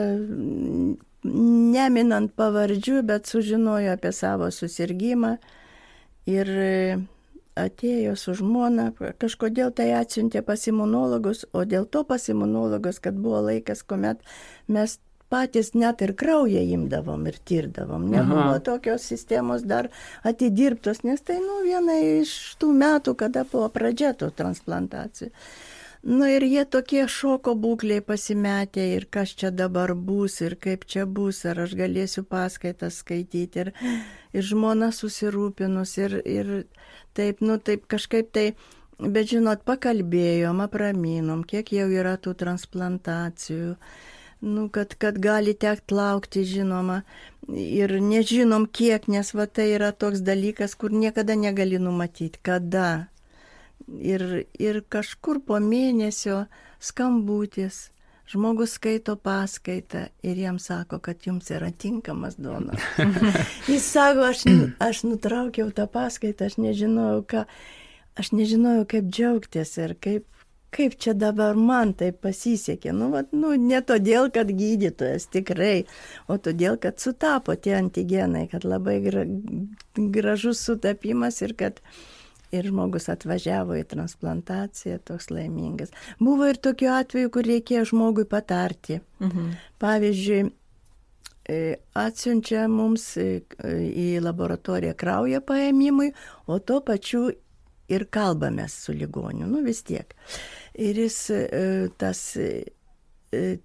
neminant 1.24 2.34
pavardžių, 2.36 3.00
bet 3.08 3.30
sužinojo 3.30 3.96
apie 3.96 4.12
savo 4.12 4.50
susirgymą 4.52 5.36
ir 6.28 6.52
atėjo 7.58 8.16
su 8.16 8.34
žmona, 8.38 8.90
kažkodėl 9.20 9.72
tai 9.76 9.90
atsiuntė 9.96 10.42
pas 10.46 10.66
imunologus, 10.68 11.44
o 11.52 11.64
dėl 11.68 11.84
to 11.84 12.04
pas 12.08 12.28
imunologus, 12.32 13.00
kad 13.02 13.18
buvo 13.18 13.42
laikas, 13.48 13.82
kuomet 13.84 14.22
mes 14.68 14.98
patys 15.32 15.72
net 15.74 16.02
ir 16.04 16.12
kraują 16.18 16.60
imdavom 16.76 17.26
ir 17.30 17.38
tirdavom. 17.48 18.04
Nebuvo 18.12 18.52
Aha. 18.52 18.60
tokios 18.64 19.04
sistemos 19.08 19.64
dar 19.68 19.88
atidirbtos, 20.28 21.02
nes 21.08 21.24
tai 21.24 21.38
nu, 21.40 21.62
viena 21.64 21.96
iš 22.20 22.56
tų 22.60 22.72
metų, 22.76 23.16
kada 23.24 23.46
buvo 23.48 23.70
pradžia 23.72 24.12
tų 24.18 24.32
transplantacijų. 24.36 25.32
Nu 26.02 26.26
ir 26.26 26.42
jie 26.42 26.64
tokie 26.66 27.04
šoko 27.06 27.52
būkliai 27.62 28.02
pasimetė 28.02 28.84
ir 28.96 29.04
kas 29.16 29.36
čia 29.38 29.52
dabar 29.54 29.92
bus 29.94 30.40
ir 30.42 30.56
kaip 30.58 30.82
čia 30.90 31.04
bus, 31.06 31.44
ar 31.46 31.60
aš 31.62 31.76
galėsiu 31.78 32.24
paskaitas 32.26 32.98
skaityti 33.04 33.60
ir, 33.62 33.70
ir 34.34 34.42
žmona 34.42 34.88
susirūpinus 34.90 35.92
ir, 36.02 36.16
ir 36.26 36.50
taip, 37.14 37.38
nu 37.38 37.60
taip 37.62 37.86
kažkaip 37.86 38.32
tai, 38.34 38.46
bet 38.98 39.30
žinot, 39.30 39.62
pakalbėjom, 39.62 40.64
apraminom, 40.66 41.46
kiek 41.46 41.70
jau 41.70 41.86
yra 41.86 42.16
tų 42.18 42.34
transplantacijų. 42.42 43.76
Nu, 44.42 44.66
kad, 44.74 44.98
kad 44.98 45.22
gali 45.22 45.54
tekt 45.54 45.94
laukti, 45.94 46.42
žinoma, 46.42 47.04
ir 47.46 47.94
nežinom 48.02 48.66
kiek, 48.66 49.06
nes 49.06 49.30
va 49.38 49.46
tai 49.46 49.68
yra 49.76 49.92
toks 49.94 50.26
dalykas, 50.26 50.74
kur 50.74 50.90
niekada 50.90 51.38
negali 51.38 51.78
numatyti, 51.78 52.42
kada 52.42 53.06
Ir, 53.98 54.44
ir 54.58 54.82
kažkur 54.92 55.40
po 55.46 55.58
mėnesio 55.62 56.44
skambutis, 56.82 57.92
žmogus 58.32 58.76
skaito 58.78 59.16
paskaitą 59.20 60.06
ir 60.24 60.38
jam 60.38 60.58
sako, 60.62 60.98
kad 60.98 61.26
jums 61.26 61.50
yra 61.50 61.70
tinkamas 61.70 62.38
donoras. 62.38 62.82
Jis 63.70 63.86
sako, 63.92 64.28
aš, 64.30 64.44
aš 64.80 65.04
nutraukiau 65.08 65.72
tą 65.74 65.88
paskaitą, 65.90 66.48
aš 66.48 66.58
nežinojau, 66.62 67.24
ką, 67.28 67.46
aš 68.18 68.32
nežinojau, 68.36 68.86
kaip 68.94 69.10
džiaugtis 69.10 69.76
ir 69.82 69.96
kaip, 70.00 70.26
kaip 70.72 70.96
čia 70.96 71.12
dabar 71.18 71.58
man 71.58 71.92
tai 71.98 72.12
pasisekė. 72.16 72.94
Nu, 72.96 73.10
vat, 73.12 73.34
nu, 73.36 73.52
ne 73.60 73.82
todėl, 73.84 74.30
kad 74.32 74.48
gydytojas 74.48 75.28
tikrai, 75.32 75.84
o 76.32 76.38
todėl, 76.40 76.78
kad 76.80 77.02
sutapo 77.02 77.56
tie 77.56 77.76
antigenai, 77.80 78.46
kad 78.52 78.64
labai 78.64 78.96
gra, 79.04 79.26
gražus 79.96 80.64
sutapimas 80.64 81.42
ir 81.44 81.56
kad 81.58 81.82
ir 82.52 82.68
žmogus 82.68 83.08
atvažiavo 83.12 83.76
į 83.80 83.84
transplantaciją, 83.90 84.98
toks 85.08 85.30
laimingas. 85.32 85.92
Buvo 86.20 86.48
ir 86.50 86.60
tokių 86.62 86.90
atvejų, 86.98 87.30
kur 87.32 87.48
reikėjo 87.48 87.86
žmogui 87.92 88.26
patarti. 88.28 89.00
Mhm. 89.22 89.54
Pavyzdžiui, 89.82 90.42
e, 91.48 91.60
atsiunčia 91.98 92.66
mums 92.70 93.16
e, 93.20 93.42
į 93.72 94.20
laboratoriją 94.24 94.96
kraują 94.98 95.40
paėmimui, 95.48 96.12
o 96.46 96.58
tuo 96.58 96.82
pačiu 96.84 97.30
ir 97.92 98.06
kalbamės 98.12 98.76
su 98.84 98.94
ligoniu, 98.96 99.48
nu 99.48 99.64
vis 99.64 99.82
tiek. 99.88 100.14
Ir 100.74 101.00
jis, 101.06 101.18
e, 101.32 101.88
tas 102.00 102.20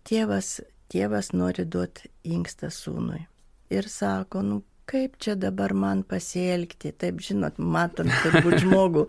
tėvas, 0.07 0.57
tėvas 0.91 1.33
nori 1.35 1.67
duoti 1.67 2.07
inkstą 2.23 2.71
sūnui. 2.71 3.25
Ir 3.67 3.87
sako, 3.91 4.41
nu 4.47 4.61
kaip 4.87 5.17
čia 5.21 5.35
dabar 5.39 5.73
man 5.75 6.03
pasielgti, 6.07 6.93
taip 6.95 7.19
žinot, 7.23 7.59
matom 7.59 8.09
turbūt 8.23 8.59
žmogų, 8.63 9.07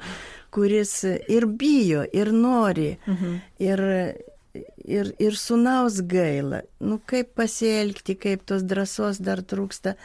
kuris 0.55 0.95
ir 1.07 1.47
bijo, 1.61 2.05
ir 2.13 2.33
nori, 2.35 2.95
mhm. 3.07 3.37
ir, 3.63 3.85
ir, 4.85 5.13
ir 5.23 5.39
sunaus 5.39 6.01
gaila, 6.03 6.65
nu 6.81 6.99
kaip 7.07 7.35
pasielgti, 7.39 8.19
kaip 8.19 8.49
tos 8.49 8.67
drąsos 8.67 9.23
dar 9.23 9.45
trūksta. 9.45 9.99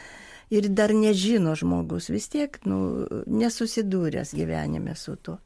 Ir 0.52 0.68
dar 0.76 0.92
nežino 0.92 1.54
žmogus, 1.56 2.10
vis 2.12 2.28
tiek 2.30 2.58
nu, 2.68 3.06
nesusidūręs 3.26 4.34
gyvenime 4.36 4.92
su 4.94 5.16
tuo. 5.16 5.38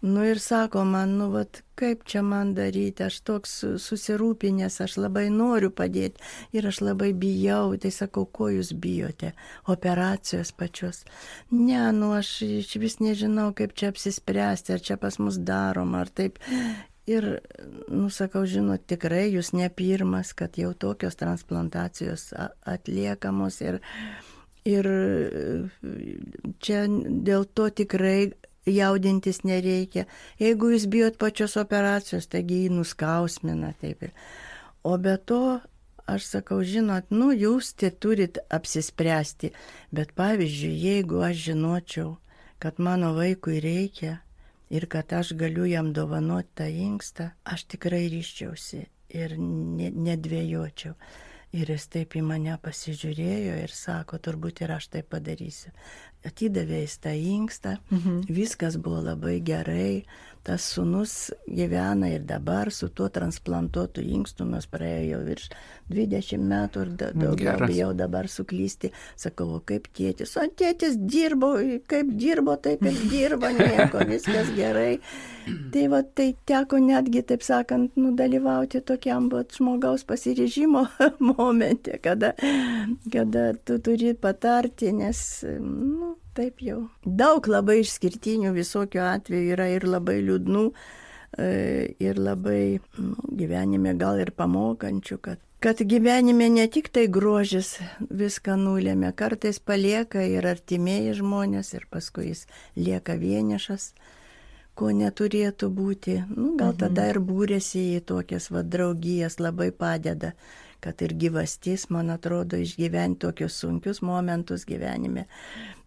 Nu 0.00 0.24
ir 0.28 0.38
sako 0.38 0.84
man, 0.84 1.16
nu 1.16 1.30
vat, 1.32 1.62
kaip 1.74 2.04
čia 2.04 2.20
man 2.22 2.52
daryti, 2.54 3.06
aš 3.06 3.20
toks 3.24 3.52
susirūpinęs, 3.80 4.76
aš 4.84 4.98
labai 5.00 5.30
noriu 5.32 5.70
padėti 5.72 6.20
ir 6.52 6.68
aš 6.68 6.82
labai 6.84 7.14
bijau, 7.16 7.72
tai 7.80 7.90
sakau, 7.94 8.26
ko 8.28 8.50
jūs 8.52 8.74
bijote, 8.76 9.32
operacijos 9.72 10.52
pačios. 10.52 11.04
Ne, 11.50 11.80
nu 11.96 12.12
aš 12.16 12.34
iš 12.44 12.76
vis 12.82 13.00
nežinau, 13.00 13.54
kaip 13.56 13.72
čia 13.72 13.88
apsispręsti, 13.94 14.76
ar 14.76 14.84
čia 14.84 15.00
pas 15.00 15.16
mus 15.18 15.40
darom, 15.40 15.96
ar 15.96 16.12
taip. 16.12 16.38
Ir, 17.06 17.38
nusakau, 17.88 18.42
žinot, 18.50 18.82
tikrai 18.90 19.28
jūs 19.30 19.52
ne 19.54 19.68
pirmas, 19.70 20.34
kad 20.36 20.58
jau 20.58 20.72
tokios 20.74 21.16
transplantacijos 21.16 22.32
atliekamos 22.66 23.60
ir, 23.62 23.78
ir 24.66 24.88
čia 26.58 26.82
dėl 26.90 27.46
to 27.46 27.70
tikrai 27.70 28.34
jaudintis 28.66 29.42
nereikia. 29.46 30.06
Jeigu 30.40 30.72
jūs 30.74 30.86
bijot 30.90 31.18
pačios 31.20 31.56
operacijos, 31.60 32.26
taigi 32.26 32.64
jį 32.64 32.74
nuskausmina 32.80 33.72
taip 33.80 34.08
ir. 34.08 34.12
O 34.86 34.96
be 34.98 35.16
to, 35.18 35.60
aš 36.06 36.28
sakau, 36.34 36.60
žinot, 36.66 37.10
nu 37.10 37.32
jūs 37.34 37.72
tai 37.78 37.90
turit 37.90 38.38
apsispręsti, 38.50 39.52
bet 39.94 40.14
pavyzdžiui, 40.18 40.74
jeigu 40.82 41.22
aš 41.26 41.48
žinočiau, 41.50 42.16
kad 42.62 42.78
mano 42.82 43.12
vaikui 43.16 43.60
reikia 43.62 44.20
ir 44.70 44.88
kad 44.90 45.12
aš 45.12 45.34
galiu 45.38 45.66
jam 45.66 45.92
dovanoti 45.94 46.54
tą 46.62 46.66
inkstą, 46.66 47.30
aš 47.44 47.66
tikrai 47.70 48.06
ryščiausi 48.10 48.82
ir 49.14 49.38
nedvėjočiau. 49.38 50.94
Ir 51.56 51.70
jis 51.70 51.86
taip 51.88 52.16
į 52.18 52.20
mane 52.26 52.56
pasižiūrėjo 52.60 53.54
ir 53.62 53.72
sako, 53.72 54.18
turbūt 54.20 54.60
ir 54.64 54.74
aš 54.74 54.90
tai 54.92 55.04
padarysiu 55.06 55.70
atidavė 56.26 56.82
jis 56.84 56.96
tą 57.02 57.14
inkstą, 57.16 57.76
mhm. 57.90 58.22
viskas 58.38 58.78
buvo 58.82 59.02
labai 59.04 59.38
gerai, 59.44 60.04
tas 60.46 60.62
sunus 60.76 61.32
gyvena 61.50 62.08
ir 62.14 62.22
dabar 62.22 62.70
su 62.70 62.88
tuo 62.88 63.08
transplantuotu 63.10 64.02
inkstu, 64.02 64.44
nors 64.46 64.68
praėjo 64.70 65.16
jau 65.16 65.20
virš 65.26 65.46
20 65.90 66.44
metų 66.52 66.84
ir 66.84 66.92
da, 67.00 67.08
daugiau 67.14 67.66
bijau 67.66 67.88
dabar 67.98 68.28
suklysti. 68.30 68.92
Sakau, 69.18 69.48
o 69.56 69.60
kaip 69.66 69.88
tėtis, 69.96 70.36
o 70.38 70.44
tėtis 70.46 70.94
dirbo, 71.02 71.56
kaip 71.90 72.12
dirbo, 72.20 72.54
taip 72.62 72.84
ir 72.86 73.00
dirbo, 73.10 73.50
nieko, 73.58 74.04
viskas 74.12 74.52
gerai. 74.54 75.00
Tai 75.74 75.86
va, 75.90 76.02
tai 76.02 76.28
teko 76.46 76.78
netgi, 76.82 77.24
taip 77.26 77.42
sakant, 77.46 77.98
nudalyvauti 77.98 78.82
tokiam 78.86 79.26
vat, 79.32 79.50
žmogaus 79.54 80.06
pasirežimo 80.06 80.86
momente, 81.32 81.98
kada, 82.02 82.34
kada 83.10 83.48
tu 83.66 83.80
turi 83.82 84.14
patarti, 84.14 84.94
nes, 84.94 85.26
nu, 85.58 86.14
taip 86.36 86.62
jau. 86.64 86.86
Daug 87.04 87.48
labai 87.50 87.80
išskirtinių 87.82 88.52
visokių 88.56 89.02
atvejų 89.06 89.56
yra 89.56 89.70
ir 89.72 89.86
labai 89.88 90.18
liūdnų, 90.26 90.64
e, 91.38 91.48
ir 92.02 92.20
labai 92.20 92.78
nu, 92.98 93.14
gyvenime 93.40 93.96
gal 93.98 94.20
ir 94.22 94.32
pamokančių, 94.36 95.18
kad, 95.24 95.40
kad 95.64 95.80
gyvenime 95.80 96.50
ne 96.52 96.66
tik 96.72 96.92
tai 96.92 97.06
grožis 97.12 97.76
viską 98.10 98.58
nulėmė, 98.60 99.14
kartais 99.16 99.58
palieka 99.58 100.24
ir 100.28 100.46
artimieji 100.46 101.16
žmonės, 101.22 101.72
ir 101.78 101.88
paskui 101.90 102.30
jis 102.30 102.46
lieka 102.76 103.18
vienišas 103.20 103.94
ko 104.76 104.92
neturėtų 104.92 105.70
būti. 105.72 106.20
Nu, 106.28 106.52
gal 106.60 106.74
mhm. 106.74 106.80
tada 106.84 107.08
ir 107.08 107.20
būrėsi 107.24 107.96
į 107.96 108.04
tokias 108.12 108.50
va 108.52 108.62
draugijas, 108.62 109.40
labai 109.40 109.70
padeda, 109.72 110.34
kad 110.84 111.00
ir 111.02 111.16
gyvastis, 111.16 111.88
man 111.90 112.12
atrodo, 112.12 112.60
išgyventi 112.60 113.24
tokius 113.24 113.56
sunkius 113.62 114.02
momentus 114.04 114.68
gyvenime 114.68 115.24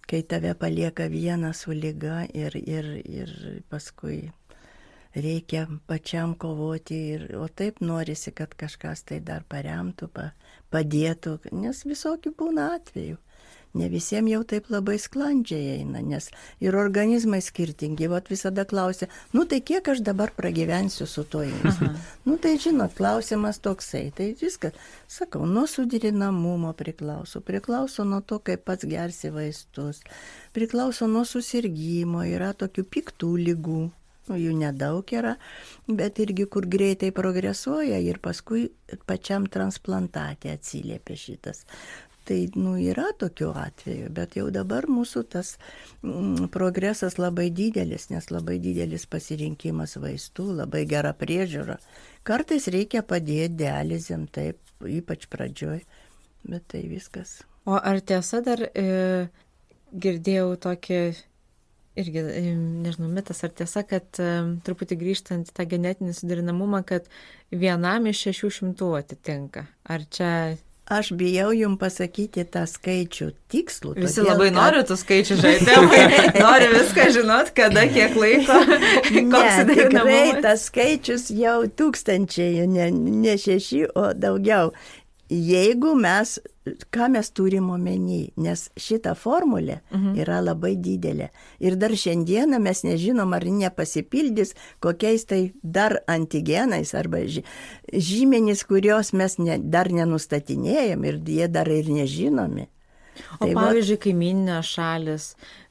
kai 0.09 0.23
tave 0.25 0.55
palieka 0.57 1.07
vieną 1.11 1.53
su 1.53 1.75
lyga 1.75 2.23
ir, 2.33 2.55
ir, 2.57 2.87
ir 3.05 3.33
paskui 3.69 4.31
reikia 5.15 5.67
pačiam 5.87 6.35
kovoti, 6.37 6.99
ir, 7.15 7.25
o 7.37 7.47
taip 7.47 7.81
norisi, 7.81 8.33
kad 8.35 8.53
kažkas 8.57 9.05
tai 9.09 9.19
dar 9.25 9.45
paremtų, 9.49 10.09
pa, 10.13 10.31
padėtų, 10.73 11.39
nes 11.51 11.85
visokių 11.85 12.33
būna 12.41 12.73
atvejų 12.77 13.17
ne 13.73 13.89
visiems 13.89 14.31
jau 14.31 14.41
taip 14.47 14.69
labai 14.73 14.97
sklandžiai 15.01 15.75
eina, 15.79 16.01
nes 16.01 16.29
ir 16.63 16.77
organizmai 16.79 17.41
skirtingi. 17.43 18.09
Vat 18.11 18.31
visada 18.31 18.65
klausia, 18.69 19.09
nu 19.33 19.45
tai 19.49 19.61
kiek 19.65 19.87
aš 19.93 20.01
dabar 20.05 20.33
pragyvensiu 20.35 21.07
su 21.09 21.23
to 21.23 21.43
inkstu. 21.45 21.91
Nu 22.25 22.37
tai 22.41 22.57
žinot, 22.61 22.95
klausimas 22.97 23.61
toksai. 23.63 24.09
Tai 24.15 24.31
viskas, 24.41 24.75
sakau, 25.09 25.45
nuo 25.45 25.65
sudirinamumo 25.69 26.73
priklauso, 26.77 27.41
priklauso 27.45 28.05
nuo 28.05 28.21
to, 28.21 28.39
kaip 28.39 28.65
pats 28.67 28.85
gersi 28.89 29.31
vaistus, 29.33 30.03
priklauso 30.53 31.07
nuo 31.07 31.25
susirgymo, 31.25 32.25
yra 32.29 32.53
tokių 32.57 32.85
piktų 32.97 33.31
lygų. 33.47 33.85
Nu, 34.29 34.37
jų 34.37 34.51
nedaug 34.53 35.09
yra, 35.09 35.33
bet 35.89 36.19
irgi 36.21 36.45
kur 36.53 36.67
greitai 36.69 37.09
progresuoja 37.17 37.97
ir 38.05 38.19
paskui 38.21 38.67
pačiam 39.09 39.47
transplantatė 39.49 40.51
atsiliepia 40.53 41.17
šitas. 41.17 41.63
Tai, 42.29 42.37
nu, 42.61 42.75
yra 42.77 43.07
tokių 43.17 43.47
atvejų, 43.57 44.09
bet 44.13 44.35
jau 44.37 44.49
dabar 44.53 44.85
mūsų 44.85 45.23
tas 45.33 45.55
mm, 46.03 46.51
progresas 46.53 47.17
labai 47.17 47.47
didelis, 47.49 48.05
nes 48.11 48.29
labai 48.29 48.59
didelis 48.61 49.07
pasirinkimas 49.09 49.97
vaistų, 49.97 50.45
labai 50.59 50.83
gera 50.89 51.15
priežiūra. 51.17 51.79
Kartais 52.29 52.69
reikia 52.69 53.01
padėti 53.01 53.63
dializėm, 53.63 54.27
taip, 54.29 54.61
ypač 54.85 55.25
pradžioj, 55.33 55.81
bet 56.45 56.69
tai 56.69 56.83
viskas. 56.91 57.39
O 57.65 57.79
ar 57.81 57.97
tiesa 58.05 58.43
dar 58.45 58.61
e, 58.69 58.85
girdėjau 59.89 60.53
tokį 60.69 61.01
irgi, 61.99 62.21
e, 62.29 62.55
nežinau, 62.85 63.09
mitas 63.11 63.41
ar 63.43 63.57
tiesa, 63.57 63.83
kad 63.89 64.21
e, 64.21 64.31
truputį 64.65 65.01
grįžtant 65.01 65.49
į 65.49 65.57
tą 65.57 65.65
genetinį 65.73 66.13
sudarinamumą, 66.13 66.85
kad 66.87 67.09
vienam 67.49 68.05
iš 68.09 68.27
šešių 68.27 68.55
šimtų 68.59 68.95
atitinka. 69.01 69.65
Ar 69.89 70.05
čia 70.13 70.31
Aš 70.89 71.11
bijau 71.13 71.51
jums 71.53 71.77
pasakyti 71.77 72.43
tą 72.49 72.63
skaičių 72.65 73.27
tikslų. 73.53 73.91
Visi 73.99 74.23
todėl, 74.23 74.31
labai 74.31 74.47
kad... 74.49 74.55
nori 74.57 74.85
tų 74.89 74.95
skaičių 74.97 75.35
žaidimų, 75.37 75.99
nori 76.45 76.69
viską 76.73 77.09
žinot, 77.13 77.51
kada, 77.57 77.83
kiek 77.93 78.17
laiko. 78.17 78.57
ne, 79.13 79.51
tikrai 79.69 80.23
tas 80.41 80.65
skaičius 80.71 81.29
jau 81.29 81.59
tūkstančiai, 81.69 82.65
ne, 82.69 82.89
ne 82.93 83.37
šeši, 83.37 83.85
o 83.93 84.09
daugiau 84.17 84.73
jeigu 85.29 85.93
mes, 85.95 86.39
ką 86.93 87.09
mes 87.13 87.31
turim 87.35 87.69
omeny, 87.73 88.29
nes 88.37 88.67
šita 88.79 89.15
formulė 89.17 89.79
mhm. 89.91 90.15
yra 90.23 90.39
labai 90.43 90.75
didelė. 90.79 91.29
Ir 91.59 91.77
dar 91.79 91.95
šiandieną 91.97 92.61
mes 92.63 92.83
nežinom, 92.87 93.33
ar 93.35 93.45
nepasipildys 93.45 94.55
kokiais 94.83 95.27
tai 95.29 95.41
dar 95.63 95.99
antigenais 96.07 96.95
arba 96.97 97.23
žymenys, 97.93 98.65
kurios 98.69 99.13
mes 99.13 99.37
ne, 99.41 99.59
dar 99.59 99.91
nenustatinėjom 99.93 101.07
ir 101.09 101.23
jie 101.25 101.47
dar 101.51 101.69
ir 101.71 101.89
nežinomi. 101.93 102.69
O 103.39 103.45
tai 103.45 103.53
pavyzdžiui, 103.55 103.97
va... 103.97 104.03
kaiminės 104.03 104.69
šalis, 104.75 105.25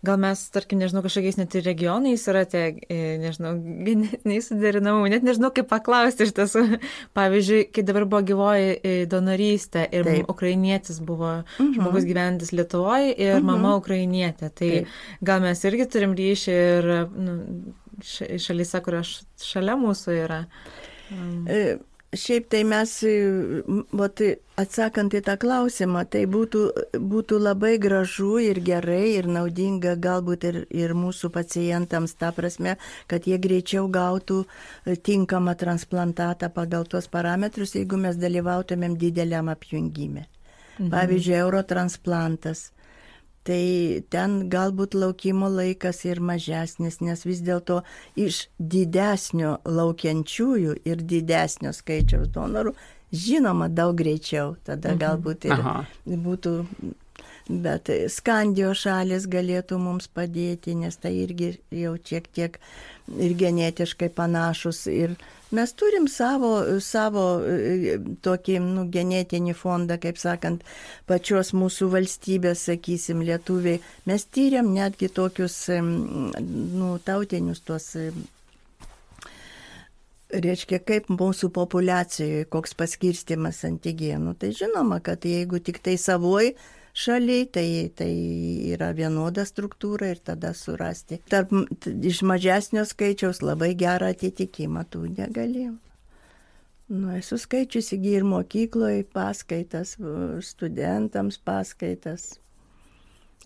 gal 0.06 0.18
mes, 0.22 0.42
tarkim, 0.54 0.80
nežinau, 0.82 1.02
kažkokiais 1.04 1.38
net 1.40 1.56
ir 1.58 1.64
regionais 1.66 2.24
yra 2.30 2.44
tie, 2.48 2.62
e, 2.86 2.98
nežinau, 3.22 3.54
genetiniai 3.86 4.44
suderinamumai, 4.44 5.10
net 5.14 5.26
nežinau, 5.26 5.50
kaip 5.54 5.68
paklausti 5.70 6.28
iš 6.28 6.34
tiesų. 6.36 6.64
Pavyzdžiui, 7.18 7.64
kai 7.74 7.84
dabar 7.88 8.06
buvo 8.10 8.22
gyvoji 8.30 8.78
e, 8.78 8.94
donorystė 9.10 9.88
ir 9.90 10.08
Taip. 10.08 10.30
ukrainietis 10.34 11.00
buvo 11.00 11.32
uh 11.40 11.42
mhm. 11.42 11.66
-huh. 11.66 11.74
žmogus 11.80 12.08
gyvenantis 12.08 12.52
Lietuvoje 12.52 13.12
ir 13.16 13.34
uh 13.34 13.40
mhm. 13.40 13.48
-huh. 13.48 13.50
mama 13.52 13.76
ukrainietė, 13.76 14.50
tai 14.50 14.70
Taip. 14.70 14.96
gal 15.20 15.40
mes 15.40 15.64
irgi 15.64 15.88
turim 15.88 16.14
ryšį 16.14 16.56
ir 16.78 16.90
nu, 17.16 17.38
šalyse, 18.38 18.80
kur 18.80 19.02
šalia 19.42 19.76
mūsų 19.76 20.18
yra. 20.24 20.44
Um. 21.10 21.46
Šiaip 22.16 22.46
tai 22.48 22.62
mes, 22.64 22.92
vat, 23.92 24.20
atsakant 24.56 25.12
į 25.12 25.20
tą 25.26 25.34
klausimą, 25.40 26.06
tai 26.08 26.22
būtų, 26.30 26.62
būtų 26.96 27.40
labai 27.42 27.74
gražu 27.82 28.38
ir 28.40 28.62
gerai 28.64 29.18
ir 29.18 29.28
naudinga 29.28 29.92
galbūt 30.00 30.46
ir, 30.48 30.58
ir 30.72 30.94
mūsų 30.96 31.28
pacientams, 31.34 32.16
ta 32.16 32.30
prasme, 32.32 32.78
kad 33.12 33.28
jie 33.28 33.36
greičiau 33.36 33.90
gautų 33.92 34.38
tinkamą 35.04 35.52
transplantatą 35.60 36.48
pagal 36.48 36.88
tuos 36.88 37.10
parametrus, 37.12 37.76
jeigu 37.76 38.00
mes 38.00 38.16
dalyvautumėm 38.16 38.96
dideliam 38.96 39.52
apjungime. 39.52 40.24
Mhm. 40.78 40.88
Pavyzdžiui, 40.94 41.38
eurotransplantas 41.42 42.70
tai 43.48 43.62
ten 44.12 44.42
galbūt 44.52 44.94
laukimo 44.98 45.48
laikas 45.48 46.04
ir 46.04 46.20
mažesnis, 46.20 47.00
nes 47.00 47.24
vis 47.24 47.40
dėlto 47.46 47.80
iš 48.20 48.44
didesnio 48.60 49.56
laukiančiųjų 49.64 50.78
ir 50.84 51.02
didesnio 51.14 51.72
skaičiaus 51.76 52.28
donorų 52.34 52.76
žinoma 53.12 53.68
daug 53.68 53.96
greičiau, 53.96 54.56
tada 54.64 54.92
mhm. 54.92 55.00
galbūt 55.02 55.48
ir 55.48 55.56
Aha. 55.56 55.76
būtų 56.06 56.54
bet 57.48 57.88
Skandijos 58.12 58.84
šalis 58.84 59.26
galėtų 59.30 59.78
mums 59.80 60.08
padėti, 60.12 60.74
nes 60.76 60.96
tai 61.00 61.14
irgi 61.22 61.54
jau 61.72 61.94
šiek 61.96 62.28
tiek 62.36 62.58
ir 63.16 63.34
genetiškai 63.40 64.10
panašus. 64.12 64.84
Ir 64.92 65.16
mes 65.54 65.74
turim 65.78 66.08
savo, 66.10 66.52
savo 66.84 67.26
e, 67.44 67.98
tokį 68.24 68.58
nu, 68.64 68.86
genetinį 68.92 69.54
fondą, 69.58 69.98
kaip 70.02 70.20
sakant, 70.20 70.64
pačios 71.08 71.54
mūsų 71.56 71.90
valstybės, 71.94 72.66
sakysim, 72.70 73.22
lietuviai. 73.26 73.82
Mes 74.08 74.26
tyriam 74.26 74.72
netgi 74.74 75.08
tokius 75.08 75.60
nu, 75.72 76.96
tautinius 77.04 77.64
tuos 77.64 77.94
reiškia, 80.28 80.80
kaip 80.84 81.08
mūsų 81.12 81.50
populiacijoje, 81.56 82.48
koks 82.52 82.74
paskirstimas 82.78 83.62
antigenų. 83.68 84.34
Tai 84.40 84.52
žinoma, 84.56 85.00
kad 85.04 85.24
jeigu 85.24 85.60
tik 85.64 85.80
tai 85.84 85.96
savoj 86.00 86.52
šaliai, 86.98 87.46
tai, 87.52 87.66
tai 87.94 88.10
yra 88.74 88.90
vienoda 88.96 89.44
struktūra 89.46 90.12
ir 90.14 90.22
tada 90.24 90.52
surasti. 90.56 91.20
Tarp 91.30 91.52
iš 91.86 92.22
mažesnio 92.26 92.84
skaičiaus 92.88 93.42
labai 93.44 93.74
gerą 93.78 94.10
atitikimą 94.14 94.86
tų 94.90 95.04
negalėjau. 95.14 95.76
Nu, 96.88 97.10
esu 97.12 97.36
skaičiusi 97.36 97.98
ir 98.08 98.24
mokykloje 98.24 99.04
paskaitas, 99.12 99.96
studentams 100.40 101.36
paskaitas. 101.44 102.38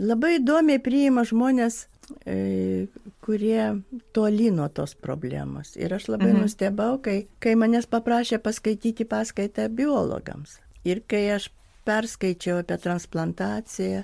Labai 0.00 0.36
įdomiai 0.38 0.78
priima 0.80 1.24
žmonės, 1.26 1.82
e, 2.24 2.86
kurie 3.20 3.82
toli 4.14 4.53
nuo 4.55 4.68
tos 4.70 4.94
problemos. 4.94 5.74
Ir 5.76 5.92
aš 5.92 6.07
labai 6.14 6.30
mhm. 6.30 6.44
nustebau, 6.46 7.00
kai, 7.03 7.24
kai 7.42 7.57
manęs 7.59 7.90
paprašė 7.90 8.38
paskaityti 8.40 9.05
paskaitą 9.11 9.66
biologams. 9.74 10.61
Ir 10.86 11.03
kai 11.11 11.26
aš 11.34 11.50
perskaičiau 11.87 12.61
apie 12.62 12.78
transplantaciją, 12.83 14.03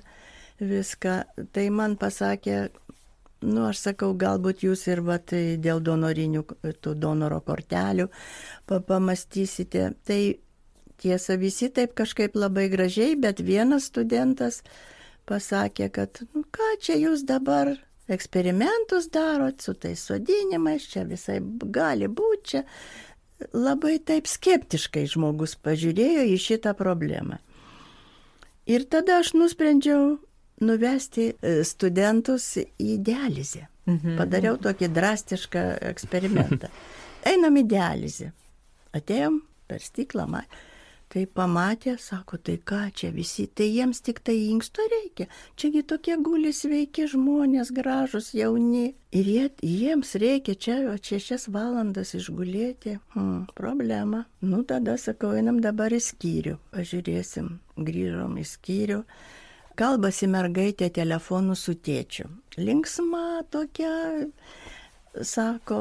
viską, 0.58 1.14
tai 1.54 1.68
man 1.70 1.96
pasakė, 2.00 2.58
nu, 3.46 3.68
aš 3.68 3.84
sakau, 3.88 4.12
galbūt 4.18 4.64
jūs 4.66 4.84
ir 4.90 5.02
vat, 5.06 5.32
dėl 5.62 5.82
donorinių, 5.84 6.44
tų 6.82 6.94
donoro 6.98 7.40
kortelių 7.46 8.08
pamastysite. 8.66 9.92
Tai 10.08 10.20
tiesa, 10.98 11.38
visi 11.38 11.70
taip 11.70 11.94
kažkaip 11.98 12.36
labai 12.38 12.68
gražiai, 12.72 13.16
bet 13.16 13.42
vienas 13.44 13.90
studentas 13.92 14.62
pasakė, 15.28 15.90
kad, 15.94 16.22
nu, 16.34 16.44
ką 16.50 16.74
čia 16.82 16.98
jūs 16.98 17.22
dabar 17.28 17.76
eksperimentus 18.08 19.10
darot 19.12 19.60
su 19.62 19.74
tais 19.76 20.00
sodinimais, 20.00 20.86
čia 20.88 21.04
visai 21.06 21.38
gali 21.70 22.08
būti, 22.08 22.48
čia 22.54 22.64
labai 23.52 23.98
taip 24.02 24.26
skeptiškai 24.26 25.04
žmogus 25.12 25.54
pažiūrėjo 25.62 26.24
į 26.32 26.38
šitą 26.42 26.74
problemą. 26.78 27.38
Ir 28.68 28.84
tada 28.92 29.20
aš 29.22 29.32
nusprendžiau 29.38 30.18
nuvesti 30.64 31.30
e, 31.32 31.58
studentus 31.64 32.56
į 32.60 32.98
dializę. 33.04 33.66
Mhm. 33.88 34.16
Padariau 34.18 34.58
tokį 34.60 34.90
drastišką 34.92 35.64
eksperimentą. 35.88 36.68
Einam 37.28 37.56
į 37.56 37.64
dializę. 37.70 38.32
Atėjom 38.96 39.40
per 39.68 39.84
stiklą. 39.84 40.26
Tai 41.08 41.22
pamatė, 41.32 41.94
sako, 41.96 42.36
tai 42.44 42.58
ką 42.68 42.82
čia 42.92 43.08
visi, 43.14 43.46
tai 43.48 43.70
jiems 43.72 44.02
tik 44.04 44.20
tai 44.20 44.34
inksto 44.50 44.84
reikia. 44.92 45.24
Čiagi 45.56 45.80
tokie 45.88 46.18
guli 46.20 46.52
sveiki 46.52 47.06
žmonės, 47.08 47.72
gražus, 47.72 48.34
jauni. 48.36 48.92
Ir 49.16 49.30
jie, 49.32 49.46
jiems 49.64 50.12
reikia 50.20 50.52
čia 50.52 50.76
šešias 51.00 51.48
valandas 51.54 52.12
išgulėti. 52.18 52.98
Hmm, 53.16 53.46
problema. 53.56 54.26
Nu 54.44 54.60
tada, 54.68 54.98
sakau, 55.00 55.32
einam 55.32 55.62
dabar 55.64 55.96
į 55.96 56.02
skyrių. 56.10 56.58
Pažiūrėsim. 56.76 57.54
Grįžom 57.88 58.36
į 58.36 58.48
skyrių 58.52 59.02
kalbasi 59.78 60.26
mergaitė 60.30 60.88
telefonu 60.94 61.54
su 61.56 61.76
tėčiu. 61.78 62.26
Linksma 62.58 63.44
tokia, 63.52 63.92
sako, 65.22 65.78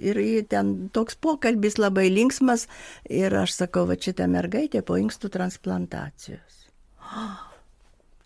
ir 0.00 0.20
ten 0.48 0.88
toks 0.92 1.16
pokalbis 1.16 1.78
labai 1.78 2.08
linksmas 2.12 2.66
ir 3.10 3.34
aš 3.34 3.56
sakau, 3.62 3.86
va 3.88 3.96
šitą 3.98 4.28
mergaitę 4.30 4.82
po 4.82 4.98
inkstų 5.00 5.30
transplantacijos. 5.34 6.64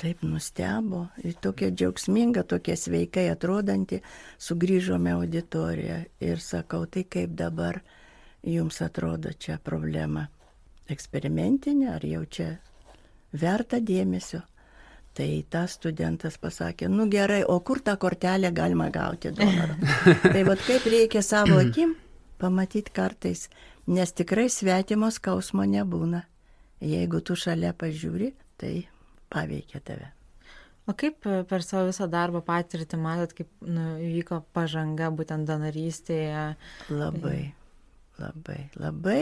Taip 0.02 0.22
nustebo, 0.26 1.04
ir 1.22 1.36
tokia 1.38 1.70
džiaugsminga, 1.70 2.42
tokia 2.48 2.74
sveikai 2.74 3.28
atrodanti, 3.30 4.00
sugrįžome 4.42 5.12
auditoriją 5.14 5.98
ir 6.26 6.42
sakau, 6.42 6.86
tai 6.90 7.04
kaip 7.06 7.36
dabar 7.38 7.78
jums 8.42 8.80
atrodo 8.82 9.30
čia 9.38 9.60
problema? 9.62 10.26
Eksperimentinė 10.90 11.92
ar 11.94 12.06
jau 12.08 12.24
čia 12.26 12.48
verta 13.32 13.78
dėmesio? 13.78 14.42
Tai 15.12 15.28
tas 15.52 15.74
studentas 15.76 16.38
pasakė, 16.40 16.88
nu 16.88 17.04
gerai, 17.12 17.42
o 17.44 17.58
kur 17.60 17.82
tą 17.84 17.98
kortelę 18.00 18.48
galima 18.56 18.86
gauti 18.92 19.28
donorą? 19.36 19.76
tai 20.32 20.44
vad 20.48 20.62
kaip 20.64 20.86
reikia 20.88 21.20
savo 21.20 21.58
akim 21.60 21.92
pamatyti 22.40 22.94
kartais, 22.96 23.46
nes 23.86 24.14
tikrai 24.16 24.48
svetimo 24.50 25.10
skausmo 25.12 25.66
nebūna. 25.68 26.24
Jeigu 26.82 27.20
tu 27.22 27.36
šalia 27.38 27.74
pažiūri, 27.78 28.32
tai 28.58 28.72
paveikia 29.30 29.82
tave. 29.84 30.08
O 30.88 30.96
kaip 30.98 31.20
per 31.22 31.62
savo 31.62 31.90
visą 31.92 32.08
darbo 32.10 32.40
patirtį 32.42 32.98
matot, 32.98 33.36
kaip 33.36 33.50
nu, 33.68 33.84
vyko 34.00 34.40
pažanga 34.56 35.12
būtent 35.14 35.46
donorystėje? 35.46 36.46
Labai, 36.90 37.52
labai, 38.18 38.58
labai 38.80 39.20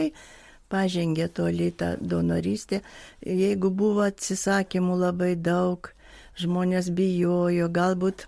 pažengė 0.71 1.27
toli 1.35 1.69
tą 1.75 1.95
donorystę. 1.99 2.81
Jeigu 3.21 3.69
buvo 3.69 4.05
atsisakymų 4.07 4.97
labai 5.03 5.33
daug, 5.35 5.91
žmonės 6.39 6.89
bijojo, 6.95 7.67
galbūt 7.69 8.27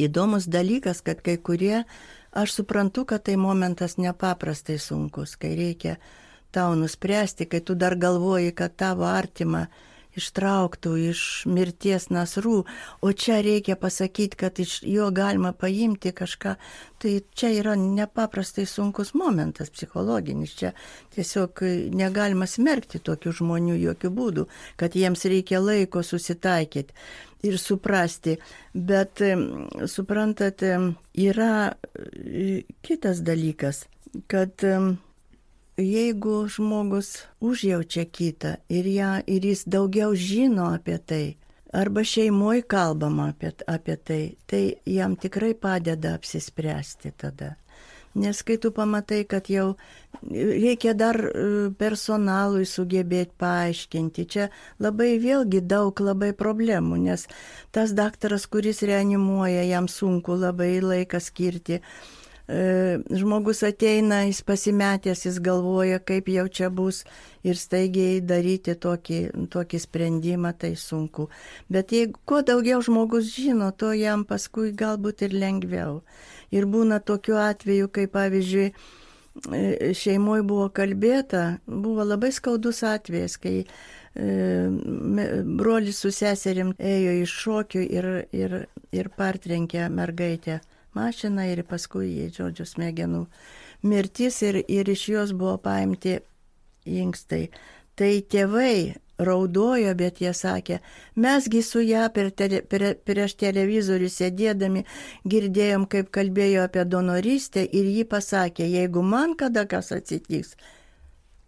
įdomus 0.00 0.48
dalykas, 0.48 1.02
kad 1.04 1.20
kai 1.24 1.36
kurie, 1.36 1.84
aš 2.32 2.60
suprantu, 2.60 3.04
kad 3.08 3.26
tai 3.28 3.36
momentas 3.40 3.98
nepaprastai 3.98 4.78
sunkus, 4.80 5.36
kai 5.36 5.54
reikia 5.58 5.98
tau 6.52 6.74
nuspręsti, 6.78 7.48
kai 7.48 7.60
tu 7.60 7.74
dar 7.74 7.96
galvoji, 7.96 8.54
kad 8.56 8.76
tavo 8.76 9.06
artima 9.08 9.66
ištrauktų 10.18 10.94
iš 11.08 11.22
mirties 11.50 12.08
nasrų, 12.12 12.62
o 13.00 13.12
čia 13.12 13.40
reikia 13.44 13.78
pasakyti, 13.80 14.38
kad 14.38 14.58
iš 14.62 14.80
jo 14.86 15.08
galima 15.14 15.52
paimti 15.56 16.12
kažką, 16.12 16.54
tai 16.98 17.14
čia 17.38 17.52
yra 17.60 17.76
nepaprastai 17.78 18.66
sunkus 18.66 19.14
momentas 19.14 19.70
psichologinis, 19.74 20.56
čia 20.58 20.74
tiesiog 21.14 21.62
negalima 21.94 22.48
smerkti 22.50 23.00
tokių 23.02 23.34
žmonių 23.40 23.78
jokių 23.78 24.12
būdų, 24.20 24.46
kad 24.76 24.98
jiems 24.98 25.24
reikia 25.30 25.62
laiko 25.62 26.02
susitaikyti 26.02 26.94
ir 27.46 27.58
suprasti. 27.58 28.36
Bet 28.74 29.22
suprantate, 29.86 30.74
yra 31.18 31.52
e, 31.70 32.64
kitas 32.82 33.22
dalykas, 33.26 33.86
kad 34.30 34.62
jeigu 35.78 36.48
žmogus 36.48 37.24
užjaučia 37.40 38.04
kitą 38.04 38.56
ir, 38.68 38.86
ją, 38.86 39.12
ir 39.26 39.46
jis 39.46 39.64
daugiau 39.66 40.14
žino 40.14 40.72
apie 40.74 40.98
tai, 40.98 41.36
arba 41.72 42.04
šeimoje 42.04 42.64
kalbama 42.66 43.30
apie, 43.32 43.52
apie 43.66 43.96
tai, 43.96 44.22
tai 44.46 44.62
jam 44.86 45.16
tikrai 45.16 45.54
padeda 45.54 46.14
apsispręsti 46.18 47.14
tada. 47.16 47.54
Nes 48.18 48.40
kai 48.42 48.56
tu 48.58 48.72
pamatai, 48.74 49.22
kad 49.28 49.46
jau 49.46 49.76
reikia 50.32 50.94
dar 50.96 51.18
e, 51.20 51.70
personalui 51.78 52.64
sugebėti 52.66 53.36
paaiškinti, 53.38 54.24
čia 54.26 54.48
labai 54.82 55.18
vėlgi 55.22 55.60
daug 55.62 56.00
labai 56.02 56.32
problemų, 56.34 56.98
nes 57.04 57.28
tas 57.70 57.92
daktaras, 57.94 58.48
kuris 58.50 58.82
reanimuoja, 58.82 59.62
jam 59.68 59.86
sunku 59.92 60.34
labai 60.40 60.80
laiką 60.82 61.20
skirti 61.22 61.82
žmogus 62.48 63.60
ateina, 63.62 64.22
jis 64.24 64.40
pasimetęs, 64.42 65.26
jis 65.26 65.38
galvoja, 65.44 65.98
kaip 66.00 66.30
jau 66.32 66.46
čia 66.48 66.70
bus 66.72 67.02
ir 67.44 67.58
staigiai 67.60 68.22
daryti 68.24 68.72
tokį, 68.72 69.48
tokį 69.52 69.80
sprendimą, 69.82 70.54
tai 70.56 70.72
sunku. 70.76 71.28
Bet 71.68 71.92
jeigu 71.92 72.16
kuo 72.24 72.40
daugiau 72.42 72.80
žmogus 72.80 73.28
žino, 73.34 73.68
to 73.76 73.92
jam 73.92 74.24
paskui 74.24 74.72
galbūt 74.72 75.26
ir 75.28 75.36
lengviau. 75.36 76.00
Ir 76.50 76.64
būna 76.64 77.02
tokiu 77.04 77.36
atveju, 77.36 77.90
kai 77.92 78.06
pavyzdžiui, 78.08 78.72
e, 79.52 79.92
šeimoje 79.92 80.46
buvo 80.48 80.70
kalbėta, 80.72 81.60
buvo 81.68 82.08
labai 82.08 82.32
skaudus 82.32 82.80
atvejas, 82.80 83.36
kai 83.36 83.58
e, 83.60 83.68
brolis 85.44 86.00
su 86.00 86.14
seserim 86.16 86.72
ėjo 86.80 87.14
iš 87.26 87.38
šokių 87.44 87.84
ir, 87.84 88.10
ir, 88.32 88.58
ir 88.88 89.14
partrenkė 89.20 89.90
mergaitę 89.92 90.62
mašiną 90.96 91.44
ir 91.52 91.64
paskui, 91.68 92.28
žodžiu, 92.34 92.66
smegenų 92.68 93.26
mirtis 93.82 94.42
ir, 94.42 94.62
ir 94.68 94.88
iš 94.88 95.08
jos 95.08 95.34
buvo 95.36 95.58
paimti 95.62 96.18
inkstai. 96.88 97.48
Tai 97.98 98.10
tėvai 98.30 98.94
raudojo, 99.18 99.92
bet 99.98 100.20
jie 100.22 100.30
sakė, 100.34 100.78
mesgi 101.18 101.62
su 101.66 101.82
ją 101.82 102.06
per 102.14 102.30
tele, 102.30 102.60
per, 102.62 102.84
prieš 103.06 103.34
televizorių 103.40 104.10
sėdėdami 104.14 104.84
girdėjom, 105.26 105.88
kaip 105.90 106.12
kalbėjo 106.14 106.68
apie 106.68 106.84
donorystę 106.86 107.64
ir 107.66 107.90
ji 107.90 108.06
pasakė, 108.06 108.68
jeigu 108.78 109.02
man 109.02 109.34
kada 109.38 109.66
kas 109.66 109.90
atsitiks, 109.96 110.54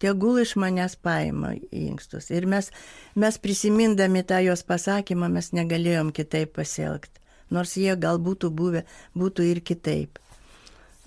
tegul 0.02 0.40
iš 0.42 0.56
manęs 0.58 0.98
paima 0.98 1.54
inkstus. 1.70 2.32
Ir 2.34 2.48
mes, 2.50 2.72
mes 3.14 3.38
prisimindami 3.38 4.26
tą 4.26 4.42
jos 4.42 4.66
pasakymą, 4.66 5.30
mes 5.30 5.52
negalėjom 5.54 6.10
kitaip 6.16 6.56
pasielgti 6.58 7.19
nors 7.50 7.76
jie 7.76 7.96
gal 8.00 8.20
būtų 8.22 8.50
buvę, 8.54 8.84
būtų 9.18 9.46
ir 9.50 9.60
kitaip. 9.60 10.18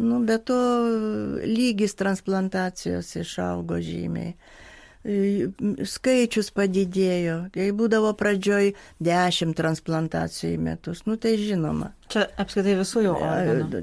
Nu, 0.02 0.20
bet 0.26 0.48
to 0.50 0.58
lygis 1.46 1.94
transplantacijos 2.00 3.14
išaugo 3.22 3.78
žymiai 3.84 4.34
skaičius 5.04 6.48
padidėjo. 6.56 7.36
Kai 7.52 7.66
būdavo 7.76 8.14
pradžioj 8.16 8.72
10 9.04 9.52
transplantacijų 9.58 10.54
į 10.56 10.62
metus, 10.64 11.04
nu 11.10 11.18
tai 11.20 11.36
žinoma. 11.42 11.92
Čia 12.14 12.24
apskritai 12.40 12.76
visų 12.80 13.04
jau 13.08 13.16
organų. 13.18 13.82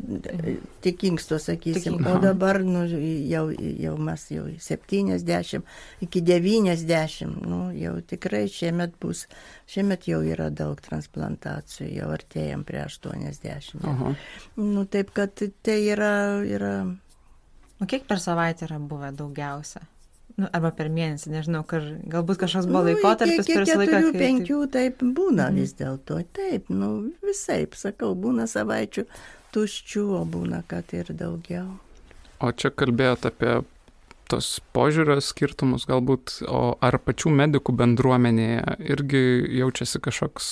Tik 0.85 1.05
inksto, 1.11 1.37
sakysim. 1.43 1.99
Tik, 1.99 2.09
o 2.09 2.15
dabar 2.23 2.61
nu, 2.65 2.87
jau, 3.29 3.45
jau 3.53 3.95
mes 4.01 4.27
jau 4.33 4.47
70 4.71 5.61
iki 6.07 6.25
90. 6.25 7.37
Nu, 7.45 7.61
jau 7.77 7.99
tikrai 8.01 8.47
šiemet 8.49 8.97
bus. 9.03 9.27
Šiemet 9.69 10.09
jau 10.09 10.23
yra 10.25 10.49
daug 10.49 10.81
transplantacijų, 10.85 11.91
jau 12.01 12.11
artėjom 12.17 12.65
prie 12.69 12.81
80. 12.87 13.85
Aha. 13.93 14.17
Nu, 14.57 14.89
taip 14.89 15.13
kad 15.17 15.37
tai 15.37 15.81
yra, 15.93 16.41
yra. 16.49 16.75
O 17.81 17.89
kiek 17.89 18.09
per 18.09 18.21
savaitę 18.21 18.69
yra 18.69 18.81
buvę 18.81 19.13
daugiausia? 19.17 19.85
Nu, 20.39 20.47
arba 20.55 20.71
per 20.77 20.91
mėnesį, 20.93 21.33
nežinau, 21.35 21.65
kar, 21.67 21.85
galbūt 22.13 22.39
kažkoks 22.45 22.69
buvo 22.71 22.85
nu, 22.85 22.93
laikotarpis 22.93 23.49
per 23.49 23.65
visą 23.65 23.79
laiką. 23.81 23.97
Keturių, 23.97 24.21
penkių, 24.21 24.61
taip 24.73 25.03
būna 25.03 25.49
mm. 25.51 25.59
vis 25.59 25.75
dėlto, 25.79 26.21
taip, 26.37 26.71
nu 26.71 26.91
visai, 27.25 27.65
sakau, 27.77 28.13
būna 28.19 28.47
savaičių 28.51 29.07
tuščių, 29.55 30.07
o 30.21 30.23
būna, 30.29 30.63
kad 30.71 30.95
ir 30.97 31.11
daugiau. 31.17 31.67
O 32.41 32.53
čia 32.57 32.71
kalbėjot 32.73 33.27
apie 33.29 33.59
tos 34.31 34.61
požiūrio 34.77 35.19
skirtumus 35.25 35.87
galbūt, 35.91 36.39
o 36.47 36.77
ar 36.81 37.01
pačių 37.03 37.33
medikų 37.43 37.75
bendruomenėje 37.81 38.77
irgi 38.95 39.23
jaučiasi 39.59 40.01
kažkoks 40.05 40.51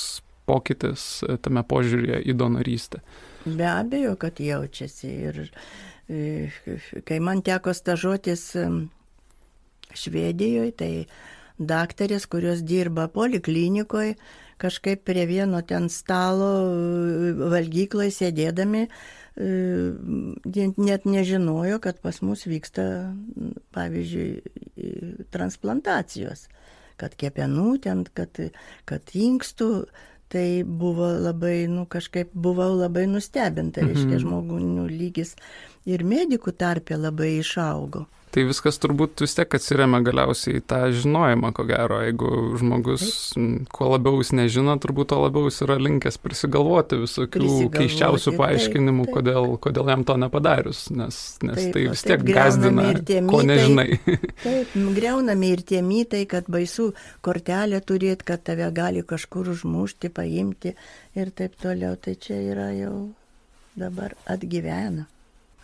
pokytis 0.49 1.07
tame 1.45 1.63
požiūrėje 1.69 2.23
į 2.27 2.35
donorystę? 2.41 3.03
Be 3.47 3.69
abejo, 3.71 4.17
kad 4.21 4.41
jaučiasi. 4.43 5.13
Ir 5.29 5.41
e, 6.11 6.49
kai 7.07 7.21
man 7.25 7.45
teko 7.47 7.75
stažuotis 7.77 8.51
Švedijoje, 9.99 10.73
tai 10.79 10.93
daktarės, 11.59 12.27
kurios 12.31 12.63
dirba 12.63 13.09
poliklinikoje, 13.11 14.17
kažkaip 14.59 15.05
prie 15.07 15.27
vieno 15.27 15.63
ten 15.67 15.89
stalo 15.93 16.51
valgykloje 17.53 18.15
sėdėdami, 18.15 18.87
e, 18.89 20.69
net 20.79 21.07
nežinojo, 21.07 21.79
kad 21.83 22.01
pas 22.03 22.21
mus 22.23 22.47
vyksta, 22.47 23.15
pavyzdžiui, 23.77 25.25
transplantacijos, 25.35 26.49
kad 26.99 27.15
kepenų 27.19 27.79
ten, 27.87 28.07
kad, 28.15 28.39
kad 28.89 29.15
inkstų. 29.15 29.73
Tai 30.29 30.61
buvo 30.61 31.07
labai, 31.25 31.63
nu 31.73 31.87
kažkaip 31.89 32.35
buvau 32.37 32.75
labai 32.77 33.07
nustebinta, 33.09 33.81
reiškia, 33.81 34.19
mhm. 34.19 34.25
žmonių 34.27 34.83
lygis 34.91 35.31
ir 35.89 36.05
medikų 36.05 36.53
tarpė 36.53 36.99
labai 37.01 37.39
išaugo. 37.39 38.05
Tai 38.35 38.45
viskas 38.49 38.77
turbūt 38.83 39.23
vis 39.25 39.35
tiek 39.37 39.55
atsiriame 39.57 40.01
galiausiai 40.05 40.59
į 40.61 40.65
tą 40.69 40.81
žinojimą, 40.93 41.51
ko 41.57 41.65
gero. 41.69 42.01
Jeigu 42.05 42.31
žmogus, 42.61 43.07
kuo 43.75 43.89
labiau 43.95 44.21
jis 44.21 44.35
nežino, 44.37 44.75
turbūt 44.83 45.11
to 45.13 45.21
labiau 45.23 45.49
jis 45.49 45.63
yra 45.65 45.79
linkęs 45.81 46.21
prisigalvoti 46.21 47.01
visokių 47.01 47.69
keiščiausių 47.75 48.35
paaiškinimų, 48.39 49.09
taip, 49.09 49.13
taip. 49.13 49.19
Kodėl, 49.19 49.51
kodėl 49.65 49.93
jam 49.95 50.05
to 50.09 50.19
nepadarius, 50.21 50.85
nes, 50.93 51.21
nes 51.47 51.61
taip, 51.63 51.73
tai 51.77 51.85
vis 51.89 52.05
tiek 52.11 52.25
gazdina, 52.29 52.89
ko 53.31 53.43
nežinai. 53.49 54.01
Taip, 54.45 54.79
greunami 54.99 55.53
ir 55.57 55.65
tie 55.73 55.83
mytai, 55.85 56.25
kad 56.33 56.51
baisu 56.53 56.91
kortelę 57.25 57.81
turėti, 57.81 58.29
kad 58.29 58.45
tave 58.47 58.69
gali 58.77 59.05
kažkur 59.07 59.55
užmušti, 59.55 60.13
paimti 60.15 60.75
ir 61.19 61.33
taip 61.33 61.57
toliau. 61.63 61.97
Tai 61.99 62.15
čia 62.21 62.43
yra 62.53 62.73
jau 62.77 62.97
dabar 63.79 64.15
atgyvena. 64.29 65.09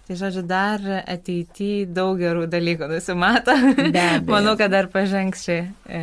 Tai 0.05 0.17
žodžiu, 0.21 0.43
dar 0.45 0.83
ateityje 1.09 1.87
daug 1.97 2.19
gerų 2.21 2.45
dalykų 2.53 2.91
nusimato. 2.91 3.55
Manau, 4.29 4.53
kad 4.61 4.73
dar 4.75 4.91
pažengs 4.93 5.47
ši 5.47 5.57
e, 5.89 6.01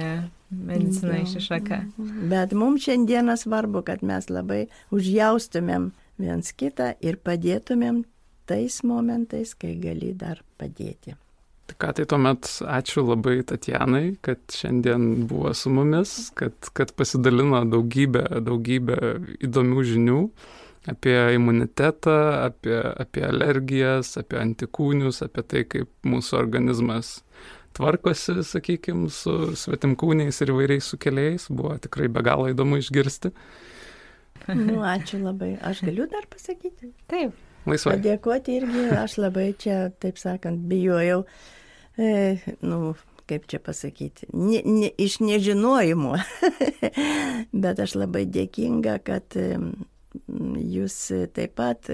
medicina 0.49 1.20
iš 1.22 1.38
šaka. 1.45 1.84
Bet 2.32 2.56
mums 2.58 2.88
šiandieną 2.88 3.38
svarbu, 3.38 3.84
kad 3.86 4.02
mes 4.02 4.30
labai 4.34 4.64
užjaustumėm 4.89 5.91
viens 6.22 6.54
kitą 6.58 6.95
ir 7.02 7.20
padėtumėm 7.22 8.02
tais 8.49 8.82
momentais, 8.84 9.54
kai 9.54 9.76
gali 9.80 10.16
dar 10.18 10.41
padėti. 10.58 11.14
Tai 11.70 11.78
ką 11.80 11.91
tai 11.95 12.06
tuomet 12.10 12.49
ačiū 12.68 13.06
labai 13.06 13.38
Tatjanai, 13.47 14.18
kad 14.26 14.41
šiandien 14.52 15.28
buvo 15.30 15.54
su 15.56 15.72
mumis, 15.72 16.32
kad, 16.36 16.58
kad 16.76 16.91
pasidalino 16.97 17.62
daugybę, 17.70 18.26
daugybę 18.43 18.97
įdomių 19.45 19.86
žinių 19.93 20.20
apie 20.90 21.18
imunitetą, 21.36 22.18
apie, 22.48 22.78
apie 23.04 23.26
alergijas, 23.28 24.16
apie 24.18 24.40
antikūnius, 24.42 25.22
apie 25.26 25.44
tai, 25.44 25.66
kaip 25.70 25.92
mūsų 26.08 26.40
organizmas 26.40 27.20
tvarkosi, 27.78 28.42
sakykime, 28.46 29.10
su 29.14 29.54
svetimkūniais 29.58 30.42
ir 30.44 30.54
įvairiais 30.56 30.90
sukeliais. 30.94 31.48
Buvo 31.54 31.78
tikrai 31.82 32.10
be 32.12 32.24
galo 32.26 32.50
įdomu 32.52 32.82
išgirsti. 32.82 33.32
Nu, 34.58 34.82
ačiū 34.88 35.22
labai. 35.22 35.54
Aš 35.62 35.84
galiu 35.86 36.10
dar 36.10 36.26
pasakyti? 36.32 36.92
Taip. 37.12 37.38
Laisvai. 37.70 38.00
Padėkoti 38.00 38.58
irgi, 38.58 38.88
aš 38.98 39.20
labai 39.22 39.52
čia, 39.62 39.92
taip 40.02 40.18
sakant, 40.18 40.64
bijojau. 40.66 41.22
E, 42.02 42.40
nu, 42.66 42.96
kaip 43.30 43.46
čia 43.52 43.62
pasakyti, 43.64 44.32
ne, 44.34 44.64
ne, 44.66 44.90
iš 44.98 45.20
nežinojimo. 45.22 46.16
Bet 47.64 47.84
aš 47.86 47.94
labai 48.02 48.26
dėkinga, 48.26 48.98
kad 49.06 49.38
jūs 50.28 50.95
taip 51.36 51.55
pat 51.59 51.89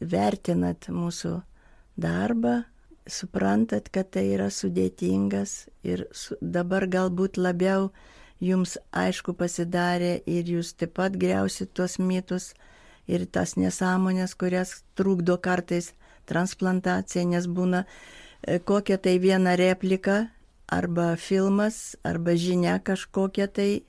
vertinat 0.00 0.88
mūsų 0.92 1.40
darbą, 2.00 2.62
suprantat, 3.10 3.90
kad 3.92 4.10
tai 4.14 4.26
yra 4.34 4.48
sudėtingas 4.52 5.68
ir 5.82 6.06
su, 6.12 6.36
dabar 6.40 6.86
galbūt 6.86 7.40
labiau 7.40 7.90
jums 8.40 8.76
aišku 8.96 9.34
pasidarė 9.36 10.20
ir 10.26 10.48
jūs 10.48 10.74
taip 10.78 10.94
pat 10.96 11.16
greusit 11.20 11.72
tuos 11.74 11.98
mitus 11.98 12.52
ir 13.10 13.26
tas 13.26 13.56
nesąmonės, 13.56 14.36
kurias 14.38 14.82
trukdo 14.94 15.36
kartais 15.42 15.92
transplantacija, 16.30 17.24
nes 17.26 17.48
būna 17.50 17.84
e, 17.84 18.58
kokia 18.58 19.00
tai 19.02 19.18
viena 19.18 19.56
replika 19.58 20.30
arba 20.70 21.16
filmas, 21.18 21.96
arba 22.06 22.36
žinia 22.38 22.78
kažkokia 22.78 23.48
tai 23.50 23.70
e, 23.80 23.82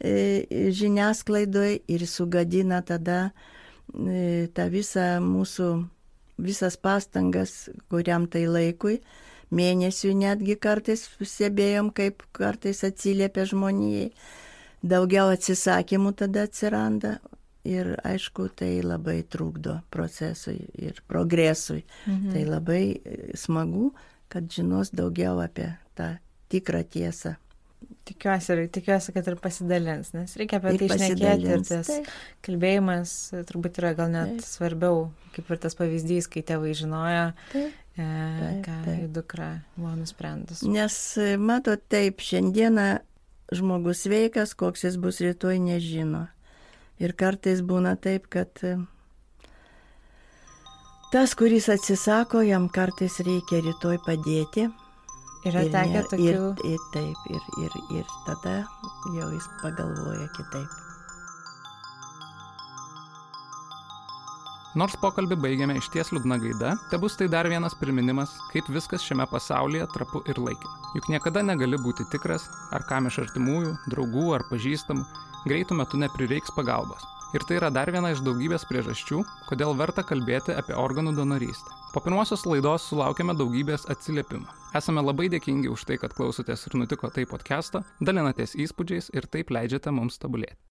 žiniasklaidoje 0.00 1.80
ir 1.90 2.06
sugadina 2.06 2.82
tada 2.86 3.30
e, 3.94 4.46
tą 4.54 4.68
visą 4.70 5.18
mūsų, 5.24 5.70
visas 6.38 6.76
pastangas, 6.78 7.68
kuriam 7.90 8.28
tai 8.30 8.46
laikui 8.46 9.00
mėnesių 9.50 10.12
netgi 10.14 10.58
kartais 10.60 11.06
stebėjom, 11.18 11.90
kaip 11.96 12.22
kartais 12.36 12.84
atsiliepia 12.86 13.46
žmonijai. 13.48 14.12
Daugiau 14.78 15.32
atsisakymų 15.32 16.12
tada 16.20 16.44
atsiranda 16.46 17.16
ir 17.66 17.96
aišku, 18.06 18.46
tai 18.54 18.78
labai 18.84 19.24
trukdo 19.26 19.80
procesui 19.90 20.60
ir 20.78 21.02
progresui. 21.10 21.82
Mhm. 22.06 22.30
Tai 22.32 22.44
labai 22.46 22.82
smagu, 23.34 23.90
kad 24.28 24.46
žinos 24.52 24.92
daugiau 24.94 25.40
apie 25.42 25.72
tą 25.98 26.16
tikrą 26.48 26.84
tiesą. 26.84 27.34
Tikiuosi, 28.08 28.56
tikiuosi, 28.72 29.12
kad 29.12 29.26
ir 29.28 29.36
pasidalins, 29.42 30.14
nes 30.16 30.32
reikia 30.40 30.60
apie 30.60 30.74
ir 30.76 30.80
tai 30.80 30.88
išnekėti 30.96 31.50
ir 31.52 31.64
tas 31.66 31.90
tai. 31.90 31.98
kalbėjimas 32.46 33.12
turbūt 33.50 33.80
yra 33.82 33.92
gal 33.98 34.08
net 34.14 34.38
tai. 34.38 34.46
svarbiau, 34.48 35.02
kaip 35.34 35.50
ir 35.52 35.60
tas 35.60 35.76
pavyzdys, 35.76 36.30
kai 36.32 36.40
tėvai 36.48 36.72
žinojo, 36.78 37.26
tai. 37.52 37.66
e, 37.98 38.08
ką 38.64 38.78
taip. 38.86 39.04
dukra 39.12 39.50
buvo 39.76 39.92
nusprendus. 39.98 40.64
Nes, 40.64 40.96
matot, 41.36 41.84
taip, 41.92 42.24
šiandieną 42.24 42.88
žmogus 43.52 44.06
sveikas, 44.06 44.56
koks 44.56 44.88
jis 44.88 44.96
bus 45.00 45.20
rytoj 45.24 45.60
nežino. 45.68 46.26
Ir 46.98 47.12
kartais 47.12 47.60
būna 47.60 47.92
taip, 48.00 48.26
kad 48.32 48.64
e, 48.64 48.78
tas, 51.12 51.36
kuris 51.36 51.68
atsisako, 51.76 52.40
jam 52.48 52.72
kartais 52.72 53.20
reikia 53.20 53.60
rytoj 53.68 54.00
padėti 54.08 54.70
Yra 55.46 55.62
tekę 55.70 56.02
tokių. 56.10 56.26
Ir, 56.26 56.74
ir 56.74 56.84
taip, 56.94 57.24
ir, 57.30 57.48
ir, 57.62 57.74
ir 58.00 58.12
tada 58.26 58.60
jau 59.14 59.30
jis 59.30 59.46
pagalvoja 59.62 60.26
kitaip. 60.34 60.84
Nors 64.78 64.94
pokalbį 65.00 65.38
baigėme 65.42 65.78
iš 65.78 65.88
ties 65.94 66.10
liūdna 66.12 66.36
gaida, 66.42 66.74
te 66.90 66.98
bus 67.02 67.16
tai 67.18 67.26
dar 67.32 67.48
vienas 67.50 67.74
priminimas, 67.78 68.34
kaip 68.52 68.68
viskas 68.70 69.02
šiame 69.02 69.24
pasaulyje 69.30 69.86
trapu 69.94 70.20
ir 70.28 70.38
laikina. 70.38 70.74
Juk 70.94 71.08
niekada 71.10 71.42
negali 71.42 71.80
būti 71.82 72.06
tikras, 72.12 72.46
ar 72.76 72.84
kam 72.90 73.08
iš 73.08 73.18
artimųjų, 73.24 73.74
draugų 73.90 74.26
ar 74.36 74.44
pažįstamų 74.50 75.06
greitų 75.48 75.80
metų 75.80 76.02
neprireiks 76.04 76.54
pagalbos. 76.54 77.06
Ir 77.36 77.44
tai 77.44 77.58
yra 77.58 77.68
dar 77.68 77.90
viena 77.92 78.08
iš 78.14 78.22
daugybės 78.24 78.64
priežasčių, 78.70 79.18
kodėl 79.50 79.74
verta 79.76 80.04
kalbėti 80.06 80.54
apie 80.56 80.72
organų 80.72 81.12
donorystę. 81.18 81.74
Po 81.92 82.00
pirmosios 82.04 82.46
laidos 82.48 82.86
sulaukėme 82.88 83.36
daugybės 83.36 83.84
atsiliepimų. 83.92 84.48
Esame 84.80 85.04
labai 85.04 85.28
dėkingi 85.32 85.70
už 85.72 85.84
tai, 85.88 85.96
kad 86.00 86.16
klausotės 86.16 86.66
ir 86.68 86.78
nutiko 86.80 87.12
tai 87.12 87.24
podcast'o, 87.28 87.84
dalinatės 88.00 88.56
įspūdžiais 88.64 89.12
ir 89.16 89.28
taip 89.32 89.52
leidžiate 89.52 89.92
mums 89.92 90.20
tobulėti. 90.20 90.60